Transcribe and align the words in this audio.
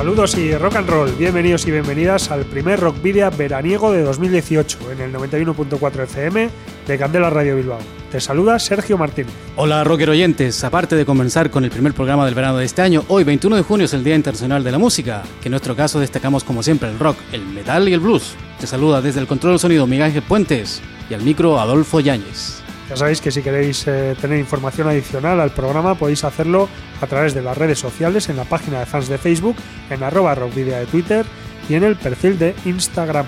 Saludos 0.00 0.34
y 0.38 0.56
rock 0.56 0.76
and 0.76 0.88
roll, 0.88 1.12
bienvenidos 1.12 1.66
y 1.66 1.72
bienvenidas 1.72 2.30
al 2.30 2.46
primer 2.46 2.80
Rock 2.80 3.02
Video 3.02 3.30
veraniego 3.30 3.92
de 3.92 4.00
2018 4.00 4.92
en 4.92 5.00
el 5.02 5.12
91.4 5.12 6.04
FM 6.04 6.48
de 6.86 6.98
Candela 6.98 7.28
Radio 7.28 7.56
Bilbao. 7.56 7.80
Te 8.10 8.18
saluda 8.18 8.58
Sergio 8.58 8.96
Martínez. 8.96 9.34
Hola 9.56 9.84
rocker 9.84 10.08
oyentes, 10.08 10.64
aparte 10.64 10.96
de 10.96 11.04
comenzar 11.04 11.50
con 11.50 11.64
el 11.64 11.70
primer 11.70 11.92
programa 11.92 12.24
del 12.24 12.34
verano 12.34 12.56
de 12.56 12.64
este 12.64 12.80
año, 12.80 13.04
hoy 13.08 13.24
21 13.24 13.56
de 13.56 13.62
junio 13.62 13.84
es 13.84 13.92
el 13.92 14.02
Día 14.02 14.14
Internacional 14.14 14.64
de 14.64 14.72
la 14.72 14.78
Música, 14.78 15.22
que 15.42 15.48
en 15.48 15.50
nuestro 15.50 15.76
caso 15.76 16.00
destacamos 16.00 16.44
como 16.44 16.62
siempre 16.62 16.88
el 16.88 16.98
rock, 16.98 17.18
el 17.32 17.44
metal 17.44 17.86
y 17.86 17.92
el 17.92 18.00
blues. 18.00 18.36
Te 18.58 18.66
saluda 18.66 19.02
desde 19.02 19.20
el 19.20 19.26
control 19.26 19.52
del 19.52 19.60
sonido 19.60 19.86
Miguel 19.86 20.06
Ángel 20.06 20.22
Puentes 20.22 20.80
y 21.10 21.12
al 21.12 21.20
micro 21.20 21.60
Adolfo 21.60 22.00
Yáñez. 22.00 22.62
Ya 22.90 22.96
sabéis 22.96 23.20
que 23.20 23.30
si 23.30 23.40
queréis 23.40 23.86
eh, 23.86 24.16
tener 24.20 24.40
información 24.40 24.88
adicional 24.88 25.38
al 25.38 25.52
programa 25.52 25.94
podéis 25.94 26.24
hacerlo 26.24 26.68
a 27.00 27.06
través 27.06 27.34
de 27.34 27.42
las 27.42 27.56
redes 27.56 27.78
sociales, 27.78 28.28
en 28.28 28.36
la 28.36 28.42
página 28.42 28.80
de 28.80 28.86
fans 28.86 29.08
de 29.08 29.16
Facebook, 29.16 29.54
en 29.90 30.02
arroba 30.02 30.34
rockvidia 30.34 30.80
de 30.80 30.86
Twitter 30.86 31.24
y 31.68 31.74
en 31.74 31.84
el 31.84 31.94
perfil 31.94 32.36
de 32.36 32.56
Instagram. 32.64 33.26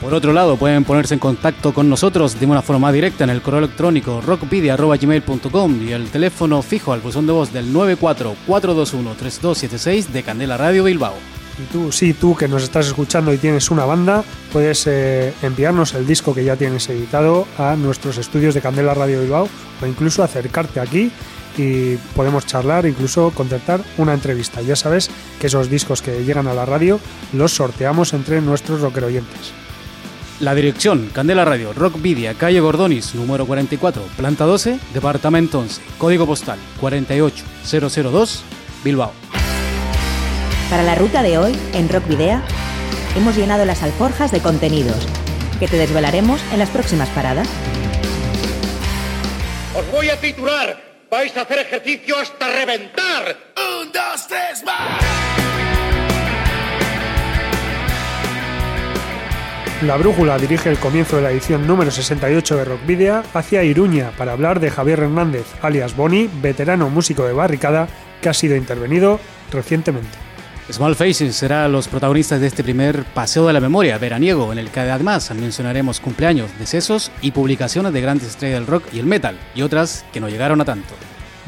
Por 0.00 0.14
otro 0.14 0.32
lado, 0.32 0.56
pueden 0.56 0.82
ponerse 0.82 1.14
en 1.14 1.20
contacto 1.20 1.72
con 1.72 1.88
nosotros 1.88 2.40
de 2.40 2.46
una 2.46 2.60
forma 2.60 2.90
directa 2.90 3.22
en 3.22 3.30
el 3.30 3.40
correo 3.40 3.60
electrónico 3.60 4.20
rockvidia.gmail.com 4.20 5.88
y 5.88 5.92
el 5.92 6.10
teléfono 6.10 6.60
fijo 6.60 6.92
al 6.92 7.00
buzón 7.00 7.28
de 7.28 7.32
voz 7.32 7.52
del 7.52 7.72
944213276 7.72 10.08
de 10.08 10.24
Candela 10.24 10.56
Radio 10.56 10.82
Bilbao. 10.82 11.14
Y 11.58 11.72
tú, 11.72 11.92
sí, 11.92 12.14
tú 12.14 12.34
que 12.34 12.48
nos 12.48 12.64
estás 12.64 12.86
escuchando 12.86 13.32
y 13.32 13.38
tienes 13.38 13.70
una 13.70 13.84
banda, 13.84 14.24
puedes 14.52 14.86
eh, 14.86 15.32
enviarnos 15.42 15.94
el 15.94 16.06
disco 16.06 16.34
que 16.34 16.44
ya 16.44 16.56
tienes 16.56 16.88
editado 16.88 17.46
a 17.58 17.76
nuestros 17.76 18.18
estudios 18.18 18.54
de 18.54 18.60
Candela 18.60 18.94
Radio 18.94 19.20
Bilbao 19.20 19.48
o 19.80 19.86
incluso 19.86 20.24
acercarte 20.24 20.80
aquí 20.80 21.12
y 21.56 21.96
podemos 22.16 22.46
charlar, 22.46 22.86
incluso 22.86 23.30
contactar 23.30 23.80
una 23.98 24.14
entrevista. 24.14 24.60
Ya 24.62 24.74
sabes 24.74 25.10
que 25.40 25.46
esos 25.46 25.70
discos 25.70 26.02
que 26.02 26.24
llegan 26.24 26.48
a 26.48 26.54
la 26.54 26.66
radio 26.66 26.98
los 27.32 27.52
sorteamos 27.52 28.12
entre 28.14 28.40
nuestros 28.40 28.80
rocker 28.80 29.04
oyentes. 29.04 29.52
La 30.40 30.56
dirección, 30.56 31.10
Candela 31.12 31.44
Radio, 31.44 31.72
Rock 31.72 32.02
Vidia, 32.02 32.34
calle 32.34 32.58
Gordonis, 32.58 33.14
número 33.14 33.46
44, 33.46 34.02
planta 34.16 34.44
12, 34.44 34.80
departamento 34.92 35.60
11, 35.60 35.80
código 35.96 36.26
postal 36.26 36.58
48002, 36.80 38.42
Bilbao. 38.82 39.43
Para 40.74 40.82
la 40.82 40.96
ruta 40.96 41.22
de 41.22 41.38
hoy, 41.38 41.56
en 41.72 41.88
Rock 41.88 42.08
Video, 42.08 42.42
hemos 43.16 43.36
llenado 43.36 43.64
las 43.64 43.84
alforjas 43.84 44.32
de 44.32 44.40
contenidos 44.40 45.06
que 45.60 45.68
te 45.68 45.76
desvelaremos 45.76 46.42
en 46.52 46.58
las 46.58 46.68
próximas 46.68 47.08
paradas. 47.10 47.46
Os 49.72 49.88
voy 49.92 50.10
a 50.10 50.20
titular. 50.20 50.76
Vais 51.08 51.36
a 51.36 51.42
hacer 51.42 51.60
ejercicio 51.60 52.18
hasta 52.18 52.48
reventar. 52.48 53.36
Un, 53.56 53.92
dos, 53.92 54.26
tres, 54.26 54.64
más. 54.64 55.00
La 59.82 59.96
Brújula 59.96 60.38
dirige 60.38 60.70
el 60.70 60.78
comienzo 60.78 61.14
de 61.14 61.22
la 61.22 61.30
edición 61.30 61.68
número 61.68 61.92
68 61.92 62.56
de 62.56 62.64
Rock 62.64 62.84
Video 62.84 63.22
hacia 63.32 63.62
Iruña 63.62 64.10
para 64.18 64.32
hablar 64.32 64.58
de 64.58 64.72
Javier 64.72 64.98
Hernández, 64.98 65.46
alias 65.62 65.94
Boni, 65.94 66.28
veterano 66.42 66.90
músico 66.90 67.24
de 67.24 67.32
barricada 67.32 67.86
que 68.20 68.28
ha 68.28 68.34
sido 68.34 68.56
intervenido 68.56 69.20
recientemente. 69.52 70.23
Small 70.72 70.96
Faces 70.96 71.36
será 71.36 71.68
los 71.68 71.88
protagonistas 71.88 72.40
de 72.40 72.46
este 72.46 72.64
primer 72.64 73.04
paseo 73.04 73.46
de 73.46 73.52
la 73.52 73.60
memoria 73.60 73.98
veraniego, 73.98 74.50
en 74.50 74.58
el 74.58 74.70
que 74.70 74.80
además 74.80 75.30
mencionaremos 75.34 76.00
cumpleaños, 76.00 76.58
decesos 76.58 77.12
y 77.20 77.32
publicaciones 77.32 77.92
de 77.92 78.00
grandes 78.00 78.28
estrellas 78.28 78.60
del 78.60 78.66
rock 78.66 78.84
y 78.92 78.98
el 78.98 79.04
metal, 79.04 79.38
y 79.54 79.60
otras 79.60 80.06
que 80.10 80.20
no 80.20 80.28
llegaron 80.30 80.62
a 80.62 80.64
tanto. 80.64 80.94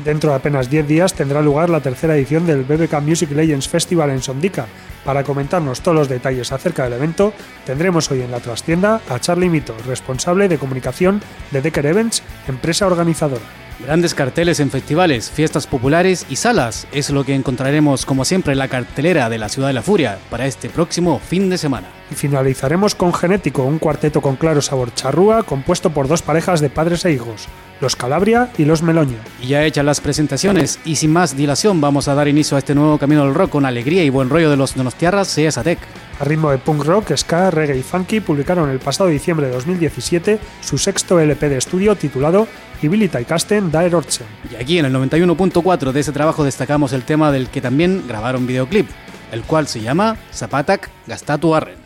Dentro 0.05 0.31
de 0.31 0.37
apenas 0.37 0.69
10 0.69 0.87
días 0.87 1.15
tendrá 1.15 1.41
lugar 1.41 1.71
la 1.71 1.81
tercera 1.81 2.15
edición 2.15 2.47
del 2.47 2.65
BBK 2.65 3.01
Music 3.01 3.31
Legends 3.31 3.69
Festival 3.69 4.11
en 4.11 4.21
Sondica. 4.21 4.67
Para 5.03 5.25
comentarnos 5.25 5.81
todos 5.81 5.97
los 5.97 6.09
detalles 6.11 6.53
acerca 6.53 6.85
del 6.85 6.93
evento, 6.93 7.33
tendremos 7.67 8.11
hoy 8.11 8.23
en 8.23 8.31
la 8.31 8.41
trastienda 8.41 9.03
a 9.11 9.21
Charlie 9.21 9.51
Mito, 9.51 9.77
responsable 9.87 10.49
de 10.49 10.57
comunicación 10.57 11.21
de 11.51 11.61
Decker 11.61 11.85
Events, 11.85 12.23
empresa 12.49 12.87
organizadora. 12.87 13.43
Grandes 13.85 14.15
carteles 14.15 14.59
en 14.61 14.71
festivales, 14.71 15.31
fiestas 15.31 15.67
populares 15.67 16.25
y 16.31 16.37
salas 16.37 16.87
es 16.93 17.11
lo 17.11 17.25
que 17.25 17.35
encontraremos 17.35 18.07
como 18.07 18.25
siempre 18.25 18.53
en 18.53 18.59
la 18.59 18.69
cartelera 18.69 19.29
de 19.29 19.37
la 19.37 19.51
Ciudad 19.51 19.69
de 19.69 19.75
la 19.75 19.83
Furia 19.83 20.19
para 20.31 20.47
este 20.47 20.71
próximo 20.71 21.19
fin 21.19 21.51
de 21.51 21.59
semana. 21.59 21.89
Y 22.11 22.15
finalizaremos 22.15 22.95
con 22.95 23.13
Genético, 23.13 23.65
un 23.65 23.79
cuarteto 23.79 24.23
con 24.23 24.37
claro 24.37 24.63
sabor 24.63 24.95
charrúa 24.95 25.43
compuesto 25.43 25.91
por 25.91 26.09
dos 26.09 26.23
parejas 26.23 26.63
de 26.63 26.71
padres 26.71 27.05
e 27.05 27.13
hijos, 27.13 27.49
los 27.83 27.97
Calabria 27.97 28.49
y 28.57 28.65
los 28.65 28.83
Meloño. 28.83 29.19
Y 29.43 29.49
ya 29.49 29.65
hechas 29.65 29.85
las 29.85 30.01
presentaciones 30.01 30.79
y 30.87 30.97
sin 30.97 31.13
más 31.13 31.37
dilación 31.37 31.79
vamos 31.81 32.09
a 32.09 32.15
dar 32.15 32.29
inicio 32.29 32.57
a 32.57 32.61
este 32.61 32.75
nuevo 32.75 32.97
camino 32.97 33.25
del 33.25 33.35
rock 33.35 33.51
con 33.51 33.67
alegría 33.67 34.05
y 34.05 34.11
buen 34.11 34.31
rollo 34.31 34.49
de 34.49 34.57
los 34.57 34.75
Donostiarras 34.75 35.35
CSATEC. 35.35 35.79
A 36.19 36.25
ritmo 36.25 36.51
de 36.51 36.57
punk 36.57 36.83
rock, 36.85 37.15
ska, 37.15 37.51
reggae 37.57 37.79
y 37.79 37.83
funky 37.83 38.21
publicaron 38.21 38.71
el 38.71 38.79
pasado 38.79 39.11
diciembre 39.11 39.49
de 39.49 39.55
2017 39.55 40.39
su 40.61 40.79
sexto 40.79 41.19
LP 41.19 41.49
de 41.49 41.59
estudio 41.59 41.97
titulado 41.97 42.47
Ibilita 42.83 43.23
Casten 43.25 43.73
Daer 43.73 43.95
Ortsen. 43.95 44.27
Y 44.53 44.57
aquí 44.57 44.79
en 44.79 44.85
el 44.85 44.95
91.4 44.95 45.93
de 45.93 46.01
ese 46.01 46.13
trabajo 46.13 46.45
destacamos 46.45 46.93
el 46.93 47.03
tema 47.03 47.33
del 47.33 47.49
que 47.49 47.61
también 47.61 48.05
grabaron 48.07 48.47
videoclip, 48.47 48.89
el 49.33 49.43
cual 49.43 49.67
se 49.67 49.81
llama 49.81 50.17
Zapatak 50.33 50.91
Gastatu 51.07 51.55
Arren. 51.55 51.86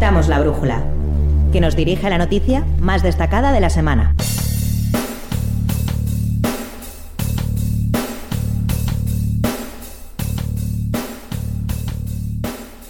La 0.00 0.38
brújula, 0.40 0.84
que 1.52 1.60
nos 1.60 1.74
dirige 1.74 2.06
a 2.06 2.10
la 2.10 2.18
noticia 2.18 2.64
más 2.80 3.02
destacada 3.02 3.50
de 3.50 3.60
la 3.60 3.68
semana. 3.68 4.14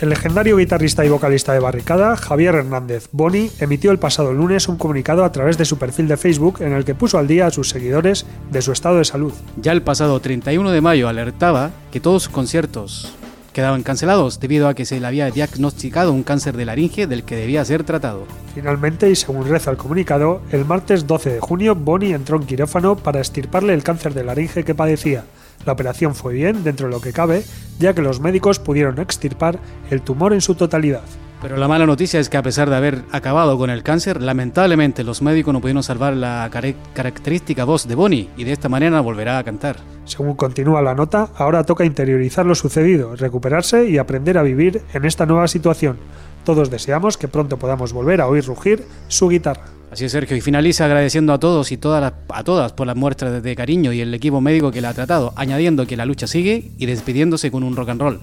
El 0.00 0.10
legendario 0.10 0.58
guitarrista 0.58 1.05
y 1.05 1.08
vocalista 1.08 1.55
de 1.55 1.60
Barricada, 1.60 2.14
Javier 2.16 2.55
Hernández 2.55 3.08
Boni, 3.10 3.50
emitió 3.58 3.90
el 3.90 3.99
pasado 3.99 4.32
lunes 4.34 4.69
un 4.69 4.76
comunicado 4.76 5.25
a 5.25 5.32
través 5.32 5.56
de 5.56 5.64
su 5.64 5.78
perfil 5.78 6.08
de 6.08 6.19
Facebook 6.19 6.58
en 6.60 6.72
el 6.72 6.84
que 6.84 6.94
puso 6.94 7.19
al 7.19 7.26
día 7.26 7.46
a 7.46 7.50
sus 7.50 7.70
seguidores 7.70 8.26
de 8.52 8.62
su 8.62 8.70
estado 8.70 8.99
de 8.99 9.06
salud. 9.06 9.32
Ya 9.56 9.72
el 9.72 9.82
pasado 9.82 10.20
31 10.20 10.70
de 10.70 10.81
mayo 10.82 11.08
alertaba 11.08 11.70
que 11.90 12.00
todos 12.00 12.25
sus 12.25 12.32
conciertos 12.32 13.14
quedaban 13.52 13.82
cancelados 13.82 14.40
debido 14.40 14.68
a 14.68 14.74
que 14.74 14.84
se 14.84 15.00
le 15.00 15.06
había 15.06 15.30
diagnosticado 15.30 16.12
un 16.12 16.22
cáncer 16.22 16.56
de 16.56 16.64
laringe 16.64 17.06
del 17.06 17.24
que 17.24 17.36
debía 17.36 17.64
ser 17.64 17.84
tratado. 17.84 18.26
Finalmente, 18.54 19.10
y 19.10 19.16
según 19.16 19.48
reza 19.48 19.70
el 19.70 19.76
comunicado, 19.76 20.42
el 20.52 20.64
martes 20.64 21.06
12 21.06 21.34
de 21.34 21.40
junio 21.40 21.74
Boni 21.74 22.12
entró 22.12 22.36
en 22.36 22.46
quirófano 22.46 22.96
para 22.96 23.20
estirparle 23.20 23.74
el 23.74 23.82
cáncer 23.82 24.14
de 24.14 24.24
laringe 24.24 24.64
que 24.64 24.74
padecía. 24.74 25.24
La 25.66 25.72
operación 25.72 26.14
fue 26.14 26.34
bien, 26.34 26.64
dentro 26.64 26.86
de 26.86 26.92
lo 26.92 27.00
que 27.00 27.12
cabe, 27.12 27.44
ya 27.78 27.94
que 27.94 28.02
los 28.02 28.20
médicos 28.20 28.58
pudieron 28.58 29.00
extirpar 29.00 29.58
el 29.90 30.02
tumor 30.02 30.32
en 30.32 30.40
su 30.40 30.54
totalidad. 30.54 31.02
Pero 31.40 31.56
la 31.56 31.69
mala 31.69 31.87
noticia 31.87 32.19
es 32.19 32.29
que 32.29 32.37
a 32.37 32.43
pesar 32.43 32.69
de 32.69 32.75
haber 32.75 33.05
acabado 33.12 33.56
con 33.56 33.70
el 33.70 33.85
cáncer, 33.85 34.20
lamentablemente 34.20 35.05
los 35.05 35.23
médicos 35.23 35.55
no 35.55 35.61
pudieron 35.61 35.85
salvar 35.85 36.14
la 36.14 36.50
característica 36.94 37.64
voz 37.64 37.87
de 37.87 37.94
Bonnie 37.94 38.29
y 38.37 38.43
de 38.43 38.52
esta 38.52 38.69
manera 38.69 39.00
volverá 39.00 39.38
a 39.38 39.44
cantar. 39.44 39.76
Según 40.05 40.35
continúa 40.35 40.82
la 40.82 40.96
nota, 40.96 41.31
ahora 41.37 41.62
toca 41.62 41.85
interiorizar 41.85 42.44
lo 42.44 42.56
sucedido, 42.56 43.14
recuperarse 43.14 43.88
y 43.88 43.99
aprender 43.99 44.37
a 44.37 44.43
vivir 44.43 44.82
en 44.93 45.05
esta 45.05 45.26
nueva 45.26 45.46
situación. 45.46 45.99
Todos 46.44 46.70
deseamos 46.70 47.17
que 47.17 47.29
pronto 47.29 47.56
podamos 47.56 47.93
volver 47.93 48.20
a 48.20 48.26
oír 48.26 48.44
rugir 48.44 48.84
su 49.06 49.29
guitarra. 49.29 49.67
Así 49.93 50.06
es, 50.06 50.12
Sergio, 50.12 50.37
y 50.37 50.41
finaliza 50.41 50.87
agradeciendo 50.87 51.32
a 51.32 51.38
todos 51.38 51.70
y 51.70 51.76
todas 51.76 52.12
a 52.29 52.44
todas 52.44 52.73
por 52.73 52.87
las 52.87 52.96
muestras 52.96 53.43
de 53.43 53.56
cariño 53.56 53.93
y 53.93 54.00
el 54.00 54.12
equipo 54.12 54.41
médico 54.41 54.73
que 54.73 54.81
la 54.81 54.91
ha 54.91 54.94
tratado, 54.94 55.32
añadiendo 55.37 55.87
que 55.87 55.96
la 55.96 56.05
lucha 56.05 56.26
sigue 56.26 56.73
y 56.79 56.87
despidiéndose 56.87 57.50
con 57.50 57.62
un 57.62 57.76
rock 57.76 57.91
and 57.91 58.00
roll. 58.00 58.20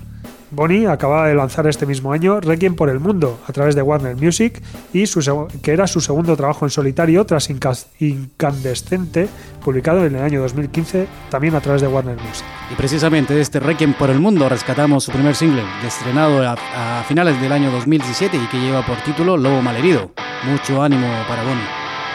Bonnie 0.56 0.88
acababa 0.88 1.28
de 1.28 1.36
lanzar 1.36 1.68
este 1.68 1.86
mismo 1.86 2.13
año 2.13 2.40
Requiem 2.40 2.75
por 2.75 2.90
el 2.90 3.00
Mundo 3.00 3.40
a 3.48 3.52
través 3.52 3.75
de 3.75 3.81
Warner 3.81 4.16
Music 4.16 4.62
y 4.94 5.06
su, 5.06 5.19
que 5.62 5.72
era 5.72 5.86
su 5.86 6.00
segundo 6.00 6.36
trabajo 6.38 6.66
en 6.66 6.72
solitario 6.72 7.25
tras 7.25 7.50
Incandescente, 7.50 9.28
publicado 9.63 10.06
en 10.06 10.16
el 10.16 10.22
año 10.22 10.42
2015 10.42 11.07
también 11.30 11.56
a 11.56 11.62
través 11.62 11.81
de 11.81 11.88
Warner 11.88 12.16
Music. 12.16 12.46
Y 12.72 12.75
precisamente 12.75 13.34
de 13.34 13.42
este 13.42 13.60
Requiem 13.60 13.94
por 13.94 14.10
el 14.10 14.19
Mundo 14.19 14.48
rescatamos 14.48 15.04
su 15.04 15.12
primer 15.12 15.36
single, 15.36 15.63
estrenado 15.86 16.42
a, 16.48 16.54
a 16.54 17.04
finales 17.04 17.40
del 17.42 17.51
año 17.51 17.69
2017 17.72 18.38
y 18.38 18.48
que 18.48 18.60
lleva 18.60 18.86
por 18.86 18.98
título 19.00 19.36
Lobo 19.36 19.62
Malherido. 19.62 20.12
Mucho 20.46 20.81
ánimo 20.81 21.08
para 21.28 21.44
Bonnie. 21.44 21.68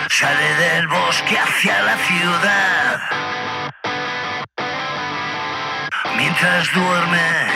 Sale 0.08 0.54
del 0.56 0.88
bosque 0.88 1.36
hacia 1.38 1.82
la 1.82 1.96
ciudad. 1.98 3.00
Mientras 6.16 6.74
duerme 6.74 7.49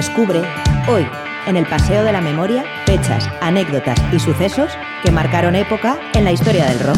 descubre, 0.00 0.40
hoy, 0.88 1.06
en 1.46 1.58
el 1.58 1.66
Paseo 1.66 2.02
de 2.04 2.10
la 2.10 2.22
Memoria, 2.22 2.64
fechas, 2.86 3.28
anécdotas 3.42 4.00
y 4.14 4.18
sucesos 4.18 4.72
que 5.04 5.10
marcaron 5.10 5.54
época 5.54 5.98
en 6.14 6.24
la 6.24 6.32
historia 6.32 6.64
del 6.64 6.80
rock. 6.80 6.96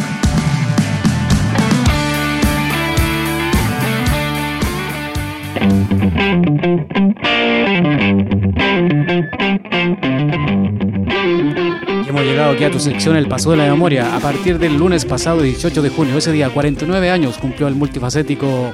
hemos 12.07 12.23
llegado 12.23 12.51
aquí 12.51 12.63
a 12.63 12.71
tu 12.71 12.79
sección 12.79 13.17
El 13.17 13.27
Paso 13.27 13.51
de 13.51 13.57
la 13.57 13.65
Memoria. 13.65 14.15
A 14.15 14.19
partir 14.21 14.59
del 14.59 14.77
lunes 14.77 15.03
pasado, 15.03 15.41
18 15.41 15.81
de 15.81 15.89
junio, 15.89 16.17
ese 16.17 16.31
día, 16.31 16.49
49 16.49 17.09
años, 17.09 17.37
cumplió 17.37 17.67
el 17.67 17.75
multifacético 17.75 18.71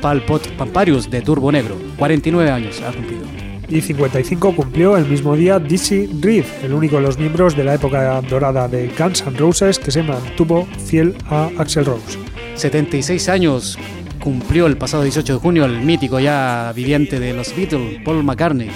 Palpot 0.00 0.48
Pamparius 0.52 1.10
de 1.10 1.20
Turbo 1.20 1.52
Negro. 1.52 1.76
49 1.98 2.50
años 2.50 2.80
ha 2.80 2.92
cumplido. 2.92 3.17
Y 3.68 3.82
55 3.82 4.56
cumplió 4.56 4.96
el 4.96 5.06
mismo 5.06 5.36
día 5.36 5.58
Dizzy 5.58 6.06
Reed, 6.20 6.44
el 6.62 6.72
único 6.72 6.96
de 6.96 7.02
los 7.02 7.18
miembros 7.18 7.54
de 7.54 7.64
la 7.64 7.74
época 7.74 8.20
dorada 8.22 8.66
de 8.66 8.90
Guns 8.98 9.22
N' 9.26 9.36
Roses 9.36 9.78
que 9.78 9.90
se 9.90 10.02
mantuvo 10.02 10.66
fiel 10.86 11.14
a 11.26 11.50
Axel 11.58 11.84
Rose. 11.84 12.18
76 12.54 13.28
años 13.28 13.78
cumplió 14.18 14.66
el 14.66 14.78
pasado 14.78 15.02
18 15.02 15.34
de 15.34 15.38
junio 15.38 15.64
el 15.66 15.80
mítico 15.80 16.18
ya 16.18 16.72
viviente 16.74 17.20
de 17.20 17.34
los 17.34 17.54
Beatles, 17.54 18.00
Paul 18.04 18.24
McCartney. 18.24 18.70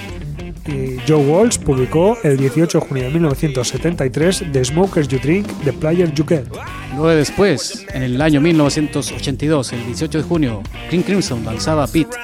Y 0.67 0.99
Joe 1.09 1.25
Walsh 1.27 1.59
publicó 1.59 2.17
el 2.23 2.37
18 2.37 2.79
de 2.79 2.87
junio 2.87 3.05
de 3.05 3.11
1973 3.11 4.45
The 4.53 4.65
Smokers 4.65 5.09
You 5.09 5.19
Drink, 5.19 5.47
The 5.65 5.73
Player 5.73 6.13
You 6.13 6.25
Get. 6.27 6.47
Luego 6.91 7.09
después, 7.09 7.87
en 7.93 8.03
el 8.03 8.21
año 8.21 8.41
1982, 8.41 9.73
el 9.73 9.87
18 9.87 10.19
de 10.19 10.25
junio, 10.25 10.63
King 10.91 11.01
Crimson 11.01 11.45
lanzaba 11.45 11.87
Pete. 11.87 12.17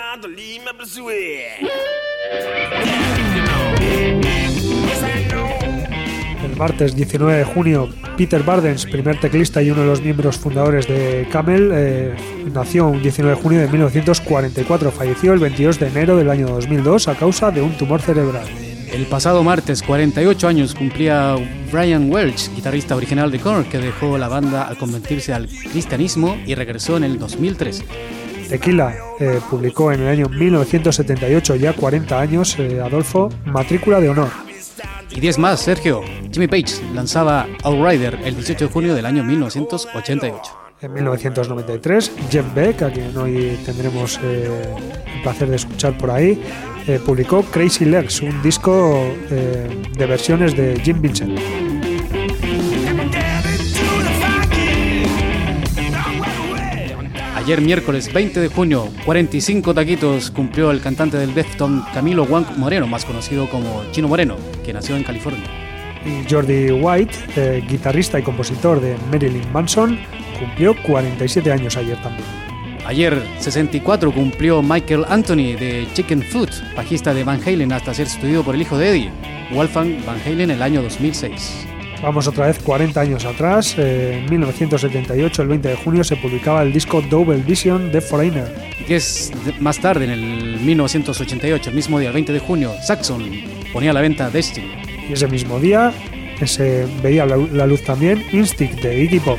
Martes 6.58 6.96
19 6.96 7.38
de 7.38 7.44
junio, 7.44 7.88
Peter 8.16 8.42
Bardens, 8.42 8.84
primer 8.84 9.18
teclista 9.20 9.62
y 9.62 9.70
uno 9.70 9.82
de 9.82 9.86
los 9.86 10.02
miembros 10.02 10.36
fundadores 10.36 10.88
de 10.88 11.26
Camel, 11.30 11.70
eh, 11.72 12.14
nació 12.52 12.88
un 12.88 13.00
19 13.00 13.36
de 13.36 13.42
junio 13.42 13.60
de 13.60 13.68
1944. 13.68 14.90
Falleció 14.90 15.32
el 15.32 15.38
22 15.38 15.78
de 15.78 15.86
enero 15.86 16.16
del 16.16 16.28
año 16.28 16.48
2002 16.48 17.08
a 17.08 17.14
causa 17.14 17.52
de 17.52 17.62
un 17.62 17.76
tumor 17.78 18.02
cerebral. 18.02 18.46
El 18.92 19.06
pasado 19.06 19.44
martes, 19.44 19.82
48 19.82 20.48
años, 20.48 20.74
cumplía 20.74 21.36
Brian 21.70 22.10
Welch, 22.10 22.52
guitarrista 22.54 22.96
original 22.96 23.30
de 23.30 23.38
Korn, 23.38 23.64
que 23.64 23.78
dejó 23.78 24.18
la 24.18 24.28
banda 24.28 24.66
al 24.66 24.76
convertirse 24.76 25.32
al 25.32 25.46
cristianismo 25.46 26.36
y 26.44 26.54
regresó 26.54 26.96
en 26.96 27.04
el 27.04 27.18
2003. 27.18 27.84
Tequila 28.48 28.96
eh, 29.20 29.40
publicó 29.48 29.92
en 29.92 30.00
el 30.00 30.08
año 30.08 30.28
1978, 30.28 31.56
ya 31.56 31.74
40 31.74 32.18
años, 32.18 32.58
eh, 32.58 32.80
Adolfo, 32.80 33.28
Matrícula 33.44 34.00
de 34.00 34.08
Honor. 34.08 34.47
Y 35.10 35.20
10 35.20 35.38
más, 35.38 35.60
Sergio. 35.60 36.02
Jimmy 36.32 36.46
Page 36.46 36.82
lanzaba 36.94 37.46
Outrider 37.64 38.18
el 38.24 38.34
18 38.34 38.66
de 38.66 38.72
junio 38.72 38.94
del 38.94 39.06
año 39.06 39.24
1988. 39.24 40.68
En 40.80 40.92
1993, 40.92 42.12
Jeff 42.30 42.54
Beck, 42.54 42.82
a 42.82 42.90
quien 42.92 43.16
hoy 43.16 43.58
tendremos 43.66 44.20
eh, 44.22 44.48
el 45.16 45.22
placer 45.22 45.48
de 45.48 45.56
escuchar 45.56 45.98
por 45.98 46.10
ahí, 46.10 46.40
eh, 46.86 47.00
publicó 47.04 47.42
Crazy 47.42 47.84
Legs, 47.84 48.22
un 48.22 48.40
disco 48.42 49.12
eh, 49.30 49.68
de 49.96 50.06
versiones 50.06 50.56
de 50.56 50.80
Jim 50.80 51.02
Vincent. 51.02 51.67
Ayer 57.48 57.62
miércoles 57.62 58.12
20 58.12 58.40
de 58.40 58.48
junio, 58.48 58.90
45 59.06 59.72
taquitos 59.72 60.30
cumplió 60.30 60.70
el 60.70 60.82
cantante 60.82 61.16
del 61.16 61.32
Defton 61.32 61.82
Camilo 61.94 62.26
Juan 62.26 62.46
Moreno, 62.58 62.86
más 62.86 63.06
conocido 63.06 63.48
como 63.48 63.84
Chino 63.90 64.06
Moreno, 64.06 64.36
que 64.62 64.74
nació 64.74 64.98
en 64.98 65.02
California. 65.02 65.46
Y 66.04 66.30
Jordi 66.30 66.70
White, 66.70 67.16
eh, 67.36 67.64
guitarrista 67.66 68.18
y 68.18 68.22
compositor 68.22 68.82
de 68.82 68.98
Marilyn 69.10 69.50
Manson, 69.50 69.98
cumplió 70.38 70.76
47 70.82 71.50
años 71.50 71.78
ayer 71.78 71.96
también. 72.02 72.28
Ayer 72.84 73.18
64 73.38 74.12
cumplió 74.12 74.62
Michael 74.62 75.06
Anthony 75.08 75.56
de 75.58 75.88
Chicken 75.94 76.22
Foot, 76.24 76.50
bajista 76.76 77.14
de 77.14 77.24
Van 77.24 77.40
Halen 77.40 77.72
hasta 77.72 77.94
ser 77.94 78.08
sustituido 78.08 78.42
por 78.42 78.56
el 78.56 78.60
hijo 78.60 78.76
de 78.76 78.90
Eddie, 78.90 79.10
Wolfgang 79.54 80.04
Van 80.04 80.20
Halen 80.20 80.42
en 80.42 80.50
el 80.50 80.60
año 80.60 80.82
2006. 80.82 81.66
Vamos 82.02 82.28
otra 82.28 82.46
vez 82.46 82.58
40 82.60 83.00
años 83.00 83.24
atrás. 83.24 83.74
Eh, 83.76 84.18
en 84.18 84.30
1978, 84.30 85.42
el 85.42 85.48
20 85.48 85.68
de 85.68 85.76
junio, 85.76 86.04
se 86.04 86.16
publicaba 86.16 86.62
el 86.62 86.72
disco 86.72 87.02
Double 87.02 87.38
Vision 87.38 87.90
de 87.90 88.00
Foreigner. 88.00 88.52
Y 88.86 88.94
es 88.94 89.32
más 89.58 89.80
tarde, 89.80 90.04
en 90.04 90.10
el 90.12 90.60
1988, 90.60 91.70
el 91.70 91.76
mismo 91.76 91.98
día, 91.98 92.08
el 92.08 92.14
20 92.14 92.32
de 92.32 92.38
junio, 92.38 92.72
Saxon 92.82 93.24
ponía 93.72 93.90
a 93.90 93.94
la 93.94 94.00
venta 94.00 94.30
Destiny. 94.30 94.70
Y 95.08 95.12
ese 95.14 95.26
mismo 95.26 95.58
día 95.58 95.92
se 96.44 96.86
veía 97.02 97.26
la, 97.26 97.36
la 97.36 97.66
luz 97.66 97.82
también 97.82 98.24
Instinct 98.32 98.80
de 98.80 99.02
Iggy 99.02 99.18
Pop. 99.18 99.38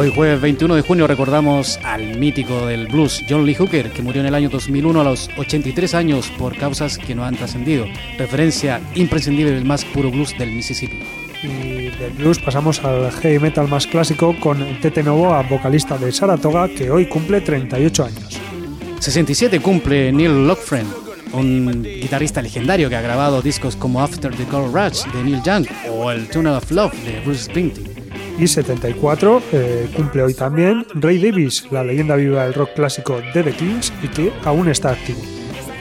Hoy 0.00 0.10
jueves 0.14 0.40
21 0.40 0.76
de 0.76 0.80
junio 0.80 1.06
recordamos 1.06 1.78
al 1.84 2.18
mítico 2.18 2.64
del 2.64 2.86
blues 2.86 3.22
John 3.28 3.44
Lee 3.44 3.54
Hooker, 3.54 3.90
que 3.90 4.00
murió 4.00 4.22
en 4.22 4.28
el 4.28 4.34
año 4.34 4.48
2001 4.48 4.98
a 4.98 5.04
los 5.04 5.28
83 5.36 5.92
años 5.92 6.32
por 6.38 6.56
causas 6.56 6.96
que 6.96 7.14
no 7.14 7.22
han 7.22 7.36
trascendido. 7.36 7.84
Referencia 8.16 8.80
imprescindible 8.94 9.52
del 9.52 9.66
más 9.66 9.84
puro 9.84 10.10
blues 10.10 10.34
del 10.38 10.52
Mississippi. 10.52 11.02
Y 11.42 11.90
del 11.98 12.12
blues 12.16 12.38
pasamos 12.38 12.82
al 12.82 13.12
heavy 13.12 13.40
metal 13.40 13.68
más 13.68 13.86
clásico 13.86 14.34
con 14.40 14.80
Tete 14.80 15.02
Novoa, 15.02 15.42
vocalista 15.42 15.98
de 15.98 16.12
Saratoga, 16.12 16.70
que 16.70 16.90
hoy 16.90 17.04
cumple 17.04 17.42
38 17.42 18.02
años. 18.02 18.40
67 19.00 19.60
cumple 19.60 20.12
Neil 20.12 20.46
Lockfriend, 20.46 20.88
un 21.34 21.82
guitarrista 21.82 22.40
legendario 22.40 22.88
que 22.88 22.96
ha 22.96 23.02
grabado 23.02 23.42
discos 23.42 23.76
como 23.76 24.00
After 24.00 24.34
the 24.34 24.46
Gold 24.46 24.74
Rush 24.74 25.04
de 25.12 25.24
Neil 25.24 25.42
Young 25.42 25.66
o 25.90 26.10
el 26.10 26.26
Tunnel 26.28 26.54
of 26.54 26.70
Love 26.70 26.94
de 27.04 27.20
Bruce 27.20 27.44
Springsteen 27.44 27.89
y 28.40 28.46
74 28.46 29.42
eh, 29.52 29.88
cumple 29.94 30.22
hoy 30.22 30.34
también 30.34 30.86
Ray 30.94 31.18
Davis, 31.18 31.66
la 31.70 31.84
leyenda 31.84 32.16
viva 32.16 32.44
del 32.44 32.54
rock 32.54 32.70
clásico 32.74 33.20
de 33.34 33.42
The 33.42 33.52
Kings 33.52 33.92
y 34.02 34.08
que 34.08 34.32
aún 34.44 34.68
está 34.68 34.92
activo. 34.92 35.20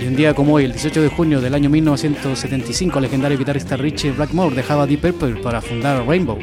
Y 0.01 0.07
un 0.07 0.15
día 0.15 0.33
como 0.33 0.55
hoy, 0.55 0.65
el 0.65 0.73
18 0.73 1.01
de 1.01 1.07
junio 1.09 1.41
del 1.41 1.53
año 1.53 1.69
1975, 1.69 2.99
el 2.99 3.03
legendario 3.03 3.37
guitarrista 3.37 3.77
Richie 3.77 4.11
Blackmore 4.11 4.55
dejaba 4.55 4.85
Deep 4.85 5.01
Purple 5.01 5.41
para 5.41 5.61
fundar 5.61 6.05
Rainbow. 6.05 6.37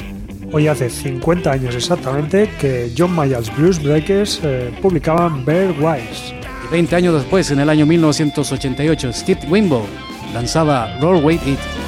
Hoy 0.53 0.69
hace 0.69 0.89
50 0.89 1.51
años 1.51 1.75
exactamente 1.75 2.49
que 2.61 2.91
John 2.97 3.15
Mayall's 3.15 3.55
Blues 3.55 3.83
Breakers 3.83 4.41
eh, 4.43 4.71
publicaban 4.81 5.45
Bear 5.45 5.73
Wise. 5.73 6.35
Y 6.67 6.73
20 6.73 6.97
años 6.97 7.15
después, 7.15 7.51
en 7.51 7.61
el 7.61 7.69
año 7.69 7.85
1988, 7.85 9.13
Steve 9.13 9.41
Wimbo 9.49 9.85
lanzaba 10.33 10.99
Roll 11.01 11.23
Wait 11.23 11.47
It. 11.47 11.86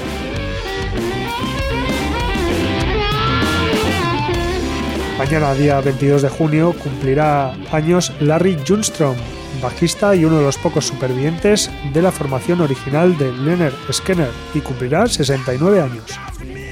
Mañana, 5.31 5.53
día 5.53 5.79
22 5.83 6.23
de 6.23 6.31
junio, 6.31 6.75
cumplirá 6.83 7.53
años 7.71 8.15
Larry 8.19 8.57
Junstrom, 8.67 9.15
bajista 9.61 10.15
y 10.15 10.25
uno 10.25 10.39
de 10.39 10.45
los 10.45 10.57
pocos 10.57 10.87
supervivientes 10.87 11.71
de 11.93 12.01
la 12.01 12.11
formación 12.11 12.63
original 12.63 13.19
de 13.19 13.31
Leonard 13.33 13.75
Skinner, 13.93 14.31
y 14.55 14.61
cumplirá 14.61 15.07
69 15.07 15.83
años. 15.83 16.05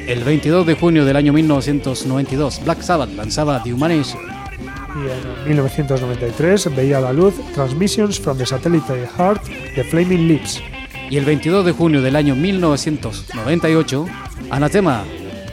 El 0.06 0.24
22 0.24 0.66
de 0.66 0.72
junio 0.72 1.04
del 1.04 1.16
año 1.16 1.34
1992, 1.34 2.62
Black 2.64 2.80
Sabbath 2.80 3.10
lanzaba 3.10 3.62
The 3.62 3.74
Humanation. 3.74 4.22
Y 4.24 5.00
en 5.44 5.48
1993 5.48 6.74
veía 6.74 6.98
la 6.98 7.12
luz 7.12 7.34
Transmissions 7.54 8.18
from 8.18 8.38
the 8.38 8.46
Satellite 8.46 9.06
Heart 9.18 9.44
de 9.76 9.84
Flaming 9.84 10.28
Lips. 10.28 10.62
Y 11.10 11.18
el 11.18 11.26
22 11.26 11.66
de 11.66 11.72
junio 11.72 12.00
del 12.00 12.16
año 12.16 12.34
1998, 12.34 14.06
Anathema 14.48 15.04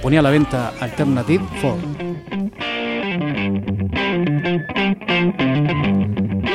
ponía 0.01 0.21
a 0.21 0.23
la 0.23 0.29
venta 0.29 0.71
Alternative 0.79 1.43
4. 1.61 2.12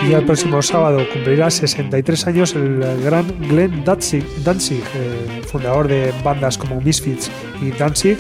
Y 0.09 0.13
el 0.13 0.25
próximo 0.25 0.63
sábado 0.63 1.01
cumplirá 1.13 1.51
63 1.51 2.27
años 2.29 2.55
el 2.55 2.81
gran 3.03 3.27
Glenn 3.49 3.85
Danzig, 3.85 4.25
Danzig 4.43 4.83
eh, 4.95 5.43
fundador 5.47 5.87
de 5.87 6.15
bandas 6.25 6.57
como 6.57 6.81
Misfits 6.81 7.31
y 7.61 7.71
Danzig 7.73 8.17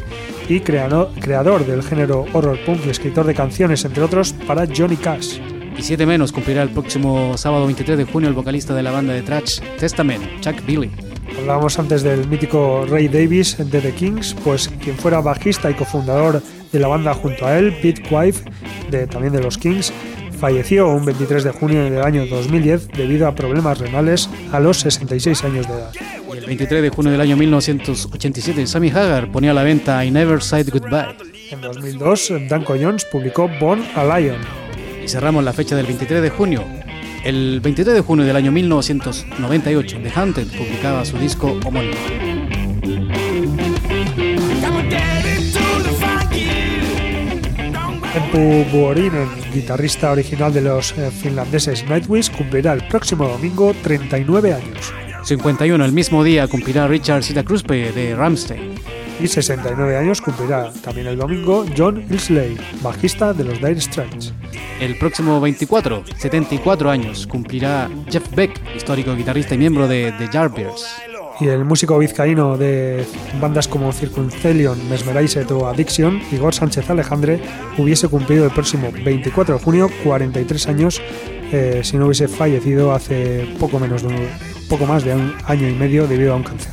y 0.48 0.60
creador, 0.60 1.10
creador 1.20 1.64
del 1.66 1.82
género 1.82 2.26
horror 2.32 2.58
punk 2.66 2.80
y 2.86 2.90
escritor 2.90 3.26
de 3.26 3.34
canciones, 3.34 3.84
entre 3.84 4.02
otros, 4.02 4.32
para 4.46 4.66
Johnny 4.66 4.96
Cash. 4.96 5.38
Y 5.78 5.82
siete 5.82 6.04
menos 6.04 6.32
cumplirá 6.32 6.62
el 6.62 6.70
próximo 6.70 7.38
sábado 7.38 7.64
23 7.66 7.96
de 7.96 8.04
junio 8.04 8.28
el 8.28 8.34
vocalista 8.34 8.74
de 8.74 8.82
la 8.82 8.90
banda 8.90 9.12
de 9.12 9.22
thrash 9.22 9.60
Testament, 9.78 10.24
Chuck 10.40 10.64
Billy. 10.66 10.90
Hablábamos 11.38 11.78
antes 11.78 12.02
del 12.02 12.26
mítico 12.26 12.84
Ray 12.88 13.08
Davis 13.08 13.56
de 13.58 13.80
The 13.80 13.92
Kings, 13.92 14.34
pues 14.42 14.68
quien 14.82 14.96
fuera 14.96 15.20
bajista 15.20 15.70
y 15.70 15.74
cofundador 15.74 16.42
de 16.72 16.78
la 16.80 16.88
banda 16.88 17.14
junto 17.14 17.46
a 17.46 17.58
él, 17.58 17.74
Pete 17.80 18.02
Quive, 18.02 18.34
de, 18.90 19.06
también 19.06 19.32
de 19.32 19.40
los 19.40 19.56
Kings, 19.56 19.92
falleció 20.38 20.88
un 20.88 21.04
23 21.04 21.44
de 21.44 21.50
junio 21.50 21.84
del 21.84 22.02
año 22.02 22.24
2010 22.26 22.88
debido 22.88 23.26
a 23.26 23.34
problemas 23.34 23.78
renales 23.78 24.30
a 24.52 24.60
los 24.60 24.78
66 24.80 25.44
años 25.44 25.66
de 25.66 25.74
edad. 25.74 25.92
Y 26.32 26.38
el 26.38 26.46
23 26.46 26.82
de 26.82 26.88
junio 26.90 27.12
del 27.12 27.20
año 27.20 27.36
1987, 27.36 28.66
Sammy 28.66 28.90
Hagar 28.90 29.30
ponía 29.30 29.50
a 29.50 29.54
la 29.54 29.64
venta 29.64 30.04
I 30.04 30.10
Never 30.10 30.40
Said 30.42 30.70
Goodbye. 30.70 31.16
En 31.50 31.60
2002, 31.60 32.32
Danko 32.48 32.76
Jones 32.80 33.04
publicó 33.04 33.48
Born 33.60 33.84
a 33.94 34.18
Lion. 34.18 34.40
Y 35.04 35.08
cerramos 35.08 35.42
la 35.42 35.52
fecha 35.52 35.74
del 35.74 35.86
23 35.86 36.22
de 36.22 36.30
junio. 36.30 36.64
El 37.24 37.60
23 37.60 37.94
de 37.96 38.00
junio 38.00 38.24
del 38.24 38.36
año 38.36 38.52
1998, 38.52 39.98
The 40.02 40.10
Haunted 40.14 40.46
publicaba 40.56 41.04
su 41.04 41.18
disco 41.18 41.58
homónimo. 41.64 42.27
Empu 48.18 48.64
Vuorinen, 48.72 49.28
guitarrista 49.54 50.10
original 50.10 50.52
de 50.52 50.60
los 50.60 50.90
eh, 50.98 51.08
finlandeses 51.12 51.84
Nightwish, 51.88 52.32
cumplirá 52.36 52.72
el 52.72 52.82
próximo 52.88 53.28
domingo 53.28 53.72
39 53.80 54.54
años. 54.54 54.92
51, 55.22 55.84
el 55.84 55.92
mismo 55.92 56.24
día 56.24 56.48
cumplirá 56.48 56.88
Richard 56.88 57.22
Sitakruspe 57.22 57.92
de 57.92 58.16
Ramstein. 58.16 58.74
Y 59.20 59.28
69 59.28 59.96
años 59.96 60.20
cumplirá 60.20 60.72
también 60.82 61.06
el 61.06 61.16
domingo 61.16 61.64
John 61.76 62.04
Ilsley, 62.10 62.58
bajista 62.82 63.32
de 63.32 63.44
los 63.44 63.58
Dire 63.58 63.80
Straits. 63.80 64.32
El 64.80 64.98
próximo 64.98 65.40
24, 65.40 66.02
74 66.16 66.90
años, 66.90 67.24
cumplirá 67.24 67.88
Jeff 68.10 68.28
Beck, 68.34 68.60
histórico 68.74 69.14
guitarrista 69.14 69.54
y 69.54 69.58
miembro 69.58 69.86
de 69.86 70.12
The 70.18 70.28
Yardbirds. 70.32 71.07
Y 71.40 71.46
el 71.46 71.64
músico 71.64 71.98
vizcaíno 71.98 72.56
de 72.56 73.06
bandas 73.40 73.68
como 73.68 73.92
Circumcelion, 73.92 74.88
Mesmerized 74.88 75.50
o 75.52 75.68
Addiction, 75.68 76.20
Igor 76.32 76.52
Sánchez 76.52 76.90
Alejandre, 76.90 77.40
hubiese 77.76 78.08
cumplido 78.08 78.44
el 78.44 78.50
próximo 78.50 78.90
24 78.92 79.58
de 79.58 79.64
junio 79.64 79.88
43 80.02 80.68
años 80.68 81.00
eh, 81.50 81.80
si 81.82 81.96
no 81.96 82.06
hubiese 82.06 82.28
fallecido 82.28 82.92
hace 82.92 83.48
poco, 83.58 83.78
menos 83.78 84.02
de 84.02 84.08
un, 84.08 84.28
poco 84.68 84.84
más 84.84 85.02
de 85.02 85.14
un 85.14 85.34
año 85.46 85.66
y 85.68 85.72
medio 85.72 86.06
debido 86.06 86.34
a 86.34 86.36
un 86.36 86.42
cáncer. 86.42 86.72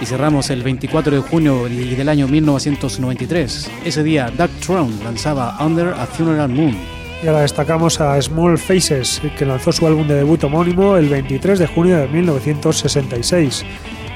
Y 0.00 0.06
cerramos 0.06 0.50
el 0.50 0.62
24 0.62 1.16
de 1.16 1.22
junio 1.22 1.68
del 1.68 2.08
año 2.08 2.26
1993. 2.26 3.70
Ese 3.84 4.02
día, 4.02 4.32
Dark 4.36 4.52
Throne 4.60 4.92
lanzaba 5.04 5.56
Under 5.64 5.88
a 5.88 6.06
Funeral 6.06 6.48
Moon. 6.48 6.76
Y 7.22 7.26
ahora 7.26 7.42
destacamos 7.42 8.00
a 8.00 8.20
Small 8.20 8.58
Faces, 8.58 9.20
que 9.38 9.46
lanzó 9.46 9.72
su 9.72 9.86
álbum 9.86 10.06
de 10.06 10.14
debut 10.14 10.42
homónimo 10.44 10.96
el 10.96 11.08
23 11.08 11.58
de 11.58 11.66
junio 11.66 11.98
de 11.98 12.08
1966. 12.08 13.64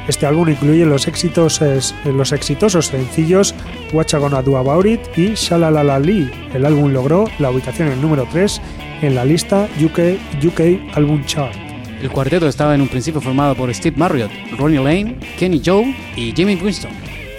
Este 0.09 0.25
álbum 0.25 0.49
incluye 0.49 0.87
los, 0.87 1.07
éxitos, 1.07 1.61
los 2.07 2.33
exitosos 2.33 2.87
sencillos 2.87 3.55
What 3.93 4.07
Gonna 4.11 4.41
Do 4.41 4.57
About 4.57 4.87
It 4.87 5.01
y 5.17 5.35
Shalalalali. 5.35 6.31
El 6.55 6.65
álbum 6.65 6.93
logró 6.93 7.27
la 7.39 7.51
ubicación 7.51 7.89
en 7.89 7.95
el 7.95 8.01
número 8.01 8.27
3 8.33 8.61
en 9.03 9.15
la 9.15 9.27
lista 9.27 9.69
UK, 9.79 10.19
UK 10.43 10.97
Album 10.97 11.23
Chart. 11.27 11.55
El 12.01 12.11
cuarteto 12.11 12.49
estaba 12.49 12.75
en 12.75 12.81
un 12.81 12.89
principio 12.89 13.21
formado 13.21 13.55
por 13.55 13.73
Steve 13.75 13.97
Marriott, 13.99 14.31
Ronnie 14.57 14.83
Lane, 14.83 15.19
Kenny 15.39 15.61
Joe 15.65 15.95
y 16.17 16.33
Jimmy 16.33 16.55
Winston. 16.55 16.93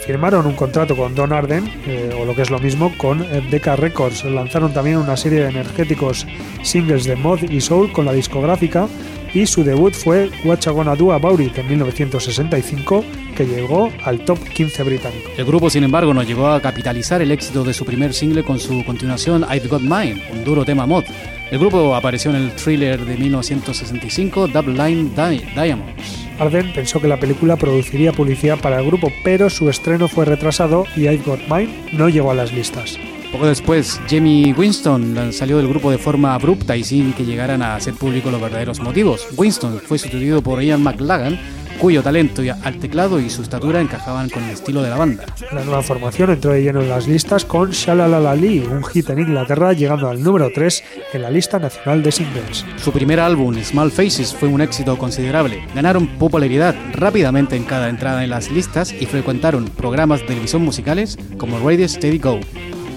Firmaron 0.06 0.46
un 0.46 0.54
contrato 0.54 0.96
con 0.96 1.16
Don 1.16 1.34
Arden, 1.34 1.72
eh, 1.88 2.16
o 2.20 2.26
lo 2.26 2.36
que 2.36 2.44
es 2.44 2.50
lo 2.50 2.60
mismo, 2.60 2.92
con 2.98 3.26
Decca 3.50 3.76
Records. 3.78 4.26
Lanzaron 4.26 4.74
también 4.74 4.98
una 4.98 5.18
serie 5.18 5.42
de 5.42 5.50
energéticos 5.50 6.28
singles 6.62 7.06
de 7.06 7.16
mod 7.16 7.42
y 7.44 7.62
soul 7.62 7.92
con 7.92 8.06
la 8.06 8.14
discográfica 8.14 8.88
y 9.34 9.46
su 9.46 9.64
debut 9.64 9.94
fue 9.94 10.30
What 10.44 10.60
Gonna 10.66 10.96
Do 10.96 11.12
About 11.14 11.40
It 11.40 11.58
en 11.58 11.68
1965, 11.68 13.04
que 13.36 13.46
llegó 13.46 13.92
al 14.04 14.26
top 14.26 14.40
15 14.50 14.84
británico. 14.84 15.32
El 15.38 15.46
grupo, 15.46 15.70
sin 15.70 15.84
embargo, 15.84 16.14
no 16.14 16.24
llegó 16.24 16.48
a 16.48 16.62
capitalizar 16.62 17.22
el 17.22 17.32
éxito 17.32 17.64
de 17.64 17.74
su 17.74 17.86
primer 17.86 18.14
single 18.14 18.44
con 18.44 18.60
su 18.60 18.84
continuación 18.86 19.46
I've 19.50 19.68
Got 19.68 19.82
Mine, 19.82 20.22
un 20.34 20.44
duro 20.44 20.66
tema 20.66 20.86
mod. 20.86 21.04
El 21.52 21.60
grupo 21.60 21.96
apareció 21.96 22.30
en 22.32 22.38
el 22.38 22.52
thriller 22.52 23.04
de 23.06 23.18
1965 23.18 24.48
Double 24.48 24.74
Line 24.74 25.10
Diamonds. 25.56 26.28
Arden 26.40 26.72
pensó 26.74 27.02
que 27.02 27.08
la 27.08 27.20
película 27.20 27.58
produciría 27.58 28.14
publicidad 28.14 28.60
para 28.60 28.80
el 28.80 28.86
grupo, 28.86 29.12
pero 29.24 29.50
su 29.50 29.70
estreno 29.70 30.08
fue 30.08 30.26
retrasado 30.26 30.86
y 30.96 31.02
I've 31.02 31.24
Got 31.26 31.48
Mine 31.50 31.70
no 31.92 32.08
llegó 32.08 32.32
a 32.32 32.36
las 32.36 32.54
listas. 32.54 32.98
Poco 33.32 33.46
después, 33.46 34.02
Jamie 34.10 34.54
Winston 34.54 35.32
salió 35.32 35.58
del 35.58 35.68
grupo 35.68 35.92
de 35.92 36.00
forma 36.00 36.34
abrupta 36.34 36.76
y 36.76 36.84
sin 36.84 37.14
que 37.14 37.26
llegaran 37.26 37.62
a 37.62 37.76
hacer 37.76 37.94
público 37.94 38.32
los 38.32 38.42
verdaderos 38.42 38.80
motivos. 38.80 39.28
Winston 39.38 39.80
fue 39.80 40.00
sustituido 40.00 40.42
por 40.42 40.64
Ian 40.64 40.82
McLagan, 40.82 41.40
cuyo 41.80 42.02
talento 42.02 42.42
al 42.64 42.78
teclado 42.78 43.20
y 43.20 43.30
su 43.30 43.44
estatura 43.44 43.80
encajaban 43.80 44.30
con 44.30 44.44
el 44.44 44.50
estilo 44.50 44.82
de 44.82 44.90
la 44.90 44.98
banda. 44.98 45.26
La 45.54 45.64
nueva 45.64 45.84
formación 45.84 46.32
entró 46.32 46.52
de 46.52 46.64
lleno 46.64 46.82
en 46.82 46.90
las 46.90 47.08
listas 47.08 47.46
con 47.46 47.70
Shalalalali, 47.70 48.60
un 48.60 48.84
hit 48.84 49.10
en 49.12 49.20
Inglaterra 49.20 49.74
llegando 49.74 50.10
al 50.10 50.22
número 50.22 50.50
3 50.54 50.84
en 51.14 51.22
la 51.22 51.30
lista 51.30 51.60
nacional 51.60 52.02
de 52.02 52.12
singles. 52.12 52.66
Su 52.78 52.92
primer 52.92 53.20
álbum, 53.20 53.56
Small 53.64 53.92
Faces, 53.92 54.34
fue 54.34 54.50
un 54.50 54.62
éxito 54.62 54.98
considerable. 54.98 55.64
Ganaron 55.76 56.08
popularidad 56.18 56.76
rápidamente 56.94 57.56
en 57.56 57.64
cada 57.64 57.90
entrada 57.90 58.24
en 58.24 58.32
las 58.32 58.52
listas 58.52 58.92
y 58.92 59.06
frecuentaron 59.06 59.66
programas 59.66 60.22
de 60.22 60.28
televisión 60.28 60.64
musicales 60.64 61.18
como 61.38 61.60
Radio 61.60 61.88
Steady 61.88 62.18
Go. 62.18 62.40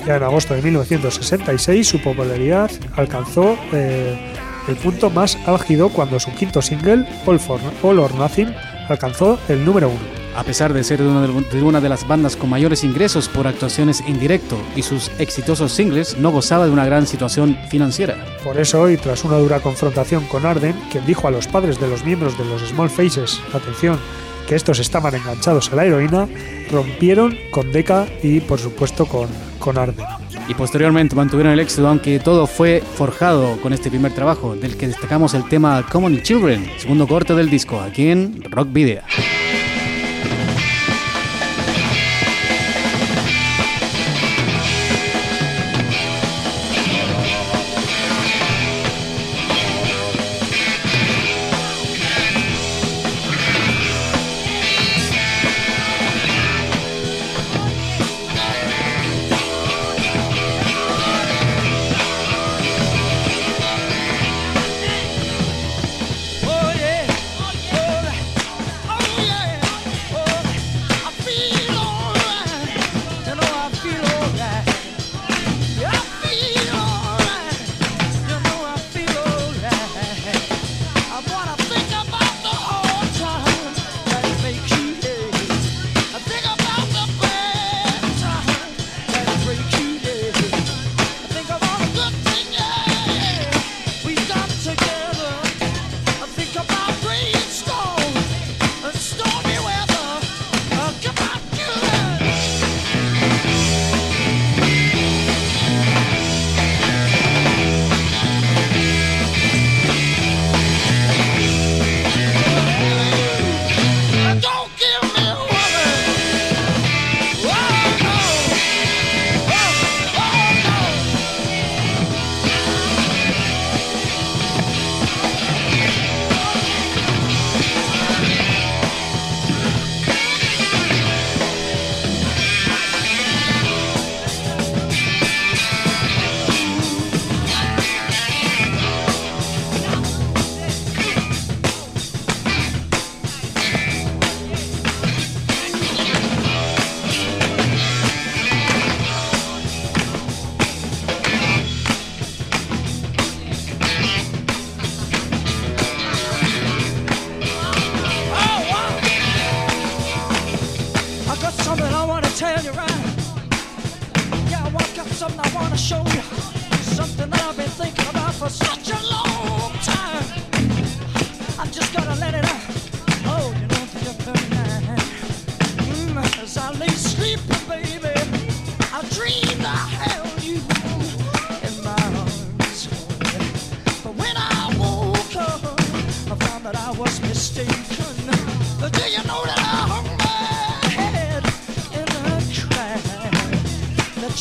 Ya 0.06 0.16
en 0.16 0.22
agosto 0.22 0.54
de 0.54 0.62
1966 0.62 1.86
su 1.86 2.00
popularidad 2.00 2.70
alcanzó 2.96 3.56
eh, 3.72 4.32
el 4.68 4.76
punto 4.76 5.10
más 5.10 5.38
álgido 5.46 5.88
cuando 5.90 6.18
su 6.18 6.32
quinto 6.34 6.60
single, 6.60 7.06
All, 7.26 7.38
for, 7.38 7.60
All 7.82 7.98
or 7.98 8.14
Nothing, 8.14 8.54
alcanzó 8.88 9.38
el 9.48 9.64
número 9.64 9.88
uno. 9.88 10.22
A 10.34 10.44
pesar 10.44 10.72
de 10.72 10.82
ser 10.82 11.02
de 11.02 11.08
una, 11.08 11.26
de 11.26 11.62
una, 11.62 11.80
de 11.80 11.90
las 11.90 12.08
bandas 12.08 12.36
con 12.36 12.48
mayores 12.48 12.84
ingresos 12.84 13.28
por 13.28 13.46
actuaciones 13.46 14.02
en 14.06 14.18
directo 14.18 14.56
y 14.74 14.82
sus 14.82 15.10
exitosos 15.18 15.72
singles, 15.72 16.16
no 16.16 16.30
gozaba 16.30 16.64
de 16.64 16.70
una 16.70 16.86
gran 16.86 17.06
situación 17.06 17.58
financiera. 17.68 18.16
Por 18.42 18.58
eso, 18.58 18.88
y 18.88 18.96
tras 18.96 19.24
una 19.24 19.36
dura 19.36 19.60
confrontación 19.60 20.24
con 20.24 20.46
Arden, 20.46 20.74
quien 20.90 21.04
dijo 21.04 21.28
a 21.28 21.30
los 21.30 21.46
padres 21.46 21.78
de 21.78 21.88
los 21.88 22.04
miembros 22.04 22.38
de 22.38 22.46
los 22.46 22.66
Small 22.66 22.88
Faces, 22.88 23.40
atención, 23.52 23.98
que 24.48 24.54
estos 24.54 24.78
estaban 24.78 25.14
enganchados 25.14 25.72
a 25.72 25.76
la 25.76 25.84
heroína, 25.84 26.28
rompieron 26.70 27.36
con 27.50 27.72
Decca 27.72 28.06
y, 28.22 28.40
por 28.40 28.58
supuesto, 28.58 29.06
con, 29.06 29.28
con 29.58 29.78
Arden. 29.78 30.06
Y 30.48 30.54
posteriormente 30.54 31.14
mantuvieron 31.14 31.52
el 31.52 31.60
éxito, 31.60 31.86
aunque 31.86 32.18
todo 32.18 32.46
fue 32.46 32.82
forjado 32.96 33.60
con 33.60 33.72
este 33.72 33.90
primer 33.90 34.12
trabajo, 34.12 34.56
del 34.56 34.76
que 34.76 34.88
destacamos 34.88 35.34
el 35.34 35.48
tema 35.48 35.86
Common 35.90 36.22
Children, 36.22 36.68
segundo 36.78 37.06
corte 37.06 37.34
del 37.34 37.48
disco, 37.48 37.80
aquí 37.80 38.08
en 38.08 38.42
Rock 38.50 38.72
Video. 38.72 39.02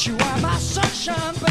you 0.08 0.18
are 0.18 0.38
my 0.40 0.58
sunshine. 0.58 1.51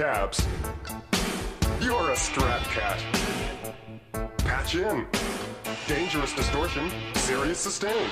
Cabs. 0.00 0.38
You're 1.78 2.10
a 2.10 2.16
Strat 2.16 2.64
Cat. 2.74 2.98
Patch 4.38 4.74
in. 4.74 5.06
Dangerous 5.86 6.34
distortion, 6.34 6.84
serious 7.14 7.58
sustain. 7.58 8.08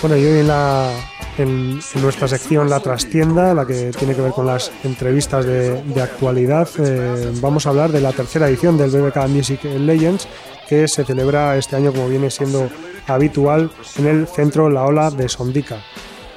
Bueno, 0.00 0.16
y 0.16 0.24
hoy 0.24 0.40
en, 0.40 0.48
la, 0.48 0.90
en, 1.38 1.78
en, 1.94 2.02
nuestra 2.02 2.26
sección 2.26 2.68
La 2.68 2.80
Trastienda, 2.80 3.54
la 3.54 3.64
que 3.64 3.92
tiene 3.96 4.16
que 4.16 4.22
ver 4.22 4.32
con 4.32 4.46
las 4.46 4.72
entrevistas 4.82 5.44
de, 5.46 5.80
de 5.82 6.02
actualidad, 6.02 6.68
eh, 6.78 7.30
vamos 7.40 7.66
a 7.66 7.70
hablar 7.70 7.92
de 7.92 8.00
la 8.00 8.12
tercera 8.12 8.48
edición 8.48 8.76
del 8.76 8.90
BBK 8.90 9.28
Music 9.28 9.62
Legends, 9.62 10.26
que 10.68 10.88
se 10.88 11.04
celebra 11.04 11.56
este 11.56 11.76
año, 11.76 11.92
como 11.92 12.08
viene 12.08 12.28
siendo 12.28 12.68
habitual, 13.06 13.70
en 13.98 14.06
el 14.08 14.26
centro 14.26 14.68
La 14.68 14.84
Ola 14.84 15.10
de 15.12 15.28
Sondica. 15.28 15.78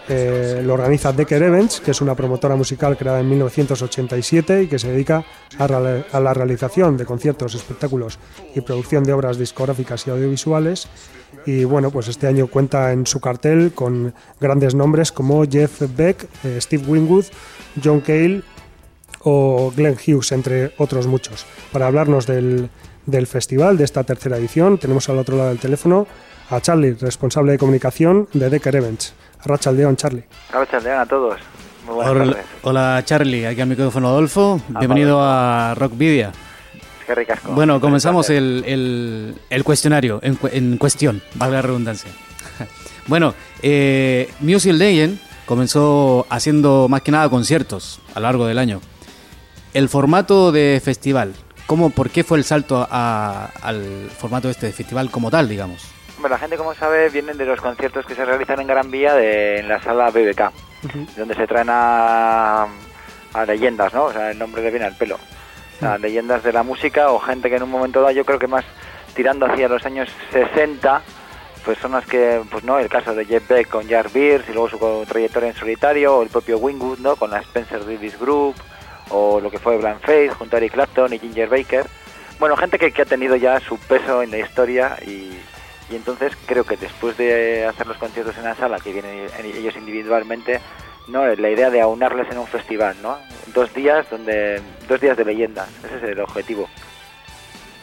Eh, 0.08 0.62
lo 0.64 0.76
organiza 0.76 1.14
Decker 1.14 1.42
Events, 1.42 1.80
que 1.80 1.92
es 1.92 2.02
una 2.02 2.14
promotora 2.16 2.56
musical 2.56 2.96
creada 2.96 3.20
en 3.20 3.30
1987 3.30 4.64
y 4.64 4.68
que 4.68 4.78
se 4.78 4.92
dedica 4.92 5.26
a, 5.58 5.68
la 5.68 6.34
realización 6.34 6.96
de 6.96 7.06
conciertos, 7.06 7.56
espectáculos 7.56 8.20
y 8.54 8.62
producción 8.62 9.04
de 9.04 9.14
obras 9.14 9.38
discográficas 9.38 10.06
y 10.06 10.12
audiovisuales. 10.12 10.88
Y 11.48 11.64
bueno, 11.64 11.92
pues 11.92 12.08
este 12.08 12.28
año 12.28 12.48
cuenta 12.48 12.92
en 12.92 13.08
su 13.08 13.20
cartel 13.20 13.72
con 13.74 14.14
grandes 14.40 14.76
nombres 14.76 15.12
como 15.12 15.44
Jeff 15.46 15.82
Beck, 15.96 16.28
eh, 16.44 16.60
Steve 16.62 16.84
Wingwood, 16.88 17.26
John 17.84 18.02
Cale 18.02 18.44
o 19.24 19.72
Glenn 19.76 19.96
Hughes, 19.96 20.32
entre 20.32 20.74
otros 20.78 21.08
muchos. 21.08 21.46
Para 21.72 21.88
hablarnos 21.88 22.28
del, 22.28 22.70
del 23.06 23.28
festival, 23.28 23.78
de 23.78 23.84
esta 23.84 24.04
tercera 24.04 24.38
edición. 24.38 24.78
Tenemos 24.78 25.10
al 25.10 25.18
otro 25.18 25.38
lado 25.38 25.50
del 25.50 25.60
teléfono 25.60 26.08
a 26.50 26.62
Charlie, 26.62 26.94
responsable 26.94 27.54
de 27.54 27.58
comunicación 27.58 28.28
de 28.34 28.50
Decker 28.50 28.76
Events. 28.76 29.14
Arrachaldeón, 29.46 29.96
Charlie. 29.96 30.24
Arrachaldeón 30.52 31.00
a 31.00 31.06
todos. 31.06 31.40
Muy 31.86 31.96
buenas 31.96 32.12
Hola, 32.12 32.26
tardes. 32.26 32.46
hola, 32.64 33.02
Charlie, 33.06 33.46
aquí 33.46 33.62
al 33.62 33.68
micrófono 33.68 34.08
Adolfo. 34.10 34.60
Bienvenido 34.70 35.20
a 35.22 35.76
Rockvidia. 35.76 36.32
Qué 37.06 37.14
ricasco. 37.14 37.52
Bueno, 37.52 37.80
comenzamos 37.80 38.30
el, 38.32 38.64
el- 38.66 39.36
el 39.52 39.64
cuestionario 39.64 40.20
en, 40.24 40.36
cu- 40.36 40.50
en 40.52 40.78
cuestión, 40.78 41.22
valga 41.36 41.58
la 41.58 41.62
redundancia. 41.62 42.10
bueno, 43.08 43.36
eh, 43.62 44.32
Music 44.40 44.74
Legend 44.74 45.20
comenzó 45.46 46.26
haciendo 46.32 46.88
más 46.90 47.04
que 47.04 47.12
nada 47.12 47.30
conciertos 47.30 48.00
a 48.16 48.20
lo 48.20 48.24
largo 48.26 48.48
del 48.48 48.58
año. 48.58 48.82
El 49.76 49.88
formato 49.90 50.52
de 50.52 50.82
festival, 50.84 51.34
¿cómo, 51.68 51.92
¿por 51.92 52.10
qué 52.10 52.24
fue 52.24 52.40
el 52.40 52.44
salto 52.44 52.88
a- 52.90 53.52
al 53.62 54.10
formato 54.18 54.50
este 54.50 54.66
de 54.66 54.72
festival 54.74 55.12
como 55.12 55.30
tal, 55.30 55.48
digamos? 55.48 55.84
La 56.30 56.40
gente, 56.40 56.58
como 56.58 56.74
sabe, 56.74 57.10
vienen 57.10 57.38
de 57.38 57.46
los 57.46 57.62
conciertos 57.62 58.06
que 58.06 58.16
se 58.16 58.26
realizan 58.26 58.60
en 58.60 58.68
Gran 58.68 58.90
Vía 58.90 59.14
de, 59.14 59.60
en 59.60 59.68
la 59.68 59.82
sala 59.82 60.10
BBK, 60.10 60.52
donde 61.18 61.36
se 61.36 61.48
traen 61.48 61.68
a, 61.70 62.68
a 63.34 63.46
leyendas, 63.46 63.94
¿no? 63.94 64.06
O 64.06 64.14
sea, 64.14 64.32
el 64.32 64.40
nombre 64.40 64.64
le 64.64 64.72
viene 64.72 64.86
al 64.86 64.96
pelo. 64.96 65.16
O 65.16 65.80
sea, 65.80 65.98
leyendas 65.98 66.44
de 66.44 66.54
la 66.54 66.64
música 66.64 67.12
o 67.12 67.20
gente 67.20 67.50
que 67.50 67.58
en 67.58 67.64
un 67.64 67.70
momento 67.70 68.02
dado, 68.02 68.12
yo 68.12 68.26
creo 68.26 68.40
que 68.40 68.48
más 68.48 68.66
tirando 69.14 69.46
hacia 69.46 69.68
los 69.68 69.86
años 69.86 70.10
60, 70.32 71.02
pues 71.64 71.78
son 71.80 71.92
las 71.92 72.06
que, 72.06 72.42
pues 72.50 72.64
no, 72.64 72.80
el 72.80 72.90
caso 72.90 73.14
de 73.14 73.26
Jeff 73.26 73.48
Beck 73.48 73.70
con 73.70 73.88
Jar 73.88 74.10
Beers 74.12 74.48
y 74.50 74.54
luego 74.54 74.70
su 74.70 75.06
trayectoria 75.08 75.50
en 75.50 75.56
solitario, 75.56 76.18
o 76.18 76.24
el 76.24 76.30
propio 76.30 76.58
Wingwood, 76.58 77.00
¿no? 77.00 77.16
Con 77.16 77.32
la 77.32 77.40
Spencer 77.40 77.86
Davis 77.86 78.20
Group, 78.20 78.56
o 79.10 79.40
lo 79.40 79.52
que 79.52 79.60
fue 79.60 79.78
Blind 79.78 80.02
Faith 80.02 80.34
junto 80.34 80.56
a 80.56 80.60
Eric 80.60 80.74
Clapton 80.74 81.14
y 81.14 81.20
Ginger 81.20 81.50
Baker. 81.50 81.86
Bueno, 82.40 82.58
gente 82.58 82.80
que, 82.80 82.92
que 82.92 83.02
ha 83.02 83.06
tenido 83.06 83.36
ya 83.36 83.60
su 83.60 83.78
peso 83.78 84.22
en 84.24 84.32
la 84.32 84.40
historia 84.40 84.98
y, 85.06 85.38
y 85.90 85.96
entonces 85.96 86.34
creo 86.46 86.64
que 86.64 86.78
después 86.78 87.18
de 87.18 87.66
hacer 87.66 87.88
los 87.88 87.98
conciertos 87.98 88.38
en 88.38 88.44
la 88.44 88.56
sala, 88.56 88.80
que 88.80 88.92
vienen 88.92 89.28
ellos 89.44 89.76
individualmente, 89.76 90.60
no 91.08 91.26
la 91.26 91.50
idea 91.50 91.70
de 91.70 91.82
aunarles 91.82 92.30
en 92.32 92.38
un 92.40 92.48
festival, 92.48 92.96
¿no? 93.02 93.18
Dos 93.54 93.74
días 93.74 94.06
donde 94.10 94.62
dos 94.88 95.00
días 95.00 95.16
de 95.18 95.26
leyendas, 95.26 95.70
ese 95.86 95.98
es 95.98 96.04
el 96.04 96.20
objetivo. 96.20 96.68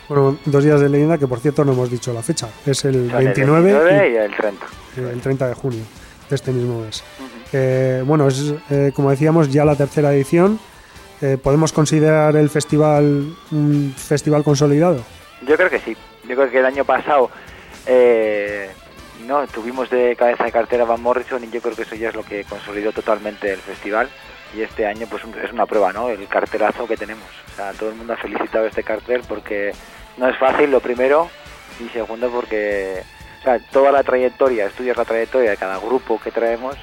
Bueno, 0.08 0.36
dos 0.44 0.64
días 0.64 0.80
de 0.80 0.88
leyenda 0.88 1.16
que 1.16 1.26
por 1.26 1.38
cierto 1.38 1.64
no 1.64 1.72
hemos 1.72 1.90
dicho 1.90 2.12
la 2.12 2.22
fecha. 2.22 2.48
Es 2.66 2.84
el 2.84 3.10
Son 3.10 3.20
el 3.20 3.26
29 3.26 3.72
29 3.72 4.08
y 4.08 4.12
y 4.12 4.16
el 4.16 4.34
30. 4.34 4.66
el 4.96 5.20
30 5.20 5.48
de 5.48 5.54
junio 5.54 5.82
de 6.28 6.34
este 6.34 6.50
mismo 6.50 6.80
mes. 6.80 7.04
Eh, 7.52 8.02
bueno, 8.04 8.26
es 8.28 8.54
eh, 8.70 8.92
como 8.94 9.10
decíamos 9.10 9.50
ya 9.50 9.64
la 9.64 9.76
tercera 9.76 10.12
edición. 10.12 10.58
Eh, 11.20 11.38
¿Podemos 11.40 11.72
considerar 11.72 12.34
el 12.34 12.50
festival 12.50 13.36
un 13.52 13.94
festival 13.96 14.42
consolidado? 14.42 15.04
Yo 15.46 15.56
creo 15.56 15.70
que 15.70 15.78
sí. 15.78 15.96
Yo 16.28 16.34
creo 16.34 16.50
que 16.50 16.58
el 16.58 16.66
año 16.66 16.84
pasado 16.84 17.30
eh, 17.86 18.70
no 19.26 19.46
tuvimos 19.46 19.88
de 19.90 20.16
cabeza 20.16 20.44
de 20.44 20.52
cartera 20.52 20.84
Van 20.84 21.00
Morrison 21.02 21.42
y 21.44 21.50
yo 21.50 21.60
creo 21.60 21.76
que 21.76 21.82
eso 21.82 21.94
ya 21.94 22.08
es 22.08 22.14
lo 22.14 22.24
que 22.24 22.44
consolidó 22.44 22.92
totalmente 22.92 23.52
el 23.52 23.60
festival. 23.60 24.08
Y 24.54 24.60
este 24.62 24.86
año 24.86 25.06
pues 25.08 25.22
es 25.42 25.52
una 25.52 25.64
prueba, 25.66 25.92
¿no? 25.92 26.10
El 26.10 26.26
cartelazo 26.28 26.86
que 26.86 26.96
tenemos. 26.96 27.24
O 27.52 27.56
sea, 27.56 27.72
todo 27.72 27.88
el 27.88 27.94
mundo 27.94 28.12
ha 28.12 28.16
felicitado 28.18 28.66
este 28.66 28.82
cartel 28.82 29.22
porque 29.26 29.72
no 30.18 30.28
es 30.28 30.36
fácil, 30.38 30.70
lo 30.70 30.80
primero, 30.80 31.30
y 31.80 31.88
segundo 31.88 32.28
porque 32.30 33.02
o 33.40 33.42
sea, 33.42 33.58
toda 33.70 33.90
la 33.90 34.02
trayectoria, 34.02 34.66
estudias 34.66 34.96
la 34.96 35.04
trayectoria 35.06 35.50
de 35.50 35.56
cada 35.56 35.78
grupo 35.78 36.20
que 36.22 36.30
traemos 36.30 36.76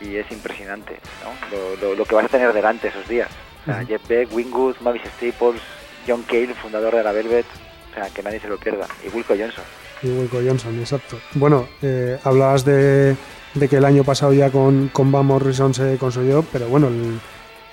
y 0.00 0.16
es 0.16 0.30
impresionante, 0.32 0.96
¿no? 1.22 1.56
Lo, 1.56 1.76
lo- 1.76 1.94
lo 1.94 2.04
que 2.06 2.14
vas 2.14 2.24
a 2.24 2.28
tener 2.28 2.52
delante 2.52 2.88
esos 2.88 3.06
días. 3.06 3.28
O 3.62 3.64
sea. 3.66 3.84
Jeff 3.84 4.08
Beck, 4.08 4.32
Wingwood, 4.32 4.76
Mavis 4.80 5.02
Staples, 5.16 5.60
John 6.08 6.22
Cale, 6.22 6.54
fundador 6.54 6.96
de 6.96 7.04
la 7.04 7.12
Velvet, 7.12 7.46
o 7.90 7.94
sea, 7.94 8.08
que 8.08 8.22
nadie 8.22 8.40
se 8.40 8.48
lo 8.48 8.56
pierda, 8.58 8.88
y 9.04 9.08
Wilco 9.10 9.34
Johnson. 9.38 9.64
Y 10.02 10.08
Wilco 10.08 10.38
Johnson, 10.44 10.78
exacto. 10.80 11.16
Bueno, 11.34 11.66
eh, 11.80 12.18
hablabas 12.24 12.64
de, 12.64 13.16
de 13.54 13.68
que 13.68 13.76
el 13.76 13.84
año 13.84 14.02
pasado 14.02 14.32
ya 14.32 14.50
con, 14.50 14.88
con 14.88 15.12
Van 15.12 15.26
Morrison 15.26 15.72
se 15.74 15.96
consolidó, 15.96 16.44
pero 16.52 16.66
bueno, 16.66 16.88
el, 16.88 17.20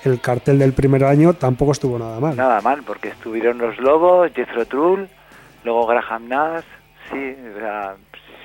el 0.04 0.20
cartel 0.20 0.58
del 0.58 0.72
primer 0.72 1.04
año 1.04 1.34
tampoco 1.34 1.72
estuvo 1.72 1.98
nada 1.98 2.20
mal. 2.20 2.36
Nada 2.36 2.60
mal, 2.60 2.82
porque 2.84 3.08
estuvieron 3.08 3.58
los 3.58 3.78
Lobos, 3.78 4.30
Jethro 4.32 4.64
Tull, 4.64 5.08
luego 5.64 5.86
Graham 5.86 6.28
Nash, 6.28 6.64
sí, 7.10 7.36
o 7.56 7.58
sea, 7.58 7.96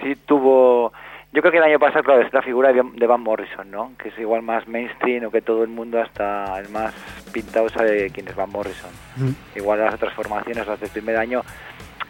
sí 0.01 0.15
tuvo... 0.25 0.91
Yo 1.31 1.41
creo 1.41 1.51
que 1.51 1.57
el 1.57 1.65
año 1.65 1.79
pasado, 1.79 2.01
claro, 2.01 2.21
es 2.21 2.33
la 2.33 2.41
figura 2.41 2.71
de 2.71 3.07
Van 3.07 3.19
Morrison, 3.19 3.69
¿no? 3.69 3.91
Que 4.01 4.07
es 4.07 4.17
igual 4.17 4.41
más 4.41 4.69
mainstream 4.69 5.25
o 5.25 5.31
que 5.31 5.41
todo 5.41 5.63
el 5.63 5.69
mundo, 5.69 6.01
hasta 6.01 6.57
el 6.59 6.69
más 6.69 6.93
pintado, 7.33 7.67
sabe 7.67 8.09
quién 8.09 8.25
es 8.29 8.35
Van 8.37 8.49
Morrison. 8.49 8.89
Ujú. 9.17 9.33
Igual 9.53 9.79
las 9.79 9.95
otras 9.95 10.13
formaciones, 10.13 10.65
las 10.65 10.79
del 10.79 10.89
primer 10.89 11.17
año, 11.17 11.41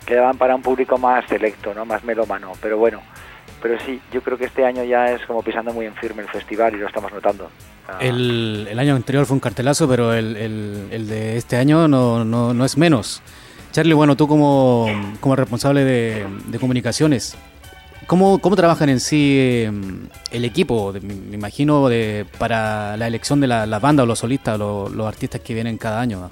quedaban 0.06 0.38
para 0.38 0.56
un 0.56 0.62
público 0.62 0.98
más 0.98 1.26
selecto, 1.28 1.74
¿no? 1.74 1.86
Más 1.86 2.04
melómano, 2.04 2.54
pero 2.62 2.78
bueno. 2.78 3.02
Pero 3.62 3.80
sí, 3.84 4.00
yo 4.12 4.22
creo 4.22 4.38
que 4.38 4.46
este 4.46 4.64
año 4.66 4.84
ya 4.84 5.12
es 5.12 5.26
como 5.26 5.42
pisando 5.42 5.74
muy 5.74 5.86
en 5.88 5.96
firme 5.96 6.22
el 6.22 6.30
festival 6.30 6.76
y 6.76 6.78
lo 6.78 6.88
estamos 6.88 7.12
notando. 7.12 7.50
El, 8.00 8.68
año 8.78 8.96
anterior 8.96 9.26
fue 9.26 9.36
un 9.36 9.40
cartelazo, 9.40 9.88
pero 9.88 10.14
el, 10.14 10.36
el- 10.38 10.88
de 11.08 11.38
este 11.38 11.58
año 11.58 11.88
no, 11.88 12.24
no- 12.26 12.54
no 12.54 12.66
es 12.66 12.78
menos. 12.78 13.22
Charlie, 13.72 13.94
bueno, 13.94 14.16
tú 14.16 14.28
como, 14.28 14.88
como 15.20 15.36
responsable 15.36 15.84
de, 15.84 16.26
comunicaciones, 16.60 17.36
¿cómo, 18.08 18.40
¿cómo 18.40 18.56
trabajan 18.56 18.90
en 18.90 19.00
sí 19.00 19.38
eh, 19.40 19.72
el 20.32 20.46
equipo? 20.46 20.94
Me 21.02 21.36
imagino 21.36 21.88
de, 21.90 22.26
para 22.38 22.98
la 22.98 23.08
elección 23.08 23.42
de 23.42 23.48
la, 23.48 23.66
la 23.66 23.80
o 24.04 24.06
los 24.06 24.20
solistas, 24.20 24.58
lo- 24.60 24.90
los 24.90 25.08
artistas 25.08 25.42
que 25.42 25.54
vienen 25.54 25.78
cada 25.78 26.00
año. 26.02 26.30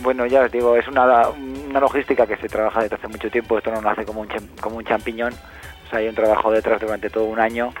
Bueno, 0.00 0.26
ya 0.26 0.42
os 0.42 0.52
digo, 0.52 0.76
es 0.76 0.86
una, 0.86 1.28
una 1.28 1.80
logística 1.80 2.26
que 2.26 2.36
se 2.36 2.48
trabaja 2.48 2.82
desde 2.82 2.96
hace 2.96 3.08
mucho 3.08 3.30
tiempo, 3.30 3.58
esto 3.58 3.70
no 3.72 3.80
lo 3.80 3.90
hace 3.90 4.04
como 4.04 4.20
un, 4.20 4.28
como 4.60 4.76
un 4.76 4.84
champiñón, 4.84 5.32
o 5.32 5.90
sea, 5.90 5.98
hay 5.98 6.08
un 6.08 6.14
trabajo 6.14 6.52
detrás 6.52 6.80
durante 6.80 7.10
todo 7.10 7.24
un 7.24 7.40
año 7.40 7.72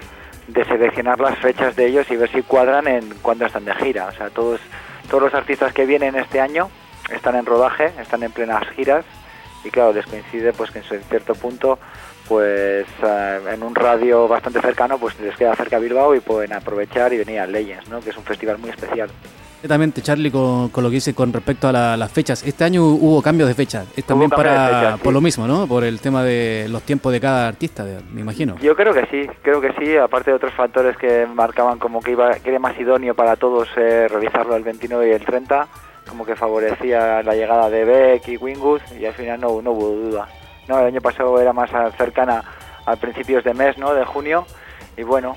de 0.48 0.64
seleccionar 0.64 1.20
las 1.20 1.38
fechas 1.38 1.76
de 1.76 1.86
ellos 1.86 2.10
y 2.10 2.16
ver 2.16 2.30
si 2.30 2.42
cuadran 2.42 2.88
en 2.88 3.14
cuándo 3.22 3.46
están 3.46 3.64
de 3.64 3.74
gira, 3.74 4.06
o 4.06 4.12
sea, 4.12 4.30
todos, 4.30 4.60
todos 5.08 5.22
los 5.22 5.34
artistas 5.34 5.72
que 5.72 5.86
vienen 5.86 6.16
este 6.16 6.40
año 6.40 6.70
están 7.10 7.36
en 7.36 7.46
rodaje, 7.46 7.92
están 8.00 8.22
en 8.22 8.32
plenas 8.32 8.66
giras 8.70 9.04
y 9.64 9.70
claro, 9.70 9.92
les 9.92 10.06
coincide 10.06 10.52
pues 10.52 10.70
que 10.70 10.78
en 10.78 11.02
cierto 11.04 11.34
punto 11.34 11.78
pues 12.28 12.86
eh, 13.02 13.40
en 13.52 13.62
un 13.62 13.74
radio 13.74 14.28
bastante 14.28 14.60
cercano 14.60 14.98
pues 14.98 15.18
les 15.20 15.36
queda 15.36 15.54
cerca 15.54 15.78
Bilbao 15.78 16.14
y 16.14 16.20
pueden 16.20 16.52
aprovechar 16.52 17.12
y 17.12 17.18
venir 17.18 17.40
a 17.40 17.46
Legends, 17.46 17.88
¿no? 17.88 18.00
que 18.00 18.10
es 18.10 18.16
un 18.16 18.24
festival 18.24 18.58
muy 18.58 18.70
especial. 18.70 19.10
Directamente, 19.60 20.02
Charlie, 20.02 20.30
con, 20.30 20.68
con 20.68 20.84
lo 20.84 20.88
que 20.90 20.94
dice 20.94 21.14
con 21.14 21.32
respecto 21.32 21.66
a 21.68 21.72
la- 21.72 21.96
las 21.96 22.12
fechas. 22.12 22.44
Este 22.46 22.62
año 22.64 22.84
hubo 22.84 23.20
cambios 23.20 23.48
de 23.48 23.54
fecha. 23.54 23.84
Es 23.96 24.04
también 24.04 24.30
para 24.30 24.66
fecha, 24.68 24.92
sí. 24.96 25.00
por 25.02 25.12
lo 25.12 25.20
mismo, 25.20 25.48
¿no? 25.48 25.66
Por 25.66 25.82
el 25.82 26.00
tema 26.00 26.22
de 26.22 26.66
los 26.68 26.82
tiempos 26.82 27.12
de 27.12 27.20
cada 27.20 27.48
artista, 27.48 27.84
me 28.12 28.20
imagino. 28.20 28.56
Yo 28.60 28.76
creo 28.76 28.94
que 28.94 29.06
sí, 29.10 29.28
creo 29.42 29.60
que 29.60 29.72
sí, 29.78 29.96
aparte 29.96 30.30
de 30.30 30.36
otros 30.36 30.54
factores 30.54 30.96
que 30.96 31.26
marcaban 31.26 31.78
como 31.80 32.00
que 32.00 32.12
iba 32.12 32.34
que 32.34 32.50
era 32.50 32.60
más 32.60 32.78
idóneo 32.78 33.14
para 33.14 33.34
todos 33.34 33.68
eh, 33.76 34.06
realizarlo 34.08 34.54
el 34.54 34.62
29 34.62 35.08
y 35.08 35.12
el 35.12 35.24
30, 35.24 35.66
como 36.08 36.24
que 36.24 36.36
favorecía 36.36 37.22
la 37.24 37.34
llegada 37.34 37.68
de 37.68 37.84
Beck 37.84 38.28
y 38.28 38.36
Wingwood 38.36 38.80
y 39.00 39.06
al 39.06 39.14
final 39.14 39.40
no, 39.40 39.60
no 39.60 39.72
hubo 39.72 39.88
duda. 39.88 40.28
No, 40.68 40.78
el 40.78 40.86
año 40.86 41.00
pasado 41.00 41.40
era 41.40 41.52
más 41.52 41.70
cercana 41.96 42.44
a 42.86 42.94
principios 42.96 43.42
de 43.42 43.54
mes, 43.54 43.76
¿no? 43.76 43.92
De 43.92 44.04
junio 44.04 44.46
y 44.96 45.02
bueno, 45.02 45.36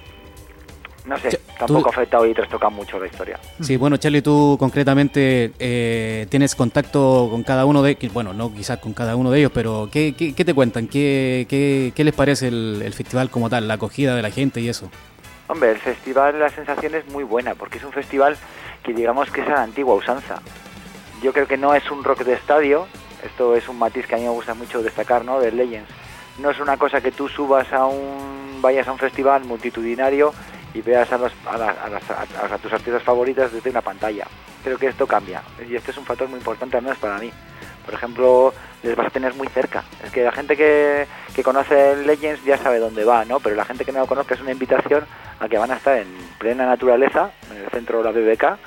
no 1.05 1.17
sé, 1.17 1.39
tampoco 1.57 1.89
ha 1.89 1.91
afectado 1.91 2.25
y 2.25 2.33
trastoca 2.33 2.69
mucho 2.69 2.99
la 2.99 3.07
historia. 3.07 3.39
Sí, 3.59 3.77
bueno, 3.77 3.97
Charlie, 3.97 4.21
tú 4.21 4.55
concretamente 4.59 5.51
eh, 5.59 6.27
tienes 6.29 6.55
contacto 6.55 7.27
con 7.31 7.43
cada 7.43 7.65
uno 7.65 7.81
de 7.81 7.97
bueno, 8.13 8.33
no 8.33 8.53
quizás 8.53 8.79
con 8.79 8.93
cada 8.93 9.15
uno 9.15 9.31
de 9.31 9.39
ellos, 9.39 9.51
pero 9.53 9.89
¿qué, 9.91 10.13
qué, 10.15 10.33
qué 10.33 10.45
te 10.45 10.53
cuentan? 10.53 10.87
¿Qué, 10.87 11.45
qué, 11.49 11.91
qué 11.95 12.03
les 12.03 12.13
parece 12.13 12.47
el, 12.47 12.81
el 12.83 12.93
festival 12.93 13.29
como 13.29 13.49
tal, 13.49 13.67
la 13.67 13.75
acogida 13.75 14.15
de 14.15 14.21
la 14.21 14.31
gente 14.31 14.61
y 14.61 14.69
eso? 14.69 14.89
Hombre, 15.47 15.71
el 15.71 15.79
festival, 15.79 16.39
la 16.39 16.49
sensación 16.49 16.95
es 16.95 17.07
muy 17.09 17.23
buena, 17.23 17.55
porque 17.55 17.77
es 17.77 17.83
un 17.83 17.91
festival 17.91 18.37
que 18.83 18.93
digamos 18.93 19.29
que 19.31 19.41
es 19.41 19.47
a 19.47 19.51
la 19.51 19.63
antigua 19.63 19.95
usanza. 19.95 20.41
Yo 21.21 21.33
creo 21.33 21.47
que 21.47 21.57
no 21.57 21.75
es 21.75 21.89
un 21.91 22.03
rock 22.03 22.23
de 22.23 22.33
estadio, 22.33 22.87
esto 23.23 23.55
es 23.55 23.67
un 23.67 23.77
matiz 23.77 24.07
que 24.07 24.15
a 24.15 24.17
mí 24.17 24.23
me 24.23 24.29
gusta 24.29 24.53
mucho 24.53 24.81
destacar, 24.81 25.25
¿no? 25.25 25.39
De 25.39 25.51
Legends. 25.51 25.89
No 26.39 26.49
es 26.49 26.59
una 26.59 26.77
cosa 26.77 27.01
que 27.01 27.11
tú 27.11 27.27
subas 27.27 27.71
a 27.73 27.85
un, 27.85 28.61
vayas 28.61 28.87
a 28.87 28.93
un 28.93 28.97
festival 28.97 29.43
multitudinario 29.43 30.33
y 30.73 30.81
veas 30.81 31.11
a, 31.11 31.17
los- 31.17 31.33
a, 31.45 31.57
la- 31.57 31.71
a 31.71 31.89
las- 31.89 32.09
a- 32.11 32.57
tus 32.57 32.71
artistas 32.73 33.03
favoritas 33.03 33.51
desde 33.51 33.69
una 33.69 33.81
pantalla. 33.81 34.25
Creo 34.63 34.77
que 34.77 34.87
esto 34.87 35.07
cambia, 35.07 35.41
y 35.67 35.75
este 35.75 35.91
es 35.91 35.97
un 35.97 36.05
factor 36.05 36.27
muy 36.29 36.37
importante 36.39 36.77
al 36.77 36.83
menos 36.83 36.97
para 36.99 37.17
mí. 37.17 37.31
Por 37.85 37.95
ejemplo, 37.95 38.53
les 38.83 38.95
vas 38.95 39.07
a 39.07 39.09
tener 39.09 39.33
muy 39.33 39.47
cerca. 39.47 39.83
Es 40.03 40.11
que 40.11 40.23
la 40.23 40.31
gente 40.31 40.55
que, 40.55 41.07
que 41.35 41.43
conoce 41.43 41.95
Legends 42.05 42.43
ya 42.45 42.57
sabe 42.57 42.77
dónde 42.77 43.03
va, 43.03 43.25
¿no? 43.25 43.39
Pero 43.39 43.55
la 43.55 43.65
gente 43.65 43.83
que 43.85 43.91
no 43.91 43.99
lo 43.99 44.05
conozca 44.07 44.35
es 44.35 44.41
una 44.41 44.51
invitación 44.51 45.03
a 45.39 45.49
que 45.49 45.57
van 45.57 45.71
a 45.71 45.77
estar 45.77 45.97
en 45.97 46.07
plena 46.37 46.67
naturaleza, 46.67 47.31
en 47.49 47.57
el 47.63 47.69
centro 47.71 47.97
de 47.97 48.03
la 48.03 48.11
BBK, 48.11 48.57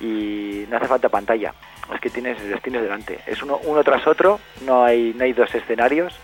y 0.00 0.66
no 0.68 0.76
hace 0.76 0.88
falta 0.88 1.08
pantalla. 1.08 1.54
Es 1.94 2.00
que 2.00 2.10
tienes, 2.10 2.42
los 2.44 2.60
tienes 2.62 2.82
delante. 2.82 3.20
Es 3.26 3.42
uno, 3.42 3.58
uno 3.64 3.84
tras 3.84 4.06
otro, 4.08 4.40
no 4.66 4.84
hay, 4.84 5.14
no 5.16 5.22
hay 5.24 5.32
dos 5.32 5.54
escenarios. 5.54 6.16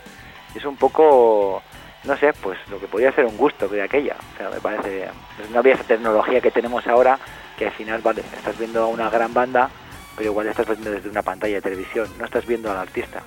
Es 0.55 0.65
un 0.65 0.77
poco, 0.77 1.63
no 2.05 2.17
sé, 2.17 2.33
pues 2.33 2.59
lo 2.71 2.81
que 2.81 2.87
podría 2.87 3.13
ser 3.13 3.27
un 3.27 3.37
gusto 3.37 3.69
de 3.69 3.83
aquella. 3.83 4.17
O 4.35 4.37
sea, 4.39 4.51
me 4.51 4.61
parece, 4.61 5.09
pues 5.37 5.51
no 5.51 5.59
había 5.59 5.75
esa 5.75 5.85
tecnología 5.85 6.41
que 6.41 6.51
tenemos 6.51 6.87
ahora, 6.87 7.19
que 7.59 7.67
al 7.67 7.73
final, 7.73 8.01
vale, 8.03 8.23
estás 8.37 8.59
viendo 8.59 8.83
a 8.83 8.87
una 8.87 9.11
gran 9.11 9.35
banda, 9.35 9.71
pero 10.17 10.31
igual 10.31 10.49
estás 10.49 10.67
viendo 10.67 10.91
desde 10.91 11.09
una 11.09 11.23
pantalla 11.23 11.57
de 11.57 11.63
televisión, 11.63 12.09
no 12.19 12.25
estás 12.25 12.47
viendo 12.47 12.71
al 12.71 12.79
artista. 12.79 13.23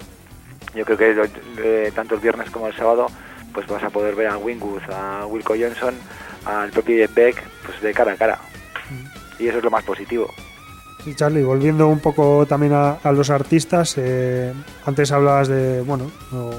Yo 0.73 0.85
creo 0.85 0.97
que 0.97 1.29
eh, 1.57 1.91
tanto 1.93 2.15
el 2.15 2.21
viernes 2.21 2.49
como 2.49 2.67
el 2.67 2.75
sábado 2.75 3.07
pues 3.53 3.67
vas 3.67 3.83
a 3.83 3.89
poder 3.91 4.15
ver 4.15 4.27
a 4.27 4.37
Wingwood, 4.37 4.81
a 4.91 5.25
Wilco 5.27 5.53
Johnson, 5.53 5.93
al 6.45 6.71
propio 6.71 6.97
Jeff 6.97 7.13
Beck, 7.13 7.43
pues 7.65 7.79
de 7.81 7.93
cara 7.93 8.13
a 8.13 8.17
cara. 8.17 8.39
Y 9.39 9.47
eso 9.47 9.59
es 9.59 9.63
lo 9.63 9.69
más 9.71 9.83
positivo. 9.83 10.33
Y 11.05 11.15
Charlie, 11.15 11.43
volviendo 11.43 11.87
un 11.87 11.99
poco 11.99 12.45
también 12.45 12.71
a, 12.73 12.91
a 13.03 13.11
los 13.11 13.29
artistas, 13.29 13.95
eh, 13.97 14.53
antes 14.85 15.11
hablabas 15.11 15.49
de, 15.49 15.81
bueno, 15.81 16.09
no, 16.31 16.51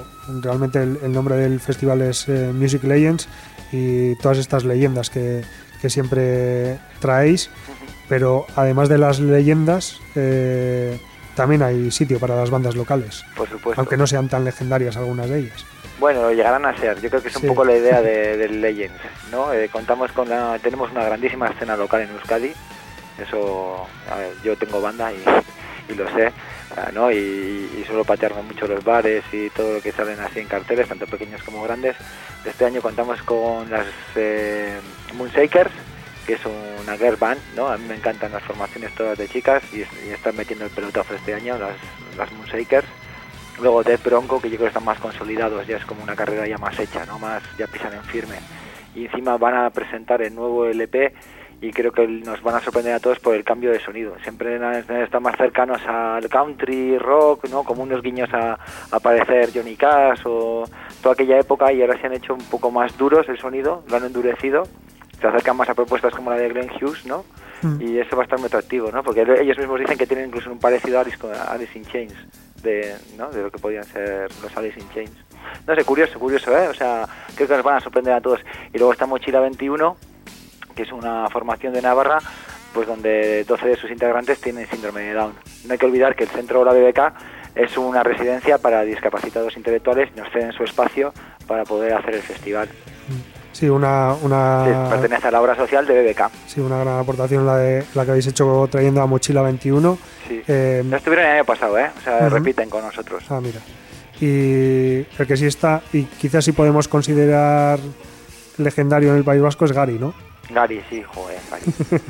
realmente 0.43 0.83
el, 0.83 0.99
el 1.03 1.13
nombre 1.13 1.37
del 1.37 1.61
festival 1.61 2.03
es 2.03 2.29
eh, 2.29 2.53
Music 2.55 2.85
Legends 2.85 3.27
y 3.73 4.15
todas 4.17 4.37
estas 4.37 4.65
leyendas 4.65 5.09
que, 5.09 5.43
que 5.81 5.89
siempre 5.89 6.79
traéis, 7.01 7.49
pero 8.07 8.47
además 8.55 8.91
de 8.91 8.99
las 8.99 9.19
leyendas, 9.19 9.99
eh, 10.15 11.01
también 11.35 11.63
hay 11.63 11.91
sitio 11.91 12.21
para 12.21 12.37
las 12.37 12.51
bandas 12.51 12.77
locales, 12.77 13.25
Por 13.35 13.49
supuesto. 13.49 13.81
aunque 13.81 13.97
no 13.97 14.07
sean 14.07 14.29
tan 14.29 14.45
legendarias 14.45 14.99
algunas 14.99 15.29
de 15.31 15.39
ellas. 15.39 15.65
Bueno, 15.99 16.31
llegarán 16.33 16.67
a 16.67 16.77
ser. 16.79 17.01
Yo 17.01 17.09
creo 17.09 17.23
que 17.23 17.29
es 17.29 17.37
un 17.37 17.43
Sí. 17.43 17.49
poco 17.49 17.65
la 17.65 17.77
idea 17.77 18.03
de, 18.03 18.47
Legends, 18.49 19.01
¿no? 19.33 19.53
Eh, 19.55 19.71
contamos 19.73 20.13
con 20.13 20.29
la, 20.29 20.59
tenemos 20.63 20.91
una 20.91 21.05
grandísima 21.05 21.47
escena 21.49 21.77
local 21.77 22.03
en 22.03 22.11
Euskadi. 22.11 22.53
Eso, 23.19 23.87
yo 24.43 24.57
tengo 24.57 24.81
banda 24.81 25.13
y, 25.89 25.95
lo 25.95 26.09
sé, 26.15 26.33
ah, 26.77 26.91
¿no? 26.93 27.11
Y, 27.13 27.17
y 27.17 27.85
suelo 27.87 28.05
patearme 28.05 28.43
mucho 28.43 28.67
los 28.67 28.83
bares 28.83 29.23
y 29.33 29.51
todo 29.51 29.75
lo 29.75 29.81
que 29.81 29.93
salen 29.93 30.19
así 30.21 30.41
en 30.41 30.49
carteles, 30.49 30.89
tanto 30.89 31.07
pequeños 31.07 31.43
como 31.43 31.63
grandes. 31.63 31.97
Este 32.45 32.65
año 32.65 32.81
contamos 32.81 33.23
con 33.23 33.71
las 33.71 33.87
eh, 34.17 34.79
Moonshakers, 35.15 35.71
que 36.27 36.35
es 36.35 36.41
una 36.83 36.97
girl 36.97 37.17
band, 37.17 37.41
¿no? 37.55 37.69
A 37.69 37.77
mí 37.77 37.87
me 37.87 37.95
encantan 37.95 38.33
las 38.33 38.43
formaciones 38.43 38.95
todas 38.95 39.17
de 39.17 39.29
chicas 39.29 39.63
y, 39.73 39.79
y 39.79 40.11
están 40.11 40.37
metiendo 40.37 40.65
el 40.65 40.71
pelotazo 40.71 41.15
este 41.15 41.35
año, 41.35 41.57
las, 41.59 41.77
las 42.17 42.33
Moonshakers. 42.33 42.87
Luego 43.61 43.85
Death 43.85 44.03
Bronco, 44.03 44.41
que 44.41 44.51
yo 44.51 44.57
creo 44.57 44.67
que 44.67 44.71
están 44.71 44.85
más 44.85 44.99
consolidados, 44.99 45.67
ya 45.67 45.77
es 45.77 45.85
como 45.85 46.03
una 46.03 46.17
carrera 46.17 46.47
ya 46.47 46.59
más 46.59 46.79
hecha, 46.79 47.07
¿no? 47.07 47.19
Más, 47.21 47.43
ya 47.57 47.69
pisan 47.69 47.93
en 47.93 48.03
firme. 48.03 48.37
Y 48.95 49.07
encima 49.07 49.37
van 49.37 49.55
a 49.55 49.71
presentar 49.71 50.23
el 50.23 50.35
nuevo 50.35 50.67
LP 50.67 51.15
y 51.61 51.71
creo 51.73 51.93
que 51.93 52.07
nos 52.07 52.43
van 52.43 52.57
a 52.57 52.61
sorprender 52.61 52.93
a 52.95 53.01
todos 53.01 53.19
por 53.21 53.35
el 53.35 53.45
cambio 53.45 53.71
de 53.73 53.81
sonido. 53.81 54.15
Siempre 54.23 54.59
están 55.03 55.23
más 55.23 55.37
cercanos 55.37 55.81
al 55.87 56.29
country, 56.29 56.99
rock, 56.99 57.49
¿no? 57.49 57.65
Como 57.65 57.83
unos 57.83 58.03
guiños 58.03 58.29
a, 58.35 58.59
a 58.91 59.01
parecer 59.01 59.51
Johnny 59.55 59.77
Cash 59.77 60.21
o 60.27 60.65
toda 61.03 61.15
aquella 61.15 61.39
época 61.39 61.73
y 61.73 61.81
ahora 61.81 61.99
se 62.01 62.07
han 62.07 62.13
hecho 62.13 62.35
un 62.35 62.45
poco 62.45 62.71
más 62.71 62.97
duros 62.99 63.29
el 63.29 63.39
sonido, 63.39 63.83
lo 63.89 63.97
han 63.97 64.05
endurecido. 64.05 64.65
Se 65.21 65.27
acercan 65.29 65.57
más 65.57 65.69
a 65.71 65.75
propuestas 65.75 66.13
como 66.15 66.31
la 66.31 66.37
de 66.37 66.49
Glenn 66.51 66.71
Hughes, 66.71 67.07
¿no? 67.07 67.25
Mm. 67.63 67.81
Y 67.81 67.99
eso 67.99 68.15
va 68.17 68.23
a 68.23 68.25
estar 68.25 68.39
muy 68.39 68.49
atractivo, 68.49 68.91
¿no? 68.93 69.03
Porque 69.03 69.23
ellos 69.23 69.57
mismos 69.57 69.81
dicen 69.81 69.97
que 69.97 70.07
tienen 70.07 70.27
incluso 70.27 70.51
un 70.53 70.59
parecido 70.59 70.99
a 70.99 71.01
Alice, 71.03 71.17
con- 71.17 71.33
a 71.33 71.45
Alice 71.45 71.79
in 71.79 71.85
Chains, 71.87 72.13
de, 72.63 72.95
¿no? 73.17 73.31
de 73.31 73.43
lo 73.43 73.51
que 73.51 73.59
podían 73.59 73.85
ser 73.85 74.29
los 74.43 74.55
Alice 74.57 74.79
in 74.79 74.89
Chains. 74.91 75.13
No 75.67 75.75
sé, 75.75 75.85
curioso, 75.85 76.19
curioso, 76.19 76.51
¿eh? 76.59 76.69
O 76.69 76.75
sea, 76.75 77.07
creo 77.37 77.49
que 77.49 77.55
nos 77.55 77.63
van 77.65 77.77
a 77.77 77.81
sorprender 77.81 78.13
a 78.13 78.21
todos. 78.21 78.41
Y 78.73 78.77
luego 78.79 78.93
está 78.93 79.07
Mochila 79.07 79.41
21, 79.41 79.97
que 80.75 80.83
es 80.83 80.93
una 80.93 81.29
formación 81.31 81.73
de 81.73 81.83
Navarra, 81.83 82.19
pues 82.73 82.87
donde 82.87 83.45
12 83.45 83.69
de 83.69 83.77
sus 83.77 83.91
integrantes 83.91 84.41
tienen 84.41 84.67
síndrome 84.69 85.03
de 85.03 85.13
Down. 85.15 85.33
No 85.67 85.73
hay 85.73 85.79
que 85.79 85.87
olvidar 85.87 86.15
que 86.17 86.25
el 86.25 86.31
centro 86.31 86.61
de 86.61 86.65
la 86.65 86.73
BBK 86.73 87.13
es 87.55 87.77
una 87.79 88.03
residencia 88.03 88.59
para 88.59 88.83
discapacitados 88.83 89.57
intelectuales 89.57 90.11
y 90.15 90.19
nos 90.19 90.29
ceden 90.33 90.53
su 90.53 90.65
espacio 90.65 91.13
para 91.47 91.65
poder 91.65 91.95
hacer 91.95 92.15
el 92.15 92.23
festival. 92.23 92.69
Sí, 93.53 93.69
una, 93.69 94.15
una, 94.23 94.89
pertenece 94.91 95.29
a 95.29 95.31
la 95.31 95.41
obra 95.41 95.55
social 95.55 95.87
de 95.87 96.03
BBK. 96.03 96.29
sí, 96.49 96.61
una 96.61 96.79
gran 96.81 96.99
aportación 96.99 97.47
la, 97.47 97.57
de, 97.59 97.85
la 97.95 98.05
que 98.05 98.11
habéis 98.11 98.27
hecho 98.27 98.67
trayendo 98.69 99.01
a 99.01 99.07
Mochila 99.07 99.43
21. 99.43 99.97
Sí. 100.27 100.43
Eh, 100.49 100.83
Ya 100.91 100.97
estuvieron 100.97 101.27
el 101.27 101.33
año 101.37 101.45
pasado, 101.45 101.79
¿eh? 101.79 101.89
O 101.97 102.01
sea, 102.01 102.29
repiten 102.29 102.69
con 102.69 102.83
nosotros. 102.83 103.23
Ah, 103.31 103.41
mira. 103.41 103.61
Y 104.21 105.07
el 105.19 105.27
que 105.29 105.37
sí 105.37 105.47
está, 105.47 105.83
y 105.93 106.03
quizás 106.05 106.45
sí 106.45 106.51
podemos 106.51 106.89
considerar 106.89 107.79
legendario 108.59 109.11
en 109.11 109.19
el 109.19 109.25
País 109.25 109.41
Vasco 109.43 109.65
es 109.65 109.73
Gary, 109.73 109.99
¿no? 110.01 110.15
Gary, 110.51 110.83
sí, 110.91 111.03
joder, 111.03 111.39
Gary. 111.51 111.65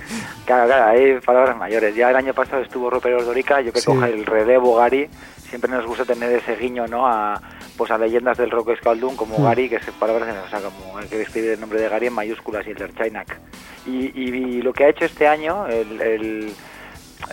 claro, 0.46 0.66
claro, 0.66 0.86
hay 0.86 1.20
palabras 1.20 1.56
mayores. 1.56 1.94
Ya 1.94 2.10
el 2.10 2.16
año 2.16 2.34
pasado 2.34 2.62
estuvo 2.62 2.90
Rupert 2.90 3.20
Ordorica, 3.20 3.60
yo 3.60 3.72
que 3.72 3.80
Sí. 3.80 3.86
coge 3.86 4.10
el 4.12 4.26
relevo 4.26 4.76
Gary. 4.76 5.08
Siempre 5.48 5.70
nos 5.70 5.86
gusta 5.86 6.04
tener 6.04 6.32
ese 6.32 6.56
guiño, 6.56 6.86
¿no? 6.88 7.06
A, 7.06 7.40
pues 7.76 7.90
a 7.92 7.98
leyendas 7.98 8.36
del 8.38 8.50
rock 8.50 8.70
escaldún 8.70 9.14
como 9.16 9.38
Mm. 9.38 9.44
Gary, 9.44 9.68
que 9.68 9.76
es 9.76 9.84
palabras, 9.98 10.34
o 10.46 10.50
sea, 10.50 10.60
como 10.60 10.98
hay 10.98 11.06
que 11.08 11.22
escribir 11.22 11.50
el 11.52 11.60
nombre 11.60 11.80
de 11.80 11.88
Gary 11.88 12.06
en 12.08 12.12
mayúsculas 12.14 12.66
y 12.66 12.70
el 12.70 12.76
de 12.76 12.84
Erchainak. 12.84 13.38
Y, 13.86 14.06
y, 14.20 14.28
y 14.34 14.62
lo 14.62 14.72
que 14.72 14.84
ha 14.84 14.88
hecho 14.88 15.04
este 15.04 15.28
año, 15.28 15.66
el, 15.68 16.00
el- 16.00 16.54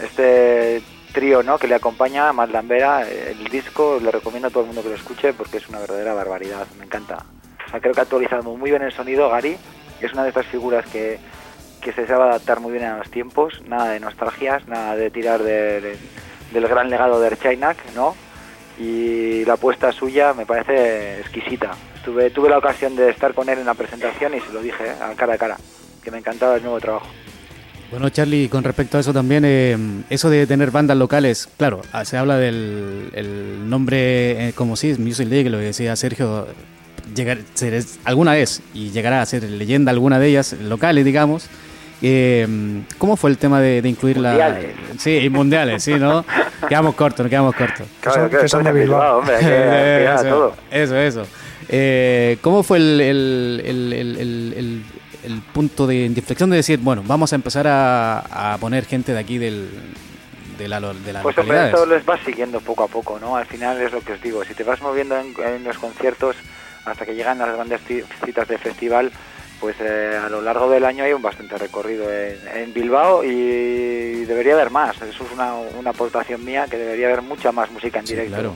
este 0.04 0.82
trío, 1.14 1.44
¿no? 1.44 1.58
Que 1.58 1.68
le 1.68 1.76
acompaña, 1.76 2.32
Matt 2.32 2.52
Lambera, 2.52 3.08
el 3.10 3.44
disco, 3.46 4.00
le 4.02 4.12
recomiendo 4.12 4.48
a 4.48 4.52
todo 4.52 4.62
el 4.62 4.68
mundo 4.68 4.84
que 4.84 4.90
lo 4.90 4.96
escuche 4.96 5.34
porque 5.34 5.58
es 5.58 5.68
una 5.68 5.80
verdadera 5.80 6.14
barbaridad, 6.14 6.66
me 6.78 6.86
encanta. 6.86 7.26
O 7.68 7.70
sea, 7.70 7.80
creo 7.80 7.94
que 7.94 8.00
ha 8.00 8.04
actualizado 8.04 8.44
muy 8.44 8.70
bien 8.70 8.82
el 8.82 8.92
sonido 8.92 9.30
Gary. 9.30 9.58
Es 10.06 10.14
una 10.14 10.24
de 10.24 10.30
estas 10.30 10.46
figuras 10.48 10.86
que, 10.88 11.20
que 11.82 11.94
se 11.94 12.06
sabe 12.08 12.24
adaptar 12.24 12.60
muy 12.60 12.72
bien 12.74 12.86
a 12.86 12.98
los 12.98 13.10
tiempos, 13.10 13.62
nada 13.68 13.90
de 13.90 14.00
nostalgias, 14.00 14.68
nada 14.68 14.96
de 14.96 15.10
tirar 15.12 15.42
de- 15.44 15.82
de- 15.82 15.98
del 16.54 16.68
gran 16.68 16.90
legado 16.90 17.20
de 17.22 17.28
Erchainak, 17.28 17.78
¿no? 17.96 18.16
Y 18.80 19.46
la 19.46 19.54
apuesta 19.54 19.92
suya 19.92 20.34
me 20.34 20.46
parece 20.46 21.20
exquisita. 21.20 21.72
Estuve, 21.96 22.30
tuve 22.32 22.50
la 22.50 22.58
ocasión 22.58 22.96
de 22.96 23.10
estar 23.10 23.34
con 23.34 23.48
él 23.50 23.60
en 23.60 23.66
la 23.66 23.74
presentación 23.76 24.34
y 24.36 24.40
se 24.40 24.52
lo 24.52 24.62
dije, 24.62 24.84
¿eh? 24.86 24.94
a 25.02 25.14
cara 25.16 25.36
a 25.36 25.38
cara, 25.38 25.58
que 26.04 26.10
me 26.12 26.18
encantaba 26.18 26.56
el 26.56 26.64
nuevo 26.64 26.80
trabajo. 26.80 27.08
Bueno, 27.92 28.10
Charlie, 28.10 28.48
con 28.48 28.64
respecto 28.64 28.98
a 28.98 29.02
eso 29.02 29.12
también, 29.14 29.44
eh, 29.46 29.78
eso 30.10 30.30
de 30.30 30.48
tener 30.48 30.72
bandas 30.72 30.98
locales, 30.98 31.50
claro, 31.58 31.82
se 32.06 32.18
habla 32.18 32.38
del 32.38 33.10
el 33.14 33.70
nombre, 33.70 34.48
eh, 34.48 34.54
como 34.54 34.76
sí, 34.78 34.96
Music 34.98 35.28
League, 35.28 35.50
lo 35.50 35.58
que 35.58 35.66
decía 35.66 35.96
Sergio, 35.98 36.48
llegar, 37.14 37.40
ser- 37.54 37.84
alguna 38.04 38.34
vez, 38.34 38.62
y 38.74 38.92
llegará 38.92 39.22
a 39.22 39.26
ser 39.26 39.44
leyenda 39.44 39.92
alguna 39.92 40.20
de 40.20 40.28
ellas, 40.28 40.54
locales, 40.54 41.04
digamos. 41.06 41.48
Eh, 42.04 42.48
¿Cómo 42.98 43.16
fue 43.16 43.30
el 43.30 43.38
tema 43.38 43.62
de, 43.62 43.82
de 43.82 43.90
incluir 43.90 44.18
Mundiales. 44.18 44.76
la... 44.90 45.00
Sí, 45.00 45.12
y 45.18 45.30
mundiales, 45.30 45.84
sí, 45.84 45.94
¿no? 45.96 46.26
quedamos 46.68 46.96
cortos, 46.96 47.20
nos 47.26 47.30
quedamos 47.30 47.56
cortos. 47.56 47.88
Son- 48.04 48.30
que 48.30 48.48
son 48.48 48.64
de 48.64 48.72
Bilbao. 48.72 49.20
hombre, 49.20 49.36
que 49.40 50.06
eso, 50.14 50.24
todo. 50.24 50.56
eso, 50.72 50.98
eso. 50.98 51.28
Eh, 51.70 52.38
¿Cómo 52.42 52.64
fue 52.64 52.78
el, 52.80 53.00
el- 53.02 53.62
el- 53.66 53.94
el- 53.94 54.18
el- 54.18 54.54
el- 54.58 54.84
el 55.24 55.42
punto 55.54 55.86
de 55.86 56.06
inflexión 56.06 56.50
de 56.50 56.56
decir, 56.58 56.80
bueno, 56.80 57.04
vamos 57.06 57.32
a 57.34 57.36
empezar 57.36 57.68
a, 57.68 58.54
a 58.54 58.58
poner 58.58 58.86
gente 58.86 59.14
de 59.14 59.20
aquí 59.20 59.38
del, 59.38 59.70
de, 60.58 60.68
la, 60.68 60.80
de 60.82 61.14
las 61.14 61.22
Pues 61.22 61.38
hombre, 61.38 61.66
esto 61.68 61.86
les 61.86 62.04
vas 62.04 62.20
siguiendo 62.26 62.60
poco 62.62 62.84
a 62.86 62.88
poco, 62.88 63.20
¿no? 63.20 63.36
Al 63.36 63.46
final 63.46 63.80
es 63.80 63.92
lo 63.92 64.02
que 64.02 64.14
os 64.14 64.22
digo, 64.24 64.44
si 64.44 64.56
te 64.56 64.64
vas 64.64 64.82
moviendo 64.82 65.16
en, 65.20 65.36
en 65.46 65.64
los 65.64 65.78
conciertos 65.78 66.36
hasta 66.86 67.06
que 67.06 67.16
llegan 67.16 67.38
las 67.40 67.54
grandes 67.54 67.82
ci- 67.88 68.04
citas 68.26 68.48
de 68.48 68.58
festival, 68.58 69.12
pues 69.60 69.76
eh, 69.80 70.20
a 70.24 70.30
lo 70.30 70.42
largo 70.42 70.70
del 70.70 70.84
año 70.86 71.04
hay 71.04 71.14
un 71.14 71.22
bastante 71.22 71.58
recorrido 71.58 72.12
en, 72.12 72.38
en 72.56 72.74
Bilbao 72.74 73.24
y 73.24 74.26
debería 74.26 74.54
haber 74.54 74.72
más. 74.72 74.96
Eso 75.02 75.24
es 75.24 75.32
una, 75.32 75.54
una 75.56 75.92
aportación 75.92 76.44
mía, 76.44 76.66
que 76.70 76.78
debería 76.78 77.08
haber 77.08 77.22
mucha 77.22 77.52
más 77.52 77.70
música 77.72 78.00
en 78.00 78.08
Sí, 78.08 78.14
directo. 78.14 78.34
claro. 78.36 78.56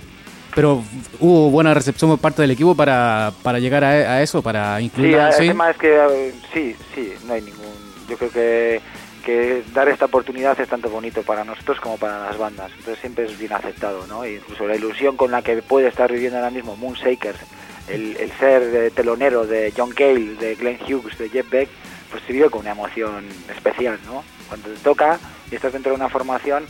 Pero 0.55 0.83
hubo 1.19 1.49
buena 1.51 1.73
recepción 1.73 2.09
por 2.11 2.19
parte 2.19 2.41
del 2.41 2.51
equipo 2.51 2.75
para, 2.75 3.33
para 3.43 3.59
llegar 3.59 3.83
a, 3.83 3.89
a 3.89 4.21
eso, 4.21 4.41
para 4.41 4.77
Sí, 4.79 4.85
incluirla. 4.85 5.27
el 5.29 5.33
¿sí? 5.33 5.47
tema 5.49 5.69
es 5.69 5.77
que 5.77 5.95
eh, 5.95 6.33
sí, 6.53 6.75
sí, 6.95 7.13
no 7.27 7.33
hay 7.33 7.41
ningún. 7.41 7.65
Yo 8.07 8.17
creo 8.17 8.31
que, 8.31 8.81
que 9.25 9.63
dar 9.73 9.89
esta 9.89 10.05
oportunidad 10.05 10.57
es 10.59 10.69
tanto 10.69 10.89
bonito 10.89 11.23
para 11.23 11.43
nosotros 11.43 11.79
como 11.81 11.97
para 11.97 12.19
las 12.25 12.37
bandas. 12.37 12.71
Entonces 12.71 12.99
siempre 12.99 13.25
es 13.25 13.37
bien 13.37 13.51
aceptado, 13.51 14.07
¿no? 14.07 14.23
E 14.23 14.35
incluso 14.35 14.65
la 14.65 14.75
ilusión 14.75 15.17
con 15.17 15.29
la 15.29 15.41
que 15.41 15.61
puede 15.61 15.87
estar 15.89 16.09
viviendo 16.11 16.37
ahora 16.37 16.51
mismo 16.51 16.75
Moonshakers, 16.77 17.39
el, 17.87 18.17
el 18.17 18.31
ser 18.39 18.91
telonero 18.91 19.45
de 19.45 19.73
John 19.75 19.91
Cale, 19.91 20.35
de 20.35 20.55
Glenn 20.55 20.79
Hughes, 20.81 21.17
de 21.17 21.29
Jeff 21.29 21.49
Beck, 21.49 21.69
pues 22.11 22.23
se 22.25 22.33
vive 22.33 22.49
con 22.49 22.61
una 22.61 22.71
emoción 22.71 23.25
especial, 23.53 23.99
¿no? 24.05 24.23
Cuando 24.47 24.69
te 24.69 24.77
toca 24.79 25.19
y 25.51 25.55
estás 25.55 25.73
dentro 25.73 25.91
de 25.91 25.97
una 25.97 26.09
formación, 26.09 26.65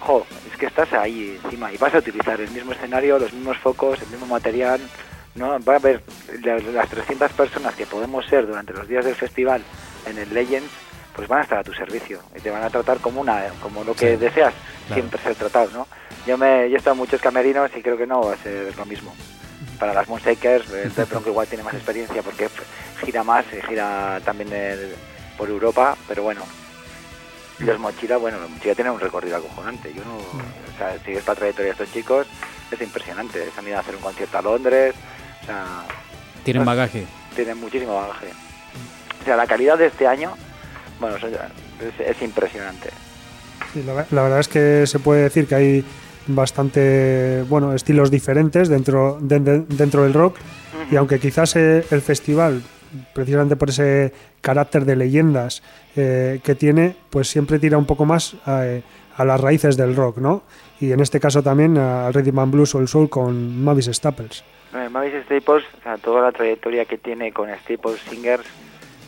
jo, 0.00 0.26
es 0.50 0.56
que 0.58 0.66
estás 0.66 0.92
ahí 0.92 1.38
encima 1.44 1.72
y 1.72 1.76
vas 1.76 1.94
a 1.94 1.98
utilizar 1.98 2.40
el 2.40 2.50
mismo 2.50 2.72
escenario, 2.72 3.18
los 3.18 3.32
mismos 3.32 3.58
focos, 3.58 4.00
el 4.02 4.08
mismo 4.08 4.26
material, 4.26 4.80
¿no? 5.34 5.58
Va 5.64 5.74
a 5.74 5.76
haber 5.76 6.02
la- 6.42 6.58
las 6.58 6.88
300 6.88 7.32
personas 7.32 7.74
que 7.74 7.86
podemos 7.86 8.24
ser 8.26 8.46
durante 8.46 8.72
los 8.72 8.88
días 8.88 9.04
del 9.04 9.14
festival 9.14 9.62
en 10.06 10.18
el 10.18 10.32
Legends, 10.32 10.70
pues 11.14 11.28
van 11.28 11.40
a 11.40 11.42
estar 11.42 11.58
a 11.58 11.64
tu 11.64 11.74
servicio 11.74 12.20
y 12.36 12.40
te 12.40 12.50
van 12.50 12.62
a 12.62 12.70
tratar 12.70 12.98
como 12.98 13.20
una 13.20 13.48
como 13.60 13.84
lo 13.84 13.94
que 13.94 14.12
Sí, 14.12 14.16
deseas 14.16 14.54
claro. 14.86 14.94
siempre 15.02 15.20
ser 15.22 15.34
tratado, 15.34 15.70
¿no? 15.72 15.86
Yo 16.26 16.38
me 16.38 16.68
yo 16.70 16.76
he 16.76 16.78
estado 16.78 16.94
en 16.94 16.98
muchos 16.98 17.20
camerinos 17.20 17.70
y 17.76 17.82
creo 17.82 17.98
que 17.98 18.06
no 18.06 18.22
va 18.22 18.34
a 18.34 18.36
ser 18.38 18.74
lo 18.76 18.86
mismo. 18.86 19.14
Para 19.80 19.94
las 19.94 20.06
Moonshakers, 20.08 20.70
el 20.70 20.90
Bronco 21.06 21.30
igual 21.30 21.48
tiene 21.48 21.64
más 21.64 21.74
experiencia 21.74 22.22
porque 22.22 22.48
gira 23.04 23.24
más, 23.24 23.46
y 23.52 23.66
gira 23.66 24.20
también 24.24 24.52
el- 24.52 24.94
por 25.38 25.48
Europa, 25.48 25.96
pero 26.06 26.22
bueno, 26.22 26.42
y 27.58 27.64
los 27.64 27.78
Mochila, 27.78 28.18
bueno, 28.18 28.38
los 28.38 28.50
Mochila 28.50 28.74
tienen 28.74 28.92
un 28.92 29.00
recorrido 29.00 29.36
acojonante. 29.38 29.92
Yo 29.94 30.04
no, 30.04 30.16
o 30.18 30.78
sea, 30.78 30.96
si 31.04 31.12
esta 31.12 31.34
trayectoria 31.34 31.72
de 31.74 31.82
estos 31.82 31.92
chicos 31.92 32.26
es 32.70 32.80
impresionante. 32.80 33.50
Se 33.52 33.58
han 33.60 33.66
ido 33.66 33.78
a 33.78 33.80
hacer 33.80 33.96
un 33.96 34.02
concierto 34.02 34.36
a 34.38 34.42
Londres, 34.42 34.94
o 35.42 35.46
sea, 35.46 35.66
Tienen 36.44 36.64
bagaje. 36.66 37.06
tienen 37.34 37.58
muchísimo 37.58 37.96
bagaje. 37.96 38.28
O 39.20 39.24
sea, 39.24 39.36
la 39.36 39.46
calidad 39.46 39.78
de 39.78 39.86
este 39.86 40.06
año, 40.06 40.36
bueno, 41.00 41.16
eso 41.16 41.28
ya 41.28 41.50
es, 41.80 42.16
es 42.16 42.22
impresionante. 42.22 42.90
Sí, 43.72 43.82
la, 43.82 44.06
la 44.10 44.22
verdad 44.22 44.40
es 44.40 44.48
que 44.48 44.86
se 44.86 44.98
puede 44.98 45.22
decir 45.22 45.46
que 45.46 45.54
hay 45.54 45.84
bastante, 46.34 47.44
bueno, 47.48 47.74
estilos 47.74 48.10
diferentes 48.10 48.68
dentro, 48.68 49.18
de- 49.20 49.40
de- 49.40 49.60
dentro 49.68 50.02
del 50.04 50.14
rock. 50.14 50.36
Y 50.90 50.96
aunque 50.96 51.18
quizás 51.18 51.54
eh, 51.56 51.84
el 51.90 52.00
festival, 52.00 52.62
precisamente 53.14 53.56
por 53.56 53.68
ese 53.70 54.12
carácter 54.40 54.84
de 54.84 54.96
leyendas 54.96 55.62
eh, 55.96 56.40
que 56.42 56.54
tiene, 56.54 56.94
pues 57.10 57.28
siempre 57.28 57.58
tira 57.58 57.78
un 57.78 57.86
poco 57.86 58.04
más 58.04 58.34
a, 58.46 58.66
eh, 58.66 58.82
a 59.16 59.24
las 59.24 59.40
raíces 59.40 59.76
del 59.76 59.94
rock, 59.94 60.18
¿no? 60.18 60.42
Y 60.80 60.92
en 60.92 61.00
este 61.00 61.20
caso 61.20 61.42
también 61.42 61.76
al 61.78 62.12
Rhythm 62.14 62.38
and 62.38 62.52
Blues 62.52 62.74
o 62.74 62.80
el 62.80 62.88
Soul 62.88 63.08
con 63.10 63.62
Mavis 63.62 63.86
Staples. 63.92 64.42
Mavis 64.90 65.12
Staples, 65.24 65.64
o 65.78 65.82
sea, 65.82 65.98
toda 65.98 66.22
la 66.22 66.32
trayectoria 66.32 66.84
que 66.84 66.96
tiene 66.96 67.32
con 67.32 67.48
Staples 67.64 68.00
Singers 68.08 68.44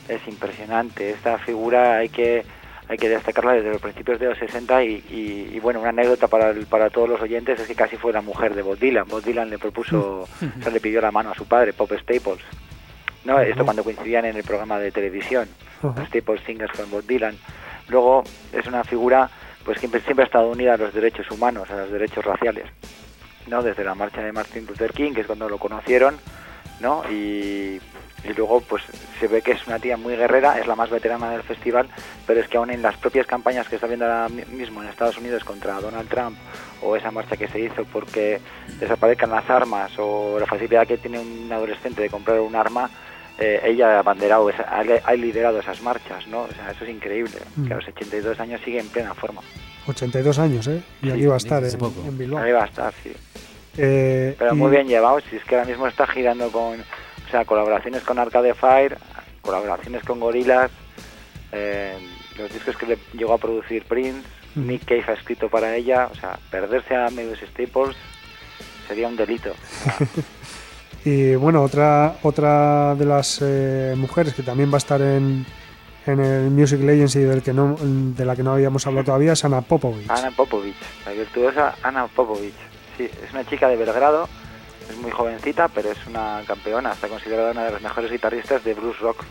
es 0.09 0.21
impresionante. 0.29 1.11
Esta 1.11 1.39
figura 1.39 1.97
hay 1.99 2.09
que 2.11 2.45
hay 2.93 2.99
que 2.99 3.09
destacarla 3.09 3.53
desde 3.55 3.71
los 3.73 3.81
principios 3.81 4.21
de 4.21 4.27
los 4.27 4.39
60 4.39 4.85
y, 4.85 4.89
y- 5.11 5.51
y, 5.57 5.61
bueno, 5.61 5.81
una 5.81 5.89
anécdota 5.91 6.29
para, 6.29 6.51
el- 6.51 6.67
para 6.67 6.91
todos 6.91 7.09
los 7.09 7.21
oyentes 7.21 7.59
es 7.61 7.67
que 7.67 7.75
casi 7.75 7.97
fue 7.97 8.13
la 8.13 8.21
mujer 8.23 8.55
de 8.55 8.63
Bob 8.63 8.79
Dylan. 8.79 9.07
Bob 9.09 9.23
Dylan 9.23 9.51
le 9.51 9.59
propuso, 9.59 10.21
o 10.61 10.63
sea, 10.63 10.73
le 10.73 10.81
pidió 10.81 11.01
la 11.01 11.11
mano 11.11 11.31
a 11.31 11.35
su 11.35 11.47
padre, 11.47 11.73
Pop 11.73 11.91
Staples. 11.93 12.45
No, 13.25 13.39
esto 13.41 13.65
cuando 13.65 13.85
coincidían 13.85 14.25
en 14.25 14.37
el 14.37 14.43
programa 14.45 14.79
de 14.79 14.91
televisión. 14.93 15.49
Ajá. 15.83 16.07
Staples 16.07 16.41
Singers 16.45 16.73
con 16.77 16.91
Bob 16.91 17.05
Dylan. 17.07 17.37
Luego 17.89 18.25
es 18.53 18.67
una 18.67 18.85
figura 18.85 19.29
pues 19.65 19.77
que 19.77 19.81
siempre, 19.81 20.01
siempre 20.01 20.25
ha 20.25 20.27
estado 20.27 20.51
unida 20.51 20.75
a 20.75 20.77
los 20.77 20.93
derechos 20.93 21.31
humanos, 21.31 21.71
a 21.71 21.77
los 21.77 21.91
derechos 21.93 22.25
raciales. 22.25 22.65
¿no? 23.47 23.63
Desde 23.63 23.85
la 23.85 23.95
marcha 23.95 24.23
de 24.23 24.33
Martin 24.33 24.67
Luther 24.67 24.93
King, 24.93 25.13
que 25.13 25.21
es 25.23 25.27
cuando 25.27 25.49
lo 25.49 25.59
conocieron, 25.59 26.17
¿no? 26.81 27.03
Y, 27.11 27.81
y 28.25 28.33
luego 28.35 28.61
pues 28.61 28.83
se 29.19 29.27
ve 29.29 29.43
que 29.43 29.53
es 29.53 29.67
una 29.67 29.79
tía 29.79 29.97
muy 29.97 30.15
guerrera, 30.17 30.59
es 30.59 30.67
la 30.67 30.77
más 30.77 30.91
veterana 30.91 31.31
del 31.31 31.43
festival, 31.43 31.89
pero 32.27 32.41
es 32.41 32.49
que 32.49 32.57
aún 32.57 32.71
en 32.71 32.83
las 32.83 32.97
propias 32.97 33.27
campañas 33.27 33.69
que 33.69 33.75
está 33.77 33.87
viendo 33.87 34.05
ahora 34.05 34.29
mi- 34.29 34.45
mismo 34.57 34.83
en 34.83 34.89
Estados 34.89 35.19
Unidos 35.19 35.45
contra 35.45 35.81
Donald 35.81 36.09
Trump 36.09 36.37
o 36.83 36.97
esa 36.97 37.11
marcha 37.11 37.37
que 37.37 37.49
se 37.49 37.61
hizo 37.61 37.85
porque 37.93 38.41
desaparezcan 38.81 39.31
las 39.31 39.49
armas 39.51 39.93
o 39.99 40.39
la 40.39 40.47
facilidad 40.47 40.87
que 40.87 40.99
tiene 40.99 41.19
un 41.19 41.49
adolescente 41.53 42.03
de 42.03 42.11
comprar 42.11 42.41
un 42.41 42.55
arma, 42.57 42.91
eh, 43.39 43.61
ella 43.65 43.97
ha 43.97 43.99
abanderado, 44.01 44.51
esa- 44.51 44.65
ha, 44.69 44.83
ha 45.05 45.15
liderado 45.15 45.59
esas 45.61 45.81
marchas, 45.83 46.27
¿no? 46.29 46.43
O 46.43 46.49
sea, 46.53 46.71
eso 46.71 46.85
es 46.85 46.91
increíble, 46.91 47.39
Mm. 47.57 47.67
que 47.67 47.73
a 47.73 47.77
los 47.77 47.89
82 47.89 48.39
años 48.41 48.61
sigue 48.65 48.79
en 48.79 48.89
plena 48.89 49.15
forma. 49.15 49.41
82 49.89 50.39
años, 50.39 50.67
¿eh? 50.69 50.81
Y 51.03 51.07
Sí, 51.07 51.13
aquí 51.13 51.27
va 51.27 51.35
a 51.35 51.39
estar 51.39 51.65
en, 51.65 51.79
poco. 51.79 52.03
en 52.07 52.17
Bilbao. 52.19 52.41
Ahí 52.43 52.53
va 52.53 52.63
a 52.63 52.67
estar, 52.67 52.93
sí. 53.03 53.13
Eh, 53.79 54.37
Pero 54.39 54.55
y- 54.55 54.57
muy 54.57 54.71
bien 54.71 54.87
llevado, 54.87 55.19
si 55.29 55.37
es 55.37 55.45
que 55.45 55.57
ahora 55.57 55.67
mismo 55.67 55.87
está 55.87 56.07
girando 56.07 56.51
con, 56.53 56.77
sea, 57.33 57.45
colaboraciones 57.45 58.03
con 58.03 58.19
Arcade 58.19 58.55
Fire, 58.55 58.99
colaboraciones 59.41 60.05
con 60.05 60.21
Gorillaz, 60.21 60.71
eh, 61.51 61.99
los 62.39 62.53
discos 62.53 62.77
que 62.77 62.87
le 62.87 62.99
llegó 63.15 63.35
a 63.35 63.39
producir 63.39 63.85
Prince, 63.85 64.23
Mm. 64.55 64.67
Nick 64.67 64.85
Cave 64.85 65.05
ha 65.09 65.13
escrito 65.13 65.49
para 65.49 65.75
ella, 65.77 66.09
o 66.11 66.15
sea, 66.15 66.39
perderse 66.51 66.95
a 66.95 67.11
Mavis 67.11 67.41
Staples 67.51 67.97
sería 68.87 69.09
un 69.09 69.17
delito. 69.17 69.51
O 69.51 69.85
sea, 69.85 70.07
Y 71.05 71.35
bueno, 71.35 71.63
otra, 71.63 72.15
otra 72.23 72.95
de 72.95 73.05
las 73.05 73.41
eh, 73.43 73.95
mujeres 73.97 74.35
que 74.35 74.45
también 74.45 74.71
va 74.71 74.75
a 74.75 74.79
estar 74.79 75.01
en, 75.01 75.45
en 76.07 76.21
el 76.21 76.49
Music 76.51 76.81
Legends 76.81 77.17
y 77.17 77.21
del 77.21 77.43
que 77.43 77.53
no, 77.53 77.77
de 77.81 78.25
la 78.25 78.37
que 78.37 78.45
no 78.45 78.53
habíamos 78.53 78.87
hablado 78.87 79.07
todavía 79.07 79.33
es 79.33 79.45
Ana 79.45 79.63
Popovich. 79.63 80.09
Ana 80.09 80.31
Popovich, 80.31 80.77
la 81.05 81.11
virtuosa 81.11 81.75
Ana 81.83 82.07
Popovich. 82.07 82.55
Sí, 82.97 83.11
es 83.25 83.33
una 83.33 83.45
chica 83.45 83.67
de 83.69 83.77
Belgrado, 83.77 84.29
es 84.91 84.97
muy 84.99 85.11
jovencita, 85.11 85.69
pero 85.69 85.91
es 85.91 85.99
una 86.07 86.43
campeona, 86.47 86.93
está 86.93 87.09
considerada 87.09 87.53
una 87.53 87.65
de 87.65 87.73
las 87.73 87.83
mejores 87.83 88.11
guitarristas 88.11 88.63
de 88.65 88.75
blues 88.75 88.99
rock. 89.01 89.23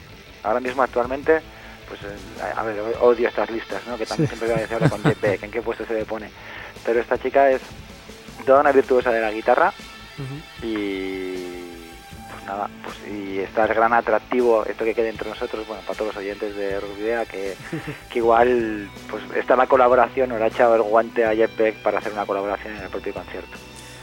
Ahora 0.43 0.59
mismo, 0.59 0.81
actualmente, 0.83 1.41
pues, 1.87 1.99
eh, 2.03 2.53
a 2.55 2.63
ver, 2.63 2.79
odio 3.01 3.27
estas 3.27 3.49
listas, 3.51 3.85
¿no? 3.87 3.97
Que 3.97 4.05
también 4.05 4.29
Sí. 4.29 4.35
siempre 4.37 4.67
se 4.67 4.73
habla 4.75 4.89
con 4.89 5.03
Jeff 5.03 5.21
Beck, 5.21 5.43
en 5.43 5.51
qué 5.51 5.61
puesto 5.61 5.85
se 5.85 5.93
le 5.93 6.05
pone. 6.05 6.29
Pero 6.85 6.99
esta 6.99 7.17
chica 7.17 7.49
es 7.51 7.61
toda 8.45 8.61
una 8.61 8.71
virtuosa 8.71 9.11
de 9.11 9.21
la 9.21 9.31
guitarra 9.31 9.71
y 10.63 11.35
pues 12.31 12.43
nada, 12.45 12.69
pues 12.83 12.95
y 13.11 13.39
está 13.39 13.65
el 13.65 13.73
gran 13.73 13.93
atractivo, 13.93 14.65
esto 14.65 14.83
que 14.85 14.95
quede 14.95 15.09
entre 15.09 15.29
nosotros, 15.29 15.67
bueno, 15.67 15.81
para 15.83 15.97
todos 15.97 16.13
los 16.13 16.17
oyentes 16.23 16.55
de 16.55 16.79
Video, 16.97 17.25
que, 17.27 17.55
que 18.09 18.19
igual 18.19 18.89
pues 19.09 19.23
está 19.35 19.55
la 19.55 19.67
colaboración 19.67 20.31
o 20.31 20.37
le 20.37 20.43
ha 20.45 20.47
echado 20.47 20.75
el 20.75 20.81
guante 20.81 21.25
a 21.25 21.35
Jeff 21.35 21.55
Beck 21.57 21.75
para 21.77 21.99
hacer 21.99 22.13
una 22.13 22.25
colaboración 22.25 22.75
en 22.75 22.83
el 22.83 22.89
propio 22.89 23.13
concierto. 23.13 23.57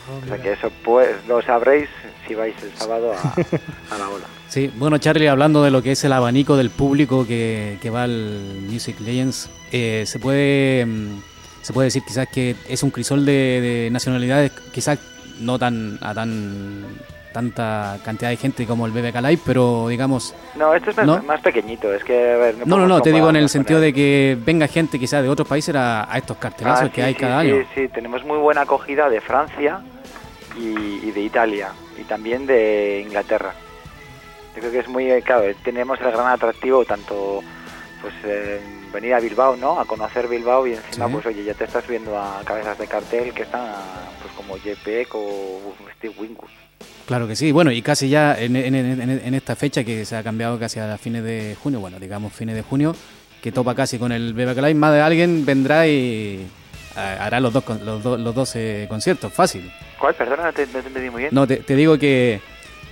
Ah, 0.08 0.20
O 0.24 0.28
sea 0.28 0.38
que 0.42 0.52
eso 0.52 0.70
pues 0.84 1.08
lo 1.26 1.42
sabréis 1.42 1.88
si 2.26 2.34
vais 2.34 2.54
el 2.62 2.72
sábado 2.76 3.12
a, 3.12 3.16
a 3.94 3.98
la 3.98 4.08
ola. 4.08 4.26
Sí, 4.48 4.70
bueno, 4.76 4.98
Charlie, 4.98 5.28
hablando 5.28 5.62
de 5.62 5.70
lo 5.70 5.82
que 5.82 5.92
es 5.92 6.04
el 6.04 6.12
abanico 6.12 6.56
del 6.56 6.70
público 6.70 7.26
que, 7.26 7.76
que 7.82 7.90
va 7.90 8.04
al 8.04 8.40
Music 8.68 8.98
Legends, 9.00 9.50
eh, 9.72 10.04
se 10.06 10.18
puede 10.18 10.86
mm, 10.86 11.20
se 11.62 11.72
puede 11.74 11.86
decir 11.86 12.02
quizás 12.06 12.26
que 12.28 12.56
es 12.68 12.82
un 12.82 12.90
crisol 12.90 13.26
de, 13.26 13.32
de 13.60 13.88
nacionalidades, 13.90 14.50
quizás 14.72 14.98
no 15.40 15.58
tan 15.58 15.98
a 16.00 16.14
tan 16.14 16.84
tanta 17.32 17.98
cantidad 18.04 18.30
de 18.30 18.36
gente 18.38 18.66
como 18.66 18.86
el 18.86 18.92
BBK 18.92 19.16
Live, 19.20 19.42
pero 19.44 19.86
digamos, 19.88 20.34
No, 20.56 20.74
esto 20.74 20.90
es 20.90 20.96
más, 20.96 21.06
¿No? 21.06 21.22
más 21.24 21.40
pequeñito, 21.42 21.92
es 21.92 22.02
que... 22.02 22.14
a 22.32 22.36
ver, 22.38 22.66
no, 22.66 22.78
no, 22.78 22.88
no, 22.88 23.02
te 23.02 23.12
digo 23.12 23.28
en 23.28 23.36
el 23.36 23.50
sentido 23.50 23.80
de 23.80 23.92
que 23.92 24.36
venga 24.44 24.66
gente 24.66 24.98
quizás 24.98 25.22
de 25.22 25.28
otros 25.28 25.46
países 25.46 25.76
a, 25.76 26.10
a 26.10 26.16
estos 26.18 26.38
cartelazos 26.38 26.86
Ah, 26.88 26.92
que 26.92 27.02
sí, 27.02 27.06
hay 27.06 27.14
sí, 27.14 27.20
cada 27.20 27.42
sí, 27.42 27.50
año. 27.50 27.64
Sí, 27.74 27.88
tenemos 27.88 28.24
muy 28.24 28.38
buena 28.38 28.62
acogida 28.62 29.10
de 29.10 29.20
Francia 29.20 29.80
y, 30.58 31.06
y 31.06 31.10
de 31.12 31.20
Italia 31.22 31.70
y 31.98 32.02
también 32.04 32.46
de 32.46 33.02
Inglaterra. 33.06 33.54
Yo 34.54 34.60
creo 34.60 34.72
que 34.72 34.78
es 34.80 34.88
muy, 34.88 35.10
eh, 35.10 35.22
claro, 35.22 35.44
tenemos 35.64 36.00
el 36.00 36.10
gran 36.10 36.26
atractivo 36.26 36.84
tanto 36.84 37.42
pues 38.02 38.14
eh, 38.24 38.60
venir 38.92 39.14
a 39.14 39.20
Bilbao, 39.20 39.56
¿no? 39.56 39.78
A 39.80 39.84
conocer 39.84 40.28
Bilbao 40.28 40.66
y 40.66 40.74
encima 40.74 41.06
Sí. 41.06 41.12
pues 41.12 41.26
oye, 41.26 41.44
ya 41.44 41.54
te 41.54 41.64
estás 41.64 41.86
viendo 41.86 42.18
a 42.18 42.42
cabezas 42.44 42.78
de 42.78 42.86
cartel 42.86 43.32
que 43.32 43.42
están 43.42 43.66
pues 44.22 44.32
como 44.34 44.56
JPEG 44.56 45.08
o 45.14 45.60
Steve 45.96 46.14
Winwood. 46.18 46.48
Claro 47.06 47.26
que 47.26 47.36
sí, 47.36 47.52
bueno, 47.52 47.70
y 47.72 47.80
casi 47.82 48.08
ya 48.08 48.34
en, 48.38 48.54
en- 48.54 48.74
en- 48.74 49.34
esta 49.34 49.56
fecha 49.56 49.82
que 49.82 50.04
se 50.04 50.14
ha 50.16 50.22
cambiado 50.22 50.58
casi 50.58 50.78
a 50.78 50.96
fines 50.98 51.24
de 51.24 51.56
junio, 51.62 51.80
bueno, 51.80 51.98
digamos 51.98 52.32
fines 52.32 52.54
de 52.54 52.62
junio, 52.62 52.94
que 53.42 53.50
topa 53.50 53.74
casi 53.74 53.98
con 53.98 54.12
el 54.12 54.34
BBK 54.34 54.56
Live, 54.58 54.74
más 54.74 54.92
de 54.92 55.00
alguien 55.00 55.44
vendrá 55.46 55.86
y 55.86 56.46
hará 56.96 57.40
los 57.40 57.52
dos, 57.52 57.64
los, 57.84 58.02
dos- 58.02 58.18
los 58.20 58.34
12 58.34 58.86
conciertos, 58.88 59.32
fácil. 59.32 59.70
¿Cuál? 59.98 60.14
Perdona, 60.14 60.44
no 60.46 60.52
te, 60.52 60.66
no 60.66 60.72
te 60.80 60.88
entendí 60.88 61.10
muy 61.10 61.22
bien. 61.22 61.34
No, 61.34 61.46
te, 61.46 61.56
te 61.58 61.74
digo 61.76 61.98
que, 61.98 62.40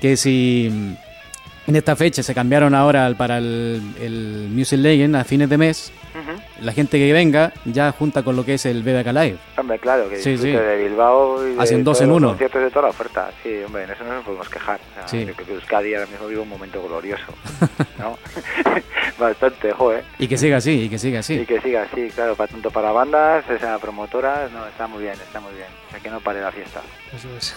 que 0.01 0.16
si 0.16 0.68
mm, 0.70 1.70
en 1.70 1.76
esta 1.76 1.97
fecha 1.97 2.22
se 2.22 2.34
cambiaron 2.34 2.74
ahora 2.74 3.12
para 3.16 3.38
el, 3.38 3.82
el 4.01 4.49
Music 4.51 4.78
Legend 4.78 5.16
a 5.16 5.24
fines 5.24 5.49
de 5.49 5.59
mes, 5.59 5.92
Ujú. 6.14 6.36
La 6.61 6.72
gente 6.72 6.98
que 6.98 7.12
venga 7.12 7.52
ya 7.64 7.92
junta 7.92 8.22
con 8.22 8.36
lo 8.36 8.44
que 8.44 8.54
es 8.54 8.66
el 8.66 8.82
BBK 8.82 9.07
Live. 9.12 9.36
Hombre, 9.59 9.78
claro, 9.78 10.09
que 10.09 10.16
Sí, 10.16 10.36
sí. 10.38 10.50
de 10.52 10.76
Bilbao 10.84 11.46
y 11.46 11.54
de 11.54 11.61
Hacen 11.62 11.84
dos 11.84 12.00
en 12.00 12.09
los 12.09 12.16
uno. 12.18 12.28
conciertos 12.28 12.62
de 12.62 12.70
toda 12.70 12.82
la 12.82 12.88
oferta. 12.88 13.30
Sí, 13.42 13.61
hombre, 13.64 13.84
en 13.84 13.90
eso 13.90 14.04
no 14.04 14.14
nos 14.14 14.24
podemos 14.24 14.48
quejar. 14.48 14.80
O 14.92 14.94
sea, 14.94 15.09
Sí. 15.09 15.24
Yo 15.26 15.34
creo 15.34 15.46
que 15.46 15.52
Euskadi 15.54 15.94
ahora 15.94 16.07
mismo 16.07 16.26
vive 16.28 16.40
un 16.40 16.48
momento 16.48 16.82
glorioso, 16.86 17.24
¿no? 17.98 18.16
Bastante, 19.18 19.72
joder. 19.72 20.04
Y 20.18 20.28
que 20.28 20.36
siga 20.36 20.59
así, 20.59 20.82
y 20.82 20.88
que 20.88 20.98
siga 20.98 21.20
así. 21.20 21.34
Y 21.34 21.46
que 21.46 21.61
siga 21.61 21.82
así, 21.82 22.09
claro, 22.14 22.34
para, 22.36 22.48
tanto 22.48 22.70
para 22.70 22.92
bandas, 22.92 23.44
o 23.48 23.59
sea, 23.59 23.78
promotoras, 23.78 24.50
no, 24.52 24.66
está 24.66 24.86
muy 24.86 25.02
bien, 25.02 25.14
está 25.14 25.40
muy 25.40 25.54
bien. 25.54 25.68
O 25.88 25.90
sea, 25.90 26.00
que 26.00 26.11
no 26.11 26.20
pare 26.20 26.40
la 26.40 26.52
fiesta. 26.52 26.80
Eso 27.14 27.28
es. 27.36 27.54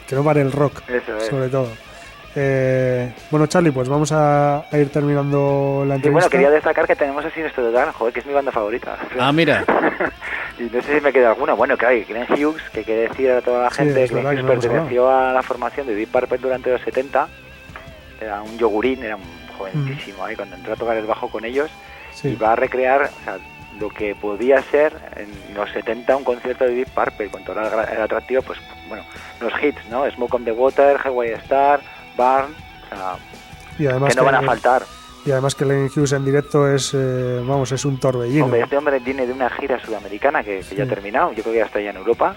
que 0.06 0.14
no 0.14 0.22
pare 0.24 0.40
el 0.42 0.52
rock, 0.52 0.82
Eso 0.88 1.16
es. 1.16 1.26
sobre 1.26 1.48
todo. 1.48 1.68
Eh, 2.36 3.12
bueno, 3.30 3.46
Charlie, 3.46 3.72
pues 3.72 3.88
vamos 3.88 4.12
a, 4.12 4.58
a 4.70 4.78
ir 4.78 4.90
terminando 4.90 5.84
la 5.86 5.94
Y 5.94 5.96
entrevista. 5.96 6.10
bueno, 6.10 6.30
quería 6.30 6.50
destacar 6.50 6.86
que 6.86 6.94
tenemos 6.96 7.24
a 7.24 7.30
Sinestro 7.30 7.64
Total, 7.64 7.90
joder, 7.92 8.12
que 8.14 8.20
es 8.20 8.26
mi 8.26 8.32
banda 8.32 8.52
favorita. 8.52 8.96
Ah, 9.18 9.32
mira. 9.32 9.64
y 10.58 10.62
no 10.64 10.80
sé 10.82 10.94
si 10.96 11.00
me 11.00 11.12
queda 11.12 11.30
alguna. 11.30 11.54
Bueno, 11.54 11.76
claro, 11.76 11.96
y 11.96 12.04
Glenn 12.04 12.26
Hughes, 12.32 12.62
que 12.72 12.84
que 12.84 12.94
decir 13.08 13.30
a 13.32 13.40
toda 13.40 13.64
la 13.64 13.70
Sí, 13.70 13.76
gente, 13.78 14.06
verdad 14.14 14.30
que 14.36 14.42
no 14.42 14.48
perteneció 14.48 15.10
a 15.10 15.32
la 15.32 15.42
formación 15.42 15.86
de 15.88 15.94
Deep 15.94 16.10
Purple 16.10 16.38
durante 16.38 16.70
los 16.70 16.80
70. 16.82 17.26
Era 18.20 18.42
un 18.42 18.56
yogurín, 18.58 19.02
era 19.02 19.16
un 19.16 19.22
jovencísimo 19.58 20.24
ahí 20.24 20.36
cuando 20.36 20.54
entró 20.56 20.74
a 20.74 20.76
tocar 20.76 20.96
el 20.96 21.06
bajo 21.06 21.28
con 21.28 21.44
ellos. 21.44 21.70
Sí. 22.12 22.28
Y 22.28 22.36
va 22.36 22.52
a 22.52 22.56
recrear 22.56 23.02
o 23.02 23.24
sea, 23.24 23.38
lo 23.80 23.88
que 23.88 24.14
podía 24.14 24.62
ser 24.62 24.92
en 25.16 25.54
los 25.54 25.68
70 25.70 26.16
un 26.16 26.24
concierto 26.24 26.64
de 26.64 26.74
Deep 26.74 26.90
Purple, 26.90 27.28
con 27.28 27.42
todo 27.44 27.60
el 27.60 28.00
atractivo, 28.02 28.42
pues 28.42 28.58
bueno, 28.88 29.02
los 29.40 29.52
hits, 29.62 29.84
¿no? 29.90 30.08
Smoke 30.10 30.34
on 30.34 30.44
the 30.44 30.52
Water, 30.52 30.98
Highway 31.04 31.30
Star, 31.32 31.80
Barn, 32.20 32.52
o 32.92 32.94
sea, 32.96 33.16
y 33.78 33.86
además 33.86 34.14
que 34.14 34.20
no 34.20 34.24
van 34.26 34.34
a 34.36 34.42
faltar. 34.42 34.82
Y 35.24 35.30
además 35.32 35.54
que 35.54 35.64
Lenny 35.64 35.88
Hughes 35.94 36.12
en 36.12 36.24
directo 36.24 36.66
es, 36.68 36.92
eh, 36.94 37.42
vamos, 37.46 37.72
es 37.72 37.84
un 37.84 37.98
torbellino. 37.98 38.44
Hombre, 38.46 38.60
este 38.62 38.76
hombre 38.76 38.98
viene 39.00 39.26
de 39.26 39.32
una 39.32 39.50
gira 39.50 39.78
sudamericana 39.84 40.42
que, 40.42 40.60
que 40.60 40.76
ya 40.76 40.84
ha 40.84 40.86
terminado, 40.86 41.32
yo 41.32 41.42
creo 41.42 41.52
que 41.52 41.58
ya 41.60 41.66
está 41.66 41.80
ya 41.80 41.90
en 41.90 41.96
Europa 41.96 42.34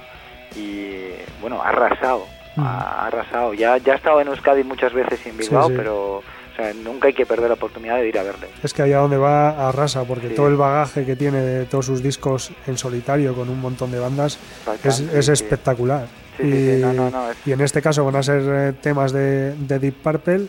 y 0.56 0.98
bueno, 1.42 1.62
ha 1.62 1.70
arrasado, 1.70 2.26
Mm. 2.56 2.62
ha 2.66 3.08
arrasado. 3.08 3.54
Ya, 3.56 3.78
ya 3.78 3.94
ha 3.94 3.96
estado 3.96 4.22
en 4.22 4.28
Euskadi 4.28 4.64
muchas 4.64 4.94
veces 4.94 5.20
y 5.26 5.30
en 5.30 5.38
Bilbao, 5.38 5.70
sí. 5.70 5.74
pero 5.76 6.18
o 6.18 6.24
sea, 6.56 6.72
nunca 6.84 7.08
hay 7.08 7.14
que 7.16 7.26
perder 7.26 7.48
la 7.48 7.56
oportunidad 7.56 7.96
de 7.96 8.08
ir 8.08 8.20
a 8.20 8.22
verle. 8.24 8.48
Es 8.62 8.74
que 8.76 8.84
allá 8.84 9.00
donde 9.00 9.18
va 9.18 9.70
arrasa, 9.70 10.04
porque 10.04 10.30
Sí. 10.30 10.36
todo 10.36 10.50
el 10.50 10.56
bagaje 10.56 11.04
que 11.04 11.16
tiene 11.16 11.42
de 11.42 11.66
todos 11.66 11.88
sus 11.88 12.04
discos 12.04 12.52
en 12.68 12.78
solitario 12.78 13.34
con 13.34 13.50
un 13.50 13.60
montón 13.60 13.90
de 13.92 13.98
bandas 14.00 14.38
Bastante, 14.68 14.88
es, 14.90 15.00
es 15.00 15.26
sí. 15.26 15.32
espectacular. 15.32 16.06
Sí, 16.06 16.23
sí, 16.38 16.44
y, 16.44 16.76
sí, 16.76 16.82
no, 16.82 16.94
no, 16.94 17.10
no, 17.10 17.32
es- 17.32 17.38
y 17.46 17.52
en 17.52 17.62
este 17.62 17.82
caso 17.82 18.04
van 18.06 18.16
a 18.16 18.24
ser 18.24 18.42
eh, 18.46 18.74
temas 18.82 19.12
de, 19.12 19.56
de 19.56 19.80
Deep 19.80 19.96
Purple, 20.04 20.48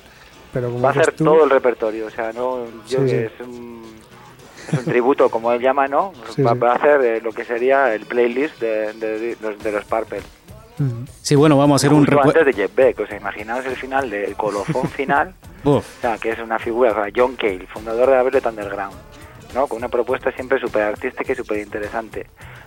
pero 0.52 0.68
como 0.70 0.82
Va 0.82 0.90
a 0.90 0.92
tú, 1.16 1.24
todo 1.24 1.44
el 1.44 1.50
repertorio, 1.50 2.06
o 2.06 2.10
sea, 2.10 2.32
no, 2.32 2.64
yo 2.88 3.00
Sí, 3.00 3.06
que 3.06 3.28
sí. 3.28 3.34
es 3.42 3.46
un, 3.46 3.82
es 4.72 4.78
un 4.78 4.84
tributo, 4.84 5.28
como 5.30 5.52
él 5.52 5.60
llama, 5.60 5.86
¿no? 5.88 6.12
Sí, 6.34 6.42
va, 6.42 6.52
sí. 6.52 6.58
va 6.58 6.72
a 6.72 6.76
hacer 6.76 7.00
eh, 7.02 7.20
lo 7.20 7.32
que 7.32 7.44
sería 7.44 7.94
el 7.94 8.06
playlist 8.06 8.60
de, 8.60 8.92
de- 8.94 9.18
de 9.18 9.36
los, 9.40 9.58
de 9.62 9.72
los 9.72 9.84
Purple. 9.84 10.20
Sí, 11.22 11.36
bueno, 11.36 11.56
vamos 11.56 11.74
a 11.74 11.86
hacer 11.86 11.96
un 11.96 12.04
recuerdo. 12.04 12.40
antes 12.40 12.46
de 12.56 12.62
Jeff 12.62 12.74
Beck, 12.74 12.98
o 12.98 13.06
sea, 13.06 13.16
imaginaos 13.16 13.64
el 13.64 13.76
final 13.76 14.10
del 14.10 14.34
colofón 14.34 14.88
final, 14.90 15.32
o 15.64 15.82
sea, 16.00 16.18
que 16.18 16.30
es 16.30 16.38
una 16.40 16.58
figura, 16.58 16.90
o 16.90 16.94
sea, 16.94 17.12
John 17.14 17.36
Cale, 17.36 17.66
fundador 17.72 18.10
de 18.10 18.16
la 18.16 18.22
Velvet 18.24 18.44
Underground, 18.46 18.96
¿no? 19.54 19.68
Con 19.68 19.78
una 19.78 19.88
propuesta 19.88 20.32
siempre 20.32 20.58
súper 20.58 20.82
artística 20.82 21.32
y 21.32 21.36
súper 21.36 21.58
interesante. 21.58 22.26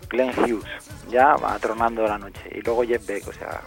Glenn 0.10 0.32
Hughes, 0.38 0.64
ya 1.12 1.34
atronando 1.34 2.04
la 2.08 2.18
noche, 2.18 2.42
y 2.56 2.62
luego 2.62 2.84
Jeff 2.84 3.06
Beck, 3.06 3.28
o 3.28 3.34
sea... 3.34 3.62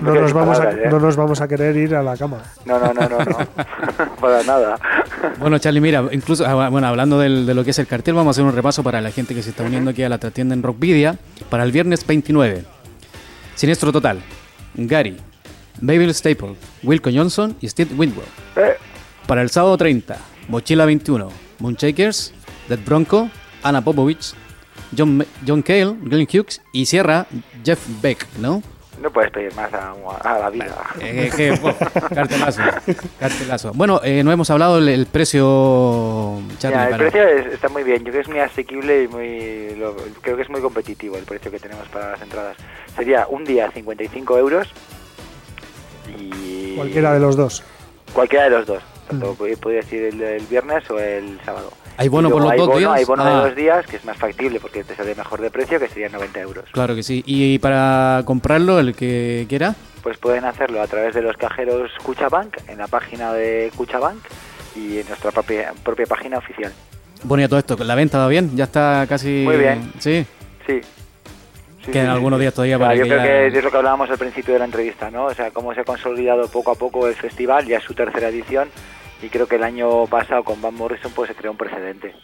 No, 0.00 0.14
nos 0.14 0.32
vamos 0.38 0.58
a, 0.60 0.70
¿eh? 0.70 0.88
no 0.90 0.98
nos 0.98 1.16
vamos 1.16 1.40
a 1.40 1.48
querer 1.48 1.76
ir 1.76 1.94
a 1.94 2.02
la 2.02 2.16
cama. 2.16 2.42
no, 2.64 2.78
no, 2.78 2.92
no, 2.94 3.08
no, 3.08 3.18
no. 3.18 3.36
para 4.20 4.42
nada. 4.42 4.78
Bueno, 5.38 5.58
Charlie, 5.58 5.80
mira, 5.80 6.04
incluso, 6.10 6.46
ah, 6.46 6.68
bueno, 6.70 6.86
hablando 6.86 7.18
del- 7.18 7.44
de 7.44 7.54
lo 7.54 7.64
que 7.64 7.70
es 7.72 7.78
el 7.78 7.86
cartel, 7.86 8.14
vamos 8.14 8.28
a 8.28 8.40
hacer 8.40 8.44
un 8.44 8.54
repaso 8.54 8.82
para 8.82 9.00
la 9.00 9.10
gente 9.10 9.34
que 9.34 9.42
se 9.42 9.50
está 9.50 9.64
uniendo 9.64 9.90
aquí 9.90 10.02
a 10.02 10.08
la 10.08 10.18
tienda 10.18 10.54
en 10.54 10.62
Rockvidia 10.62 11.16
para 11.50 11.64
el 11.64 11.72
viernes 11.72 12.06
29. 12.06 12.64
Siniestro 13.56 13.92
Total, 13.92 14.20
Gary, 14.74 15.16
Babel 15.80 16.14
Staple, 16.14 16.54
Wilco 16.82 17.10
Johnson 17.12 17.56
y 17.60 17.68
Steve 17.68 17.90
Windwell. 17.94 18.26
Eh, 18.56 18.76
Para 19.26 19.42
el 19.42 19.50
sábado 19.50 19.76
30, 19.76 20.16
Mochila 20.48 20.86
21, 20.86 21.28
Moonshakers, 21.58 22.32
Dead 22.68 22.78
Bronco, 22.86 23.28
Anna 23.62 23.82
Popovich, 23.82 24.34
John, 24.96 25.24
John 25.46 25.62
Cale, 25.62 25.94
Glenn 26.02 26.26
Hughes 26.32 26.60
y 26.72 26.86
cierra 26.86 27.26
Jeff 27.64 27.80
Beck, 28.00 28.26
¿no? 28.38 28.62
no 29.00 29.12
puedes 29.12 29.30
pedir 29.30 29.54
más 29.54 29.72
a, 29.72 29.92
a 30.24 30.38
la 30.40 30.50
vida. 30.50 30.74
Eh, 31.00 31.30
que, 31.36 31.52
bueno, 31.52 31.76
cartelazo, 32.12 32.62
cartelazo. 33.20 33.72
Bueno, 33.72 34.00
eh, 34.02 34.24
no 34.24 34.32
hemos 34.32 34.50
hablado 34.50 34.74
del 34.80 34.88
el 34.88 35.06
precio, 35.06 36.40
Charlie. 36.58 36.76
Ya, 36.78 36.84
el 36.86 36.90
para- 36.90 36.96
precio 37.10 37.28
es- 37.28 37.46
está 37.54 37.68
muy 37.68 37.84
bien, 37.84 37.98
yo 37.98 38.10
creo 38.10 38.14
que 38.14 38.20
es 38.22 38.28
muy 38.28 38.40
asequible 38.40 39.04
y 39.04 39.06
muy 39.08 39.76
lo- 39.76 39.94
creo 40.20 40.34
que 40.34 40.42
es 40.42 40.50
muy 40.50 40.60
competitivo 40.60 41.16
el 41.16 41.22
precio 41.22 41.48
que 41.48 41.60
tenemos 41.60 41.86
para 41.90 42.10
las 42.10 42.22
entradas. 42.22 42.56
Sería 42.96 43.28
un 43.28 43.44
día 43.44 43.70
55 43.70 44.36
euros 44.36 44.66
y 46.18 46.74
Cualquiera 46.74 47.12
de 47.12 47.20
los 47.20 47.36
dos. 47.36 47.62
cualquiera 48.12 48.44
de 48.44 48.50
los 48.50 48.66
dos. 48.66 48.82
Tanto 49.08 49.36
pod- 49.36 49.56
podría 49.58 49.80
decir 49.80 50.02
el, 50.04 50.20
el 50.20 50.46
viernes 50.46 50.90
o 50.90 50.98
el 50.98 51.38
sábado. 51.44 51.72
¿Hay 51.98 52.08
bono 52.08 52.28
Y 52.28 52.32
por 52.32 52.42
los 52.42 52.50
hay 52.52 52.58
dos 52.58 52.66
bono, 52.68 52.78
días? 52.78 52.92
Hay 52.92 53.04
bono 53.04 53.22
Ah. 53.24 53.28
de 53.28 53.48
dos 53.48 53.56
días, 53.56 53.86
que 53.86 53.96
es 53.96 54.04
más 54.04 54.16
factible 54.16 54.60
porque 54.60 54.84
te 54.84 54.94
sale 54.94 55.14
mejor 55.14 55.40
de 55.40 55.50
precio, 55.50 55.78
que 55.80 55.88
sería 55.88 56.08
90 56.08 56.40
euros. 56.40 56.64
Claro 56.72 56.94
que 56.94 57.02
sí. 57.02 57.22
Y 57.26 57.58
para 57.58 58.22
comprarlo, 58.24 58.78
el 58.78 58.94
que 58.94 59.44
quiera, 59.48 59.74
Pues 60.02 60.16
pueden 60.16 60.44
hacerlo 60.44 60.80
a 60.80 60.86
través 60.86 61.12
de 61.14 61.22
los 61.22 61.36
cajeros 61.36 61.90
Cuchabank, 62.04 62.56
en 62.68 62.78
la 62.78 62.86
página 62.86 63.32
de 63.32 63.70
Cuchabank 63.76 64.20
y 64.76 64.98
en 65.00 65.08
nuestra 65.08 65.32
propia, 65.32 65.72
propia 65.84 66.06
página 66.06 66.38
oficial. 66.38 66.72
bueno, 67.24 67.42
ya 67.42 67.48
todo 67.48 67.58
esto, 67.58 67.76
¿la 67.82 67.94
venta 67.96 68.16
va 68.18 68.28
bien? 68.28 68.56
Ya 68.56 68.64
está 68.64 69.04
casi... 69.08 69.42
Muy 69.44 69.56
bien. 69.56 69.92
Sí. 69.98 70.24
Sí. 70.68 70.80
Sí, 71.84 71.90
Quedan 71.92 72.06
sí, 72.06 72.12
algunos 72.12 72.38
días 72.38 72.54
todavía 72.54 72.78
para 72.78 72.94
yo 72.94 73.02
que 73.04 73.08
creo 73.08 73.18
ya- 73.20 73.24
que 73.50 73.58
es 73.58 73.64
lo 73.64 73.70
que 73.72 73.76
hablábamos 73.76 74.08
al 74.10 74.18
principio 74.18 74.52
de 74.54 74.58
la 74.60 74.66
entrevista, 74.66 75.10
¿no? 75.10 75.24
O 75.24 75.34
sea, 75.34 75.50
cómo 75.50 75.74
se 75.74 75.80
ha 75.80 75.84
consolidado 75.84 76.46
poco 76.48 76.70
a 76.70 76.74
poco 76.76 77.08
el 77.08 77.14
festival, 77.14 77.66
ya 77.66 77.78
es 77.78 77.82
su 77.84 77.94
tercera 77.94 78.28
edición, 78.28 78.68
y 79.22 79.28
creo 79.28 79.46
que 79.46 79.56
el 79.56 79.64
año 79.64 80.06
pasado 80.06 80.44
con 80.44 80.60
Van 80.62 80.74
Morrison 80.74 81.12
pues 81.14 81.28
se 81.28 81.34
creó 81.34 81.50
un 81.52 81.56
precedente. 81.58 82.14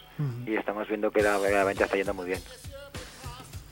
Y 0.45 0.55
estamos 0.55 0.87
viendo 0.87 1.11
que 1.11 1.21
la, 1.21 1.37
la 1.37 1.63
venta 1.65 1.83
está 1.85 1.97
yendo 1.97 2.13
muy 2.13 2.25
bien. 2.27 2.39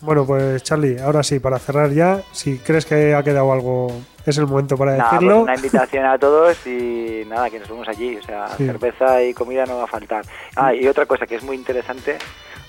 Bueno, 0.01 0.25
pues 0.25 0.61
Charlie, 0.63 0.99
ahora 0.99 1.23
sí, 1.23 1.39
para 1.39 1.57
cerrar 1.59 1.89
ya, 1.91 2.21
si 2.33 2.57
crees 2.57 2.85
que 2.85 3.15
ha 3.15 3.23
quedado 3.23 3.53
algo, 3.53 3.87
es 4.25 4.37
el 4.37 4.47
momento 4.47 4.75
para 4.75 4.97
pues 4.97 5.11
decirlo. 5.11 5.41
una 5.43 5.55
invitación 5.55 6.05
a 6.05 6.17
todos 6.19 6.67
y 6.67 7.23
nada, 7.27 7.49
que 7.49 7.59
nos 7.59 7.69
vemos 7.69 7.87
allí. 7.87 8.17
O 8.17 8.23
sea, 8.23 8.49
Sí. 8.57 8.65
cerveza 8.65 9.23
y 9.23 9.33
comida 9.33 9.65
no 9.65 9.77
va 9.77 9.85
a 9.85 9.87
faltar. 9.87 10.25
Ah, 10.57 10.73
y 10.73 10.85
otra 10.89 11.05
cosa 11.05 11.25
que 11.25 11.35
es 11.35 11.43
muy 11.43 11.55
interesante, 11.55 12.17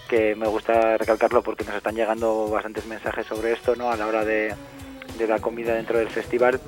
que 0.08 0.36
me 0.36 0.46
gusta 0.46 0.96
recalcarlo 0.96 1.42
porque 1.42 1.64
nos 1.64 1.74
están 1.74 1.96
llegando 1.96 2.48
bastantes 2.48 2.86
mensajes 2.86 3.26
sobre 3.26 3.52
esto, 3.52 3.74
¿no? 3.74 3.90
A 3.90 3.96
la 3.96 4.06
hora 4.06 4.24
de, 4.24 4.54
de 5.18 5.26
la 5.26 5.40
comida 5.40 5.74
dentro 5.74 5.98
del 5.98 6.10
festival. 6.10 6.60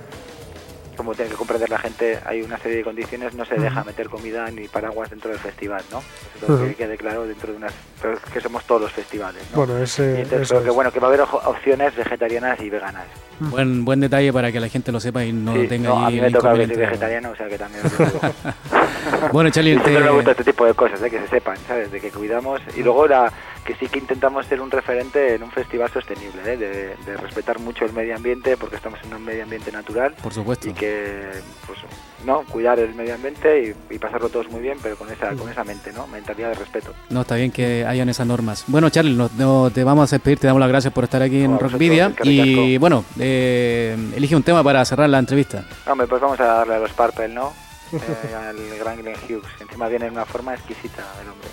Como 0.97 1.15
tiene 1.15 1.31
que 1.31 1.37
comprender 1.37 1.69
la 1.71 1.79
gente, 1.79 2.19
hay 2.25 2.43
una 2.43 2.59
serie 2.59 2.79
de 2.79 2.85
condiciones, 2.85 3.35
no 3.35 3.45
se 3.45 3.57
deja 3.57 3.85
meter 3.85 4.09
comida 4.09 4.51
ni 4.51 4.67
paraguas 4.69 5.11
dentro 5.11 5.31
del 5.31 5.39
festival, 5.39 5.83
¿no? 5.91 6.03
Eso 6.37 6.53
Ujú. 6.55 6.67
que 6.69 6.75
quede 6.75 6.97
claro 6.97 7.27
dentro 7.27 7.51
de 7.53 7.59
unas... 7.59 7.73
pero 8.01 8.19
que 8.33 8.41
somos 8.41 8.65
todos 8.65 8.81
los 8.81 8.93
festivales, 8.93 9.43
¿no? 9.53 9.59
Bueno, 9.59 9.79
Y 9.79 9.83
ese, 9.83 10.23
entonces 10.23 10.41
eso 10.43 10.55
creo 10.55 10.63
que 10.65 10.69
es. 10.71 10.75
bueno, 10.75 10.91
que 10.93 11.01
va 11.01 11.07
a 11.07 11.11
haber 11.11 11.21
opciones 11.21 11.95
vegetarianas 11.95 12.61
y 12.61 12.71
veganas. 12.71 13.05
Buen, 13.39 13.85
buen 13.85 14.01
detalle 14.01 14.33
para 14.33 14.51
que 14.51 14.59
la 14.61 14.69
gente 14.69 14.91
lo 14.91 14.99
sepa 15.01 15.23
y 15.25 15.33
no 15.33 15.53
Sí, 15.55 15.67
tenga 15.69 15.91
no, 15.91 16.07
a 16.07 16.11
mí 16.11 16.17
el 16.17 16.23
me 16.23 16.31
toca 16.31 16.51
que 16.53 16.57
soy 16.57 16.65
inconveniente. 16.65 16.77
vegetariano, 16.87 17.31
o 17.31 17.37
sea 17.37 17.49
que 17.49 17.59
también 17.59 17.85
lo. 17.85 19.31
Bueno, 19.33 19.51
Charlie, 19.51 19.73
Y 19.75 19.75
siempre 19.75 19.95
te- 19.95 20.01
me 20.01 20.11
gusta 20.11 20.31
este 20.33 20.45
tipo 20.45 20.65
de 20.65 20.75
cosas, 20.75 21.03
¿eh? 21.03 21.11
que 21.11 21.21
se 21.21 21.29
sepan, 21.29 21.57
¿sabes? 21.69 21.91
De 21.93 22.01
que 22.01 22.11
cuidamos. 22.11 22.61
Y 22.77 22.83
luego 22.83 23.07
la, 23.07 23.31
que 23.67 23.75
sí 23.75 23.89
que 23.89 23.99
intentamos 23.99 24.47
ser 24.47 24.61
un 24.61 24.71
referente 24.71 25.35
en 25.35 25.43
un 25.43 25.51
festival 25.51 25.91
sostenible, 25.91 26.41
¿eh? 26.47 26.57
de, 26.57 26.97
de 27.05 27.17
respetar 27.17 27.59
mucho 27.59 27.85
el 27.85 27.93
medio 27.93 28.15
ambiente, 28.17 28.57
porque 28.57 28.77
estamos 28.77 28.99
en 29.05 29.13
un 29.13 29.25
medio 29.25 29.43
ambiente 29.43 29.73
natural. 29.73 30.15
Por 30.23 30.33
supuesto. 30.33 30.69
Y 30.69 30.73
que, 30.73 31.31
pues, 31.67 31.79
no, 32.25 32.43
cuidar 32.45 32.79
el 32.79 32.95
medio 32.95 33.15
ambiente 33.15 33.75
y, 33.91 33.95
y 33.95 33.99
pasarlo 33.99 34.29
todos 34.29 34.49
muy 34.51 34.61
bien, 34.61 34.79
pero 34.83 34.97
con 34.97 35.11
esa, 35.11 35.33
con 35.35 35.51
esa 35.51 35.65
mente, 35.65 35.93
¿no? 35.93 36.07
Mentalidad 36.07 36.49
de 36.51 36.55
respeto. 36.55 36.95
No, 37.11 37.23
está 37.23 37.35
bien 37.35 37.51
que 37.51 37.85
hayan 37.85 38.09
esas 38.09 38.27
normas. 38.27 38.65
Bueno, 38.69 38.89
Charlie, 38.91 39.15
no, 39.15 39.29
no- 39.37 39.71
te 39.71 39.85
vamos 39.85 40.13
a 40.13 40.17
despedir, 40.17 40.39
te 40.39 40.47
damos 40.47 40.61
las 40.61 40.69
gracias 40.69 40.93
por 40.95 41.05
estar 41.05 41.21
aquí 41.23 41.43
en 41.43 41.59
Rockvidia. 41.59 42.13
Y 42.23 42.79
bueno, 42.79 43.05
eh, 43.19 43.97
elige 44.17 44.37
un 44.37 44.43
tema 44.43 44.63
para 44.63 44.85
cerrar 44.85 45.09
la 45.11 45.19
entrevista. 45.19 45.65
Hombre, 45.87 46.07
pues 46.07 46.21
vamos 46.23 46.39
a 46.41 46.45
darle 46.45 46.75
a 46.75 46.79
los 46.79 46.93
Purple, 46.93 47.29
¿no? 47.29 47.53
Eh, 47.93 48.35
al 48.35 48.57
gran 48.81 48.97
Glenn 49.01 49.15
Hughes. 49.29 49.47
Encima 49.61 49.87
viene 49.89 50.07
en 50.07 50.13
una 50.13 50.25
forma 50.25 50.55
exquisita 50.55 51.05
el 51.23 51.29
hombre. 51.29 51.49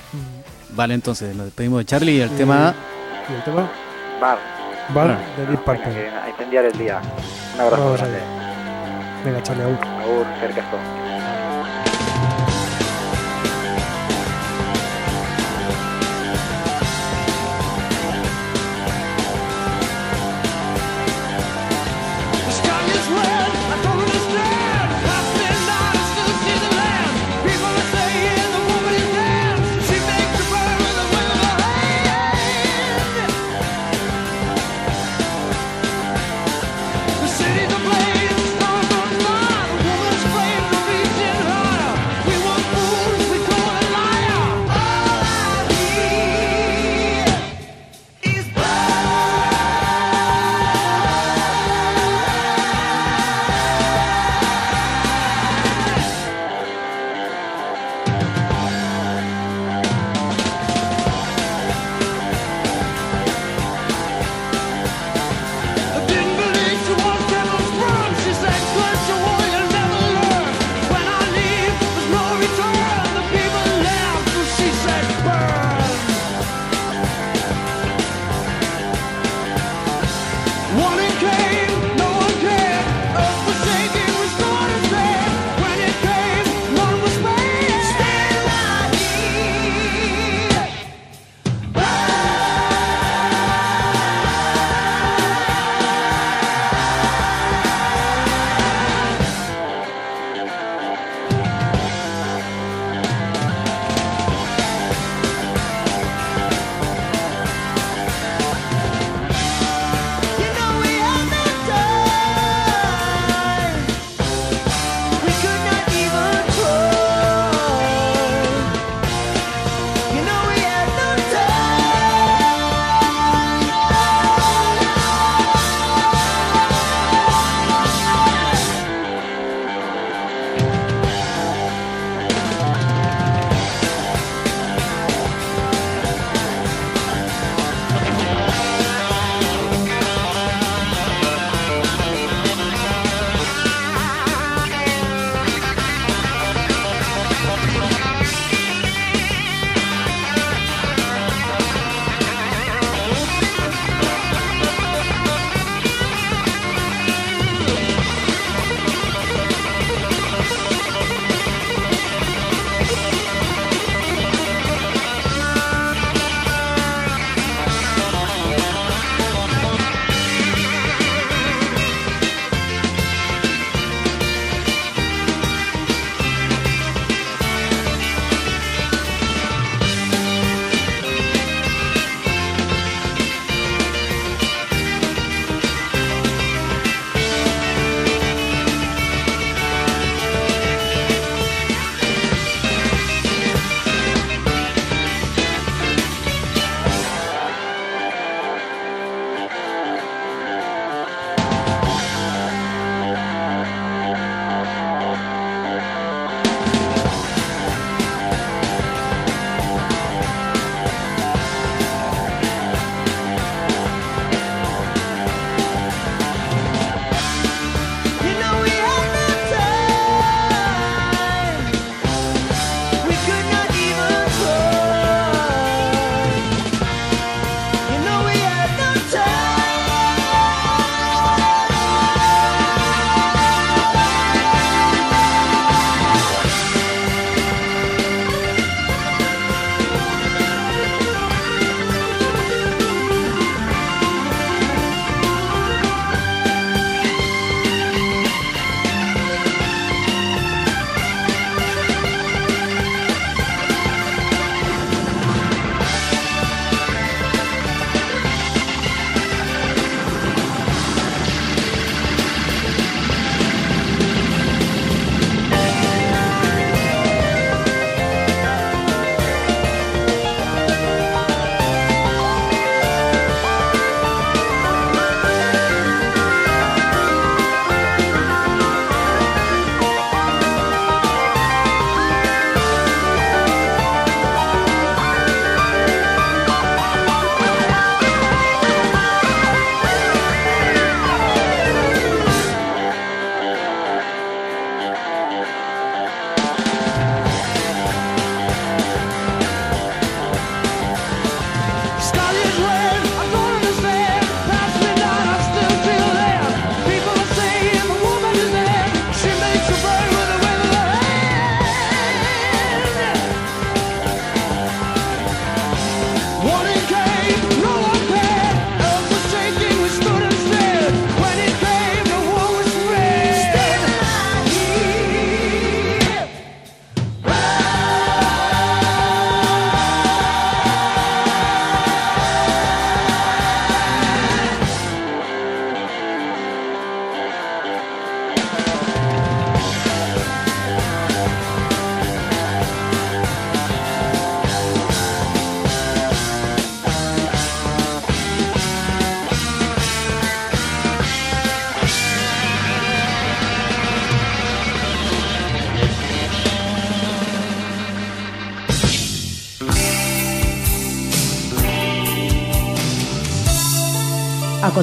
Vale, 0.75 0.93
entonces 0.95 1.35
nos 1.35 1.45
despedimos 1.45 1.79
de 1.79 1.85
Charlie 1.85 2.17
y 2.17 2.21
el 2.21 2.29
tema... 2.31 2.73
¿Y 3.29 3.33
el 3.33 3.43
tema? 3.43 3.69
Bar, 4.19 4.37
Bar 4.93 5.17
de 5.37 5.45
Deep 5.45 5.49
venga, 5.49 5.63
Purple. 5.63 5.93
que 5.93 6.09
a 6.09 6.29
incendiar 6.29 6.65
el 6.65 6.77
día. 6.77 7.01
Un 7.55 7.61
abrazo 7.61 7.83
Vamos 7.83 7.99
grande. 7.99 8.19
Venga, 9.23 9.43
Charlie, 9.43 9.63
aún. 9.63 9.77
Agur, 10.01 10.25
cercasco. 10.39 10.77
The 10.77 11.02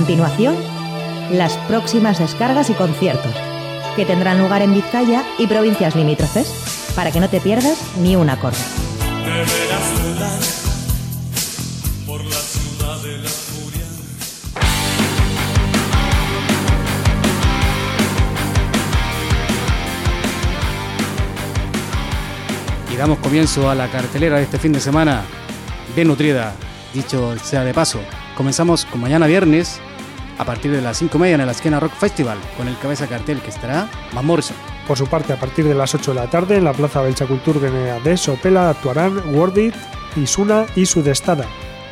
continuación, 0.00 0.56
las 1.30 1.58
próximas 1.68 2.18
descargas 2.18 2.70
y 2.70 2.72
conciertos, 2.72 3.34
que 3.96 4.06
tendrán 4.06 4.38
lugar 4.38 4.62
en 4.62 4.72
Vizcaya 4.72 5.22
y 5.36 5.46
provincias 5.46 5.94
limítrofes, 5.94 6.92
para 6.96 7.10
que 7.10 7.20
no 7.20 7.28
te 7.28 7.38
pierdas 7.38 7.78
ni 7.98 8.16
un 8.16 8.30
acorde. 8.30 8.56
Y 22.90 22.96
damos 22.96 23.18
comienzo 23.18 23.68
a 23.68 23.74
la 23.74 23.90
cartelera 23.90 24.38
de 24.38 24.44
este 24.44 24.58
fin 24.58 24.72
de 24.72 24.80
semana, 24.80 25.24
bien 25.94 26.08
nutrida, 26.08 26.54
dicho 26.94 27.38
sea 27.44 27.64
de 27.64 27.74
paso. 27.74 28.00
Comenzamos 28.34 28.86
con 28.86 29.02
mañana 29.02 29.26
viernes, 29.26 29.82
a 30.40 30.44
partir 30.44 30.72
de 30.72 30.80
las 30.80 30.98
5 30.98 31.18
y 31.18 31.20
media 31.20 31.34
en 31.34 31.40
el 31.42 31.48
Esquena 31.50 31.78
Rock 31.80 31.92
Festival, 31.94 32.38
con 32.56 32.66
el 32.66 32.78
cabeza 32.78 33.06
cartel 33.06 33.40
que 33.40 33.50
estará 33.50 33.88
Van 34.12 34.24
Morrison. 34.24 34.56
Por 34.88 34.96
su 34.96 35.06
parte, 35.06 35.32
a 35.32 35.38
partir 35.38 35.64
de 35.66 35.74
las 35.74 35.94
8 35.94 36.12
de 36.14 36.20
la 36.20 36.28
tarde, 36.30 36.56
en 36.56 36.64
la 36.64 36.72
Plaza 36.72 37.02
Belcha 37.02 37.26
Culturgenea 37.26 38.00
de 38.00 38.16
Sopela 38.16 38.70
actuarán 38.70 39.20
Wordit, 39.34 39.74
Isuna 40.16 40.64
y 40.74 40.86
Sudestada. 40.86 41.44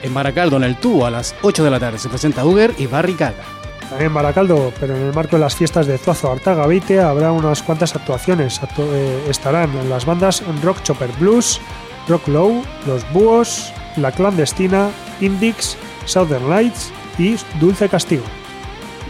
En 0.02 0.14
Baracaldo, 0.14 0.56
en 0.56 0.64
el 0.64 0.76
Tubo, 0.76 1.04
a 1.06 1.10
las 1.10 1.34
8 1.42 1.62
de 1.62 1.70
la 1.70 1.78
tarde, 1.78 1.98
se 1.98 2.08
presenta 2.08 2.44
Uger 2.44 2.74
y 2.78 2.86
Barry 2.86 3.14
Gaga. 3.14 3.44
También 3.88 4.08
en 4.08 4.14
Baracaldo, 4.14 4.72
pero 4.80 4.96
en 4.96 5.02
el 5.02 5.12
marco 5.14 5.36
de 5.36 5.40
las 5.40 5.54
fiestas 5.56 5.86
de 5.86 5.96
Zuazo 5.98 6.30
Artaga 6.30 6.66
Beite 6.66 7.00
habrá 7.00 7.32
unas 7.32 7.62
cuantas 7.62 7.94
actuaciones. 7.96 8.60
Actu- 8.62 8.88
eh, 8.92 9.24
estarán 9.28 9.70
las 9.88 10.04
bandas 10.04 10.42
Rock 10.62 10.82
Chopper 10.82 11.10
Blues, 11.18 11.60
Rock 12.08 12.28
Low, 12.28 12.62
Los 12.86 13.10
Búhos, 13.12 13.72
La 13.96 14.12
Clandestina, 14.12 14.88
Indix, 15.20 15.76
Southern 16.04 16.48
Lights 16.50 16.90
y 17.18 17.36
Dulce 17.60 17.88
Castigo. 17.88 18.24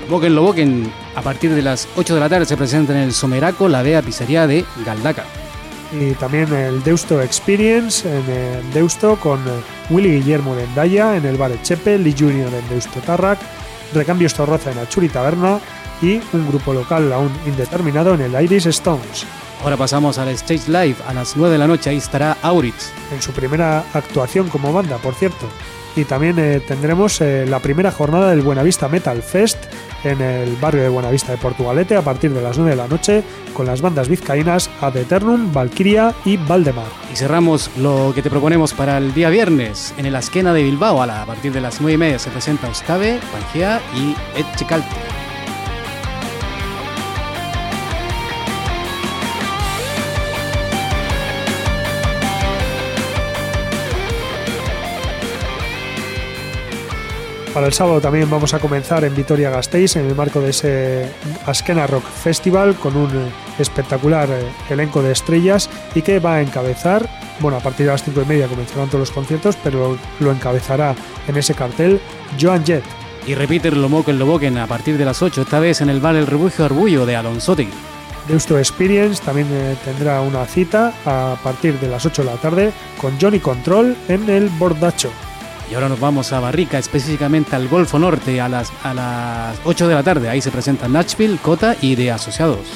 Boquen 0.08 0.34
lo 0.34 0.42
Boquen, 0.42 0.90
a 1.14 1.22
partir 1.22 1.54
de 1.54 1.60
las 1.60 1.86
8 1.96 2.14
de 2.14 2.20
la 2.20 2.28
tarde 2.28 2.46
se 2.46 2.56
presenta 2.56 2.92
en 2.94 3.00
el 3.00 3.12
Someraco, 3.12 3.68
la 3.68 3.82
Bea 3.82 4.00
Pizzería 4.00 4.46
de 4.46 4.64
Galdaca. 4.84 5.24
Y 5.92 6.12
también 6.12 6.52
el 6.52 6.82
Deusto 6.82 7.20
Experience 7.20 8.08
en 8.08 8.24
eh, 8.28 8.62
Deusto 8.72 9.16
con 9.16 9.38
eh, 9.40 9.50
Willy 9.90 10.20
Guillermo 10.20 10.54
de 10.54 10.64
Endaya 10.64 11.16
en 11.16 11.26
el 11.26 11.36
Bar 11.36 11.52
Echepe, 11.52 11.98
Lee 11.98 12.14
Junior 12.18 12.52
en 12.52 12.68
Deusto 12.70 13.00
Tarrac, 13.00 13.38
Recambios 13.94 14.32
Torroza 14.34 14.70
en 14.70 14.78
Achuri 14.78 15.08
Taberna 15.10 15.60
y 16.00 16.20
un 16.32 16.48
grupo 16.48 16.72
local 16.72 17.12
aún 17.12 17.30
indeterminado 17.46 18.14
en 18.14 18.22
el 18.22 18.42
Iris 18.42 18.66
Stones. 18.66 19.26
Ahora 19.62 19.76
pasamos 19.76 20.18
al 20.18 20.28
Stage 20.28 20.70
Live 20.70 20.96
a 21.06 21.12
las 21.12 21.36
9 21.36 21.52
de 21.52 21.58
la 21.58 21.66
noche, 21.66 21.90
ahí 21.90 21.96
estará 21.96 22.36
Auritz. 22.42 22.92
en 23.12 23.20
su 23.20 23.32
primera 23.32 23.84
actuación 23.92 24.48
como 24.48 24.72
banda, 24.72 24.96
por 24.98 25.14
cierto. 25.14 25.48
Y 25.96 26.04
también 26.04 26.38
eh, 26.38 26.60
tendremos 26.66 27.20
eh, 27.20 27.46
la 27.46 27.60
primera 27.60 27.90
jornada 27.90 28.30
del 28.30 28.42
Buenavista 28.42 28.88
Metal 28.88 29.22
Fest 29.22 29.58
en 30.04 30.20
el 30.20 30.54
barrio 30.56 30.82
de 30.82 30.88
Buenavista 30.88 31.32
de 31.32 31.38
Portugalete 31.38 31.96
a 31.96 32.02
partir 32.02 32.32
de 32.32 32.40
las 32.40 32.56
9 32.56 32.70
de 32.70 32.76
la 32.76 32.86
noche 32.86 33.22
con 33.52 33.66
las 33.66 33.80
bandas 33.80 34.08
vizcaínas 34.08 34.70
Ad 34.80 34.96
Eternum, 34.96 35.52
Valkyria 35.52 36.14
y 36.24 36.36
Valdemar. 36.36 36.86
Y 37.12 37.16
cerramos 37.16 37.70
lo 37.78 38.12
que 38.14 38.22
te 38.22 38.30
proponemos 38.30 38.74
para 38.74 38.98
el 38.98 39.12
día 39.12 39.30
viernes 39.30 39.92
en 39.98 40.06
el 40.06 40.14
Asquena 40.14 40.52
de 40.52 40.62
Bilbao. 40.62 41.02
A, 41.02 41.26
partir 41.26 41.52
de 41.52 41.60
las 41.60 41.80
9 41.80 41.94
y 41.94 41.98
media 41.98 42.18
se 42.18 42.30
presenta 42.30 42.68
Ostave, 42.68 43.18
Pangea 43.32 43.80
y 43.96 44.14
Etchecalte. 44.38 45.17
Para 57.58 57.66
el 57.66 57.72
sábado 57.72 58.00
también 58.00 58.30
vamos 58.30 58.54
a 58.54 58.60
comenzar 58.60 59.02
en 59.02 59.16
Vitoria 59.16 59.50
Gasteiz 59.50 59.96
en 59.96 60.06
el 60.06 60.14
marco 60.14 60.40
de 60.40 60.50
ese 60.50 61.10
Askena 61.44 61.88
Rock 61.88 62.04
Festival 62.04 62.76
con 62.76 62.96
un 62.96 63.10
espectacular 63.58 64.30
eh, 64.30 64.44
elenco 64.70 65.02
de 65.02 65.10
estrellas 65.10 65.68
y 65.92 66.02
que 66.02 66.20
va 66.20 66.36
a 66.36 66.40
encabezar, 66.40 67.10
bueno, 67.40 67.56
a 67.56 67.60
partir 67.60 67.86
de 67.86 67.90
las 67.90 68.04
5 68.04 68.22
y 68.22 68.26
media 68.26 68.46
comenzarán 68.46 68.86
todos 68.86 69.00
los 69.00 69.10
conciertos, 69.10 69.56
pero 69.64 69.98
lo 70.20 70.30
encabezará 70.30 70.94
en 71.26 71.36
ese 71.36 71.52
cartel 71.54 72.00
Joan 72.40 72.64
Jett. 72.64 72.84
Y 73.26 73.34
repite 73.34 73.72
lo 73.72 73.88
Moquen 73.88 74.20
lo 74.20 74.26
Boquen 74.26 74.56
a 74.56 74.68
partir 74.68 74.96
de 74.96 75.04
las 75.04 75.20
8, 75.20 75.42
esta 75.42 75.58
vez 75.58 75.80
en 75.80 75.90
el 75.90 75.98
bar 75.98 76.14
El 76.14 76.28
Refugio 76.28 76.64
Arbullo 76.64 77.06
de 77.06 77.16
Alonsotegui. 77.16 77.72
Deusto 78.28 78.56
Experience 78.56 79.20
también 79.24 79.48
eh, 79.50 79.74
tendrá 79.84 80.20
una 80.20 80.46
cita 80.46 80.92
a 81.04 81.36
partir 81.42 81.80
de 81.80 81.88
las 81.88 82.06
8 82.06 82.22
de 82.22 82.30
la 82.30 82.36
tarde 82.36 82.72
con 83.00 83.20
Johnny 83.20 83.40
Control 83.40 83.96
en 84.06 84.30
el 84.30 84.48
Bordacho. 84.48 85.10
Y 85.70 85.74
ahora 85.74 85.88
nos 85.90 86.00
vamos 86.00 86.32
a 86.32 86.40
Barrica, 86.40 86.78
específicamente 86.78 87.54
al 87.54 87.68
Golfo 87.68 87.98
Norte 87.98 88.40
a 88.40 88.48
las, 88.48 88.72
a 88.82 88.94
las 88.94 89.56
8 89.64 89.86
de 89.88 89.94
la 89.94 90.02
tarde. 90.02 90.28
Ahí 90.30 90.40
se 90.40 90.50
presentan 90.50 90.92
Nashville, 90.92 91.38
Cota 91.42 91.76
y 91.82 91.94
de 91.94 92.10
Asociados. 92.10 92.66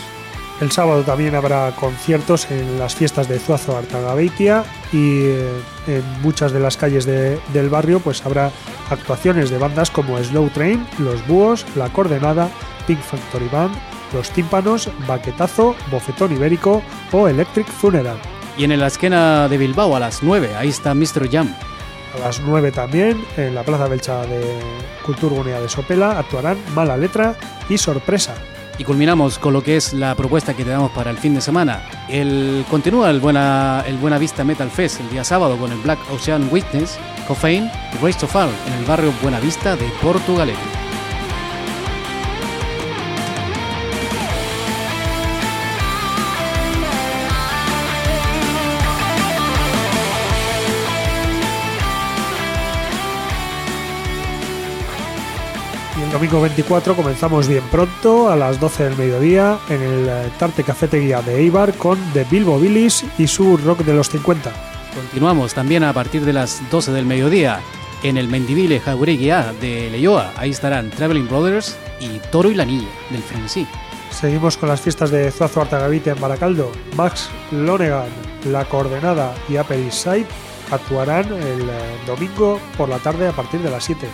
El 0.60 0.70
sábado 0.70 1.02
también 1.02 1.34
habrá 1.34 1.72
conciertos 1.74 2.48
en 2.50 2.78
las 2.78 2.94
fiestas 2.94 3.28
de 3.28 3.38
Zuazo 3.40 3.76
Artagabeitia 3.76 4.62
y 4.92 5.22
eh, 5.22 5.50
en 5.88 6.04
muchas 6.22 6.52
de 6.52 6.60
las 6.60 6.76
calles 6.76 7.04
de- 7.04 7.40
del 7.52 7.68
barrio 7.68 7.98
pues 7.98 8.24
habrá 8.24 8.52
actuaciones 8.90 9.50
de 9.50 9.58
bandas 9.58 9.90
como 9.90 10.22
Slow 10.22 10.50
Train, 10.50 10.86
Los 10.98 11.26
Búhos, 11.26 11.64
La 11.74 11.88
Coordenada, 11.88 12.48
Pink 12.86 13.00
Factory 13.00 13.48
Band, 13.50 13.74
Los 14.12 14.30
Tímpanos, 14.30 14.88
Baquetazo, 15.08 15.74
Bofetón 15.90 16.32
Ibérico 16.32 16.80
o 17.10 17.26
Electric 17.26 17.66
Funeral. 17.66 18.18
Y 18.56 18.62
en 18.64 18.70
el 18.72 18.82
Asquena 18.84 19.48
de 19.48 19.56
Bilbao 19.58 19.96
a 19.96 20.00
las 20.00 20.22
9, 20.22 20.50
ahí 20.56 20.68
está 20.68 20.94
Mr. 20.94 21.28
Jam. 21.28 21.52
A 22.14 22.18
las 22.18 22.40
9 22.40 22.72
también, 22.72 23.24
en 23.36 23.54
la 23.54 23.62
Plaza 23.62 23.88
Belcha 23.88 24.26
de 24.26 24.42
Culturgunea 25.04 25.60
de 25.60 25.68
Sopela, 25.68 26.18
actuarán 26.18 26.58
Mala 26.74 26.96
Letra 26.96 27.34
y 27.68 27.78
Sorpresa. 27.78 28.34
Y 28.78 28.84
culminamos 28.84 29.38
con 29.38 29.52
lo 29.52 29.62
que 29.62 29.76
es 29.76 29.92
la 29.92 30.14
propuesta 30.14 30.54
que 30.54 30.64
te 30.64 30.70
damos 30.70 30.90
para 30.92 31.10
el 31.10 31.18
fin 31.18 31.34
de 31.34 31.40
semana. 31.40 31.82
El, 32.08 32.64
continúa 32.70 33.10
el 33.10 33.20
Buena, 33.20 33.84
el 33.86 33.98
Vista 34.18 34.44
Metal 34.44 34.70
Fest 34.70 35.00
el 35.00 35.10
día 35.10 35.24
sábado 35.24 35.56
con 35.56 35.72
el 35.72 35.78
Black 35.78 35.98
Ocean 36.10 36.48
Witness, 36.50 36.98
Coffein 37.28 37.70
y 37.92 38.04
Race 38.04 38.18
to 38.18 38.26
Fall 38.26 38.50
en 38.66 38.72
el 38.74 38.84
barrio 38.84 39.12
Buena 39.22 39.40
Vista 39.40 39.76
de 39.76 39.88
Portugalete. 40.02 40.81
Domingo 56.22 56.42
24 56.42 56.94
comenzamos 56.94 57.48
bien 57.48 57.64
pronto, 57.68 58.30
a 58.30 58.36
las 58.36 58.60
12 58.60 58.84
del 58.84 58.96
mediodía, 58.96 59.58
en 59.68 59.82
el 59.82 60.08
eh, 60.08 60.30
Tarte 60.38 60.62
Cafetería 60.62 61.20
de 61.20 61.40
Eibar 61.40 61.74
con 61.74 61.98
The 62.12 62.22
Bilbo 62.30 62.60
Billis 62.60 63.04
y 63.18 63.26
su 63.26 63.56
rock 63.56 63.80
de 63.80 63.92
los 63.92 64.08
50. 64.08 64.52
Continuamos 64.94 65.52
también 65.52 65.82
a 65.82 65.92
partir 65.92 66.24
de 66.24 66.32
las 66.32 66.62
12 66.70 66.92
del 66.92 67.06
mediodía 67.06 67.58
en 68.04 68.16
el 68.18 68.28
Mendivile 68.28 68.78
Jaureguía 68.78 69.52
de 69.60 69.90
Leyoa. 69.90 70.32
Ahí 70.36 70.50
estarán 70.50 70.90
Traveling 70.90 71.26
Brothers 71.26 71.76
y 71.98 72.20
Toro 72.30 72.52
y 72.52 72.54
la 72.54 72.66
Niña 72.66 72.88
del 73.10 73.20
Frenesí. 73.20 73.66
Seguimos 74.12 74.56
con 74.56 74.68
las 74.68 74.80
fiestas 74.80 75.10
de 75.10 75.28
Zuazo 75.32 75.62
Artagavite 75.62 76.10
en 76.10 76.20
Baracaldo. 76.20 76.70
Max 76.94 77.30
Lonegan, 77.50 78.06
La 78.48 78.64
Coordenada 78.66 79.34
y 79.48 79.58
Upper 79.58 79.80
East 79.80 80.04
Side 80.04 80.26
actuarán 80.70 81.26
el 81.32 81.62
eh, 81.62 81.98
domingo 82.06 82.60
por 82.78 82.88
la 82.88 82.98
tarde 82.98 83.26
a 83.26 83.32
partir 83.32 83.60
de 83.60 83.70
las 83.70 83.82
7. 83.82 84.06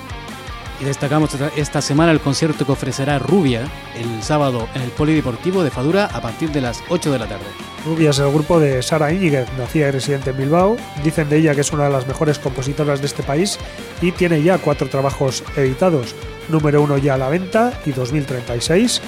Y 0.81 0.85
destacamos 0.85 1.31
esta- 1.57 1.83
semana 1.83 2.13
el 2.13 2.21
concierto 2.21 2.65
que 2.65 2.71
ofrecerá 2.73 3.19
Rubia 3.19 3.63
el 3.97 4.23
sábado 4.23 4.69
en 4.75 4.83
el 4.83 4.91
Polideportivo 4.91 5.65
de 5.65 5.71
Fadura 5.71 6.07
a 6.13 6.21
partir 6.21 6.53
de 6.53 6.61
las 6.61 6.83
8 6.89 7.11
de 7.11 7.19
la 7.19 7.27
tarde. 7.27 7.47
Rubia 7.85 8.11
es 8.11 8.19
el 8.21 8.31
grupo 8.31 8.61
de 8.61 8.81
Sara 8.83 9.13
Íñiguez, 9.13 9.49
nacida 9.59 9.89
y 9.89 9.91
residente 9.91 10.31
en 10.31 10.37
Bilbao. 10.37 10.77
Dicen 11.03 11.29
de 11.29 11.39
ella 11.39 11.55
que 11.55 11.63
es 11.63 11.73
una 11.73 11.85
de 11.85 11.91
las 11.91 12.07
mejores 12.07 12.39
compositoras 12.39 13.01
de 13.01 13.07
este 13.07 13.23
país 13.25 13.59
y 14.03 14.13
tiene 14.13 14.41
ya 14.43 14.59
cuatro 14.59 14.89
trabajos 14.89 15.43
editados. 15.57 16.15
Número 16.49 16.81
uno 16.83 16.97
ya 16.99 17.15
a 17.15 17.19
la 17.19 17.29
venta 17.29 17.73
y 17.85 17.91
2036, 17.93 19.01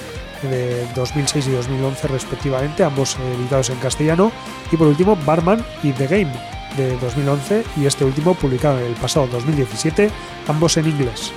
de 0.43 0.85
2006 0.95 1.47
y 1.47 1.51
2011 1.51 2.07
respectivamente, 2.09 2.83
ambos 2.83 3.15
editados 3.37 3.69
en 3.69 3.77
castellano. 3.77 4.31
Y 4.71 4.77
por 4.77 4.87
último, 4.87 5.15
Barman 5.25 5.65
y 5.83 5.91
The 5.93 6.07
Game, 6.07 6.31
de 6.75 6.97
2011 6.97 7.63
y 7.77 7.85
este 7.85 8.03
último 8.03 8.33
publicado 8.33 8.79
en 8.79 8.87
el 8.87 8.93
pasado 8.93 9.27
2017, 9.27 10.09
ambos 10.47 10.75
en 10.77 10.87
inglés. 10.87 11.31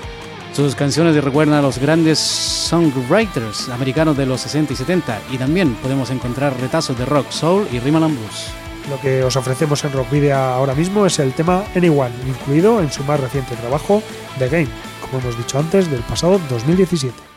Sus 0.55 0.77
canciones 0.77 1.23
recuerdan 1.23 1.59
a 1.59 1.63
los 1.63 1.79
grandes 1.79 2.21
songwriters 2.21 3.69
americanos 3.71 4.17
de 4.17 4.25
los 4.25 4.41
60 4.43 4.73
y 4.73 4.77
70 4.77 5.21
y 5.33 5.37
también 5.37 5.75
podemos 5.75 6.11
encontrar 6.11 6.57
retazos 6.61 6.97
de 6.97 7.05
rock, 7.05 7.29
soul 7.31 7.67
y 7.73 7.81
rhythm 7.81 8.05
and 8.05 8.17
blues. 8.17 8.51
Lo 8.89 9.01
que 9.01 9.25
os 9.25 9.35
ofrecemos 9.35 9.85
en 9.85 9.93
Rock 9.93 10.11
Video 10.13 10.37
ahora 10.37 10.77
mismo 10.77 11.07
es 11.07 11.19
el 11.19 11.33
tema 11.33 11.65
Anyone, 11.75 12.15
incluido 12.29 12.81
en 12.81 12.93
su 12.93 13.03
más 13.03 13.19
reciente 13.19 13.57
trabajo, 13.57 14.01
The 14.39 14.49
Game, 14.49 14.69
como 15.01 15.19
hemos 15.23 15.37
dicho 15.37 15.59
antes, 15.59 15.91
del 15.91 16.03
pasado 16.03 16.41
2017. 16.49 17.34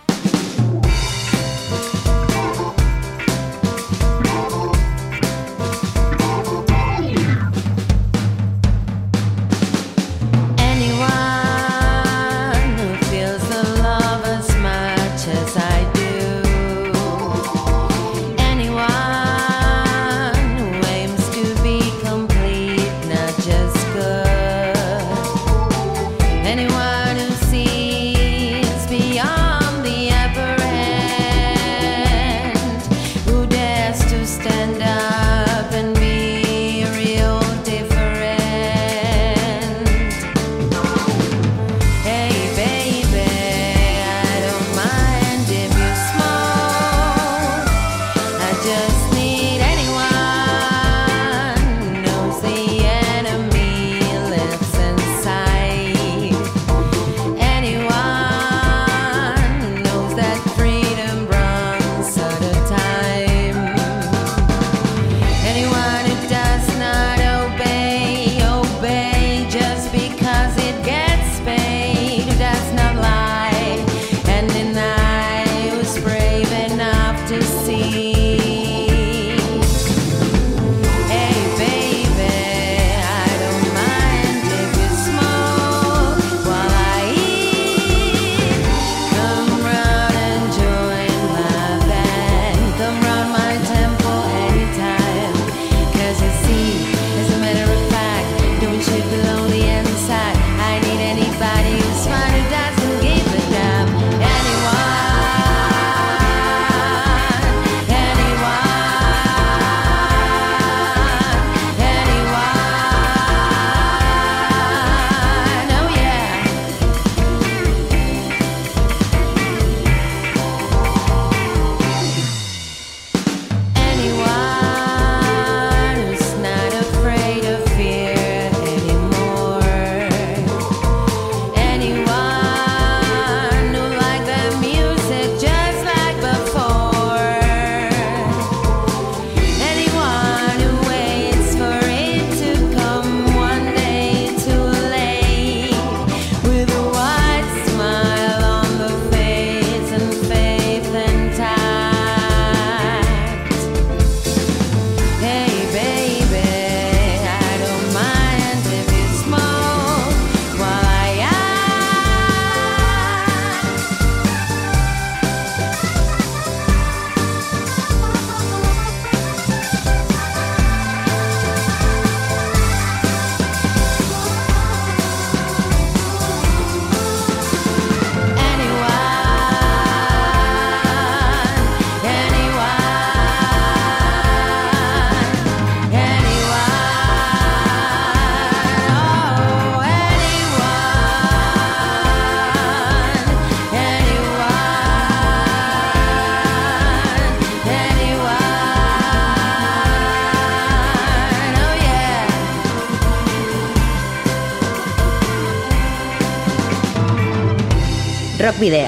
Rock 208.40 208.60
Video. 208.60 208.88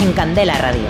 En 0.00 0.12
Candela 0.14 0.58
Radio. 0.58 0.82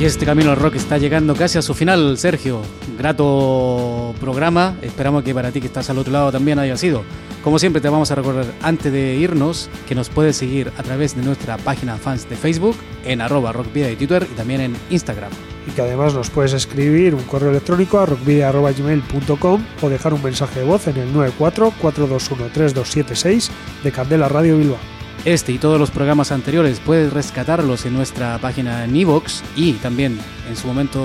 Y 0.00 0.04
este 0.06 0.24
camino 0.24 0.50
al 0.50 0.56
rock 0.56 0.76
está 0.76 0.96
llegando 0.96 1.36
casi 1.36 1.58
a 1.58 1.62
su 1.62 1.74
final, 1.74 2.16
Sergio. 2.16 2.62
Grato 2.96 4.14
programa. 4.18 4.76
Esperamos 4.80 5.24
que 5.24 5.34
para 5.34 5.52
ti 5.52 5.60
que 5.60 5.66
estás 5.66 5.90
al 5.90 5.98
otro 5.98 6.10
lado 6.10 6.32
también 6.32 6.58
haya 6.58 6.78
sido. 6.78 7.04
Como 7.44 7.58
siempre 7.58 7.82
te 7.82 7.90
vamos 7.90 8.10
a 8.10 8.14
recordar 8.14 8.46
antes 8.62 8.90
de 8.90 9.16
irnos 9.16 9.68
que 9.86 9.94
nos 9.94 10.08
puedes 10.08 10.34
seguir 10.34 10.72
a 10.78 10.82
través 10.82 11.14
de 11.14 11.22
nuestra 11.22 11.58
página 11.58 11.98
fans 11.98 12.26
de 12.30 12.36
Facebook 12.36 12.76
en 13.04 13.20
arroba 13.20 13.52
rockvidea 13.52 13.90
y 13.90 13.96
Twitter 13.96 14.26
y 14.30 14.34
también 14.36 14.62
en 14.62 14.76
Instagram. 14.88 15.30
Y 15.68 15.70
que 15.70 15.82
además 15.82 16.14
nos 16.14 16.30
puedes 16.30 16.54
escribir 16.54 17.14
un 17.14 17.24
correo 17.24 17.50
electrónico 17.50 17.98
a 17.98 18.06
rockvidia.gmail.com 18.06 19.62
o 19.82 19.88
dejar 19.90 20.14
un 20.14 20.22
mensaje 20.22 20.60
de 20.60 20.66
voz 20.66 20.86
en 20.86 20.96
el 20.96 21.12
94-421-3276 21.12 23.50
de 23.84 23.92
Candela 23.92 24.30
Radio 24.30 24.56
Bilbao. 24.56 24.78
Este 25.26 25.52
y 25.52 25.58
todos 25.58 25.78
los 25.78 25.90
programas 25.90 26.32
anteriores 26.32 26.80
puedes 26.80 27.12
rescatarlos 27.12 27.84
en 27.84 27.92
nuestra 27.92 28.38
página 28.38 28.82
en 28.84 28.96
iVoox 28.96 29.42
y 29.56 29.74
también 29.74 30.18
en 30.48 30.56
su 30.56 30.66
momento 30.66 31.02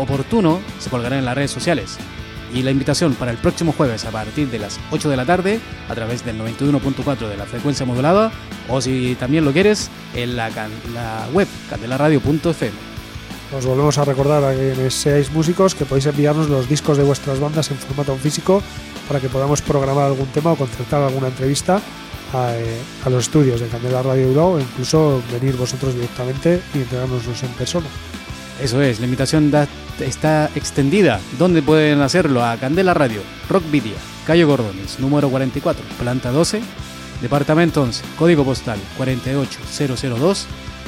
oportuno 0.00 0.58
se 0.80 0.90
colgarán 0.90 1.20
en 1.20 1.24
las 1.24 1.36
redes 1.36 1.52
sociales. 1.52 1.96
Y 2.52 2.64
la 2.64 2.72
invitación 2.72 3.14
para 3.14 3.30
el 3.30 3.36
próximo 3.36 3.72
jueves 3.72 4.04
a 4.06 4.10
partir 4.10 4.50
de 4.50 4.58
las 4.58 4.80
8 4.90 5.08
de 5.08 5.16
la 5.16 5.24
tarde 5.24 5.60
a 5.88 5.94
través 5.94 6.24
del 6.24 6.36
91.4 6.40 7.28
de 7.28 7.36
la 7.36 7.46
frecuencia 7.46 7.86
modulada 7.86 8.32
o 8.68 8.80
si 8.80 9.14
también 9.20 9.44
lo 9.44 9.52
quieres 9.52 9.88
en 10.16 10.34
la, 10.34 10.50
la 10.92 11.28
web 11.32 11.46
candelaradio.fm. 11.68 12.89
Os 13.52 13.66
volvemos 13.66 13.98
a 13.98 14.04
recordar 14.04 14.44
a 14.44 14.54
quienes 14.54 14.94
seáis 14.94 15.32
músicos 15.32 15.74
que 15.74 15.84
podéis 15.84 16.06
enviarnos 16.06 16.48
los 16.48 16.68
discos 16.68 16.96
de 16.96 17.02
vuestras 17.02 17.40
bandas 17.40 17.70
en 17.70 17.78
formato 17.78 18.14
físico 18.14 18.62
para 19.08 19.18
que 19.18 19.28
podamos 19.28 19.60
programar 19.60 20.06
algún 20.06 20.28
tema 20.28 20.52
o 20.52 20.56
concertar 20.56 21.02
alguna 21.02 21.34
entrevista 21.34 21.82
a, 22.32 22.54
eh, 22.54 22.78
los 23.10 23.26
estudios 23.26 23.58
de 23.58 23.66
Candela 23.66 24.02
Radio 24.06 24.28
Bilbao 24.28 24.54
o 24.54 24.60
incluso 24.60 25.20
venir 25.32 25.56
vosotros 25.56 25.94
directamente 25.94 26.62
y 26.74 26.78
entregárnoslos 26.78 27.42
en 27.42 27.50
persona. 27.58 27.86
Eso 28.62 28.80
es, 28.82 29.00
la 29.00 29.06
invitación 29.06 29.50
está 29.98 30.48
extendida. 30.54 31.18
¿Dónde 31.36 31.60
pueden 31.60 32.02
hacerlo? 32.02 32.44
A 32.44 32.56
Candela 32.56 32.94
Radio, 32.94 33.22
Rock 33.48 33.68
Video, 33.68 33.96
Calle 34.26 34.44
Gordones, 34.44 35.00
número 35.00 35.28
44, 35.28 35.82
planta 35.98 36.30
12, 36.30 36.62
departamento 37.20 37.82
11, 37.82 38.04
código 38.16 38.44
postal 38.44 38.78
48002 38.96 40.46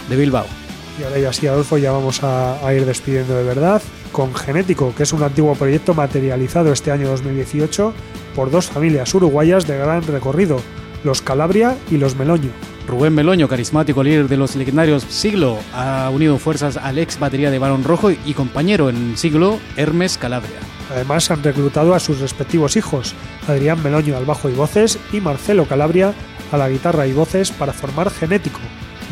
de 0.09 0.17
Bilbao. 0.17 0.62
Y 0.99 1.05
ahora 1.05 1.19
ya 1.19 1.33
sí, 1.33 1.47
Adolfo, 1.47 1.79
ya 1.79 1.93
vamos 1.93 2.23
a, 2.23 2.67
a 2.67 2.75
ir 2.75 2.85
despidiendo 2.85 3.35
de 3.35 3.45
verdad 3.45 3.83
con 4.13 4.35
Genético, 4.35 4.95
que 4.95 5.05
es 5.05 5.13
un 5.13 5.23
antiguo 5.23 5.55
proyecto 5.55 5.95
materializado 5.95 6.73
este 6.73 6.91
año 6.91 7.09
2018 7.09 7.95
por 8.35 8.51
dos 8.51 8.67
familias 8.67 9.15
uruguayas 9.15 9.67
de 9.67 9.79
gran 9.79 10.03
recorrido, 10.03 10.61
los 11.05 11.23
Calabria 11.23 11.77
y 11.91 11.97
los 11.97 12.17
Meloño. 12.17 12.51
Rubén 12.87 13.15
Meloño, 13.15 13.49
carismático 13.49 14.03
líder 14.03 14.29
de 14.29 14.37
los 14.37 14.57
legendarios 14.57 15.05
Siglo, 15.09 15.59
ha 15.73 16.11
unido 16.13 16.39
fuerzas 16.39 16.77
al 16.77 16.99
ex 16.99 17.19
batería 17.19 17.51
de 17.51 17.59
Barón 17.59 17.85
Rojo 17.85 18.11
y 18.11 18.35
compañero 18.35 18.91
en 18.91 19.17
Siglo, 19.17 19.59
Hermes 19.77 20.19
Calabria. 20.19 20.59
Además 20.91 21.31
han 21.31 21.43
reclutado 21.43 21.95
a 21.95 22.01
sus 22.01 22.21
respectivos 22.21 22.77
hijos, 22.77 23.15
Adrián 23.49 23.83
Meloño 23.83 24.17
al 24.17 24.25
bajo 24.25 24.49
y 24.51 24.53
voces 24.53 24.99
y 25.13 25.21
Marcelo 25.21 25.67
Calabria 25.67 26.13
a 26.51 26.59
la 26.59 26.69
guitarra 26.69 27.07
y 27.07 27.13
voces 27.13 27.51
para 27.51 27.73
formar 27.73 28.11
Genético, 28.11 28.61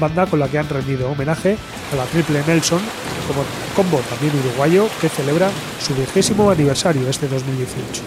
banda 0.00 0.26
con 0.26 0.40
la 0.40 0.48
que 0.48 0.58
han 0.58 0.68
rendido 0.68 1.08
homenaje 1.10 1.56
a 1.92 1.96
la 1.96 2.04
Triple 2.06 2.42
Nelson 2.46 2.80
como 3.28 3.42
combo 3.76 4.00
también 4.10 4.32
uruguayo 4.44 4.88
que 5.00 5.08
celebra 5.08 5.50
su 5.80 5.94
vigésimo 5.94 6.50
aniversario 6.50 7.08
este 7.08 7.28
2018. 7.28 8.02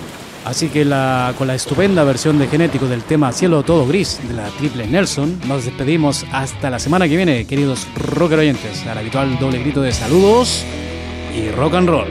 Así 0.45 0.67
que 0.67 0.83
la- 0.83 1.33
con 1.37 1.47
la 1.47 1.55
estupenda 1.55 2.03
versión 2.03 2.37
de 2.37 2.47
Genético 2.49 2.85
del 2.87 3.03
tema 3.03 3.31
Cielo 3.31 3.63
Todo 3.63 3.87
Gris 3.87 4.19
de 4.27 4.33
la 4.33 4.49
Triple 4.49 4.85
Nelson, 4.87 5.39
nos 5.47 5.63
despedimos 5.63 6.25
hasta 6.33 6.69
la 6.69 6.79
semana 6.79 7.07
que 7.07 7.15
viene, 7.15 7.45
queridos 7.47 7.87
rocker 7.95 8.39
oyentes, 8.39 8.85
al 8.85 8.97
habitual 8.97 9.39
doble 9.39 9.59
grito 9.59 9.81
de 9.81 9.93
saludos 9.93 10.65
y 11.33 11.49
rock 11.51 11.75
and 11.75 11.87
roll. 11.87 12.07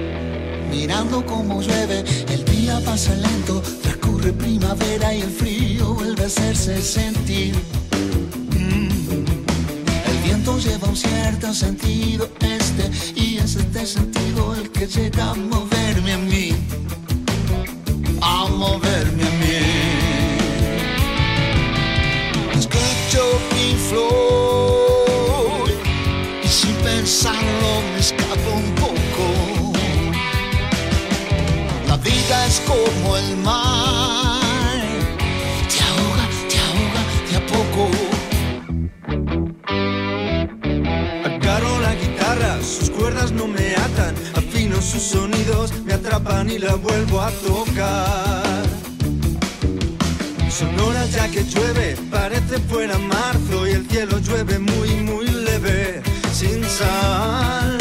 Mirando 0.71 1.27
cómo 1.27 1.61
llueve, 1.61 2.03
el 2.33 2.45
día 2.47 2.81
pasa 2.83 3.15
lento, 3.17 3.61
transcurre 3.83 4.33
primavera 4.33 5.13
y 5.15 5.21
el 5.21 5.31
frío 5.31 5.93
vuelve 5.93 6.23
a 6.23 6.27
hacerse 6.27 6.81
sentir. 6.81 7.55
Viento 10.45 10.59
lleva 10.59 10.89
un 10.89 10.97
cierto 10.97 11.55
sentido 11.55 12.29
este 12.41 12.91
y 13.15 13.37
es 13.39 13.55
este 13.55 13.87
sentido 13.87 14.57
el 14.57 14.73
que 14.73 14.89
llega 14.89 15.31
a 15.31 15.35
moverme 15.35 16.15
a 16.15 16.19
mí, 16.19 16.53
a 18.21 18.47
moverme 18.49 19.23
a 19.23 19.31
mí. 19.39 19.61
Escucho 22.59 23.23
Pink 23.51 23.79
Floyd 23.89 25.79
y 26.43 26.49
sin 26.49 26.75
pensarlo 26.83 27.83
me 27.93 28.01
escapo 28.01 28.51
un 28.57 28.75
poco. 28.75 29.73
La 31.87 31.97
vida 31.99 32.47
es 32.49 32.61
como 32.67 33.17
el 33.17 33.37
mar, 33.37 34.32
sus 44.93 45.03
sonidos, 45.03 45.73
me 45.87 45.95
atrapan 45.95 46.51
y 46.51 46.59
la 46.59 46.75
vuelvo 46.75 47.23
a 47.23 47.31
tocar. 47.31 48.63
Son 50.51 50.79
horas 50.81 51.11
ya 51.13 51.29
que 51.29 51.45
llueve, 51.45 51.97
parece 52.11 52.59
fuera 52.69 52.99
marzo 52.99 53.67
y 53.67 53.71
el 53.71 53.89
cielo 53.89 54.19
llueve 54.19 54.59
muy, 54.59 54.91
muy 54.97 55.27
leve, 55.27 56.03
sin 56.35 56.63
sal. 56.65 57.79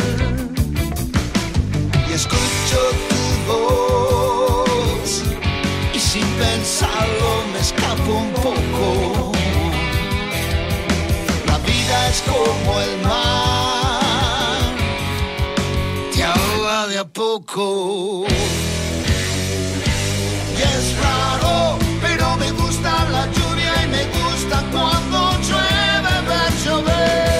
escucho 2.13 2.79
tu 3.09 3.51
voz 3.51 5.23
y 5.93 5.99
sin 5.99 6.27
pensarlo 6.45 7.29
me 7.51 7.59
escapo 7.59 8.11
un 8.25 8.31
poco. 8.45 9.31
La 11.47 11.57
vida 11.57 12.09
es 12.09 12.21
como 12.21 12.79
el 12.79 13.01
mar, 13.01 13.60
de 16.87 16.97
a 16.97 17.05
poco. 17.05 18.25
Y 20.57 20.61
es 20.61 20.97
raro, 20.99 21.77
pero 22.01 22.37
me 22.37 22.51
gusta 22.51 23.05
la 23.09 23.25
lluvia 23.27 23.73
y 23.83 23.87
me 23.87 24.03
gusta 24.05 24.63
cuando 24.71 25.31
llueve 25.47 26.21
ver 26.27 26.53
llover. 26.65 27.30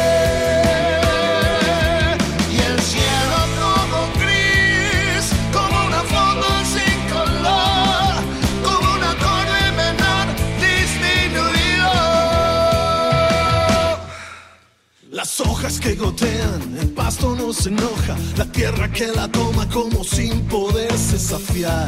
Las 15.72 15.80
que 15.80 15.96
gotean, 15.96 16.78
el 16.82 16.90
pasto 16.90 17.34
no 17.34 17.54
se 17.54 17.70
enoja, 17.70 18.18
la 18.36 18.44
tierra 18.44 18.92
que 18.92 19.08
la 19.08 19.30
toma 19.30 19.70
como 19.70 20.04
sin 20.04 20.42
poderse 20.42 21.18
saciar. 21.18 21.88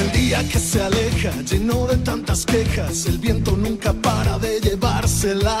El 0.00 0.20
día 0.20 0.42
que 0.48 0.58
se 0.58 0.82
aleja, 0.82 1.30
lleno 1.48 1.86
de 1.86 1.98
tantas 1.98 2.44
quejas, 2.44 3.06
el 3.06 3.18
viento 3.18 3.56
nunca 3.56 3.92
para 3.92 4.36
de 4.40 4.58
llevarse 4.58 5.36
la 5.36 5.60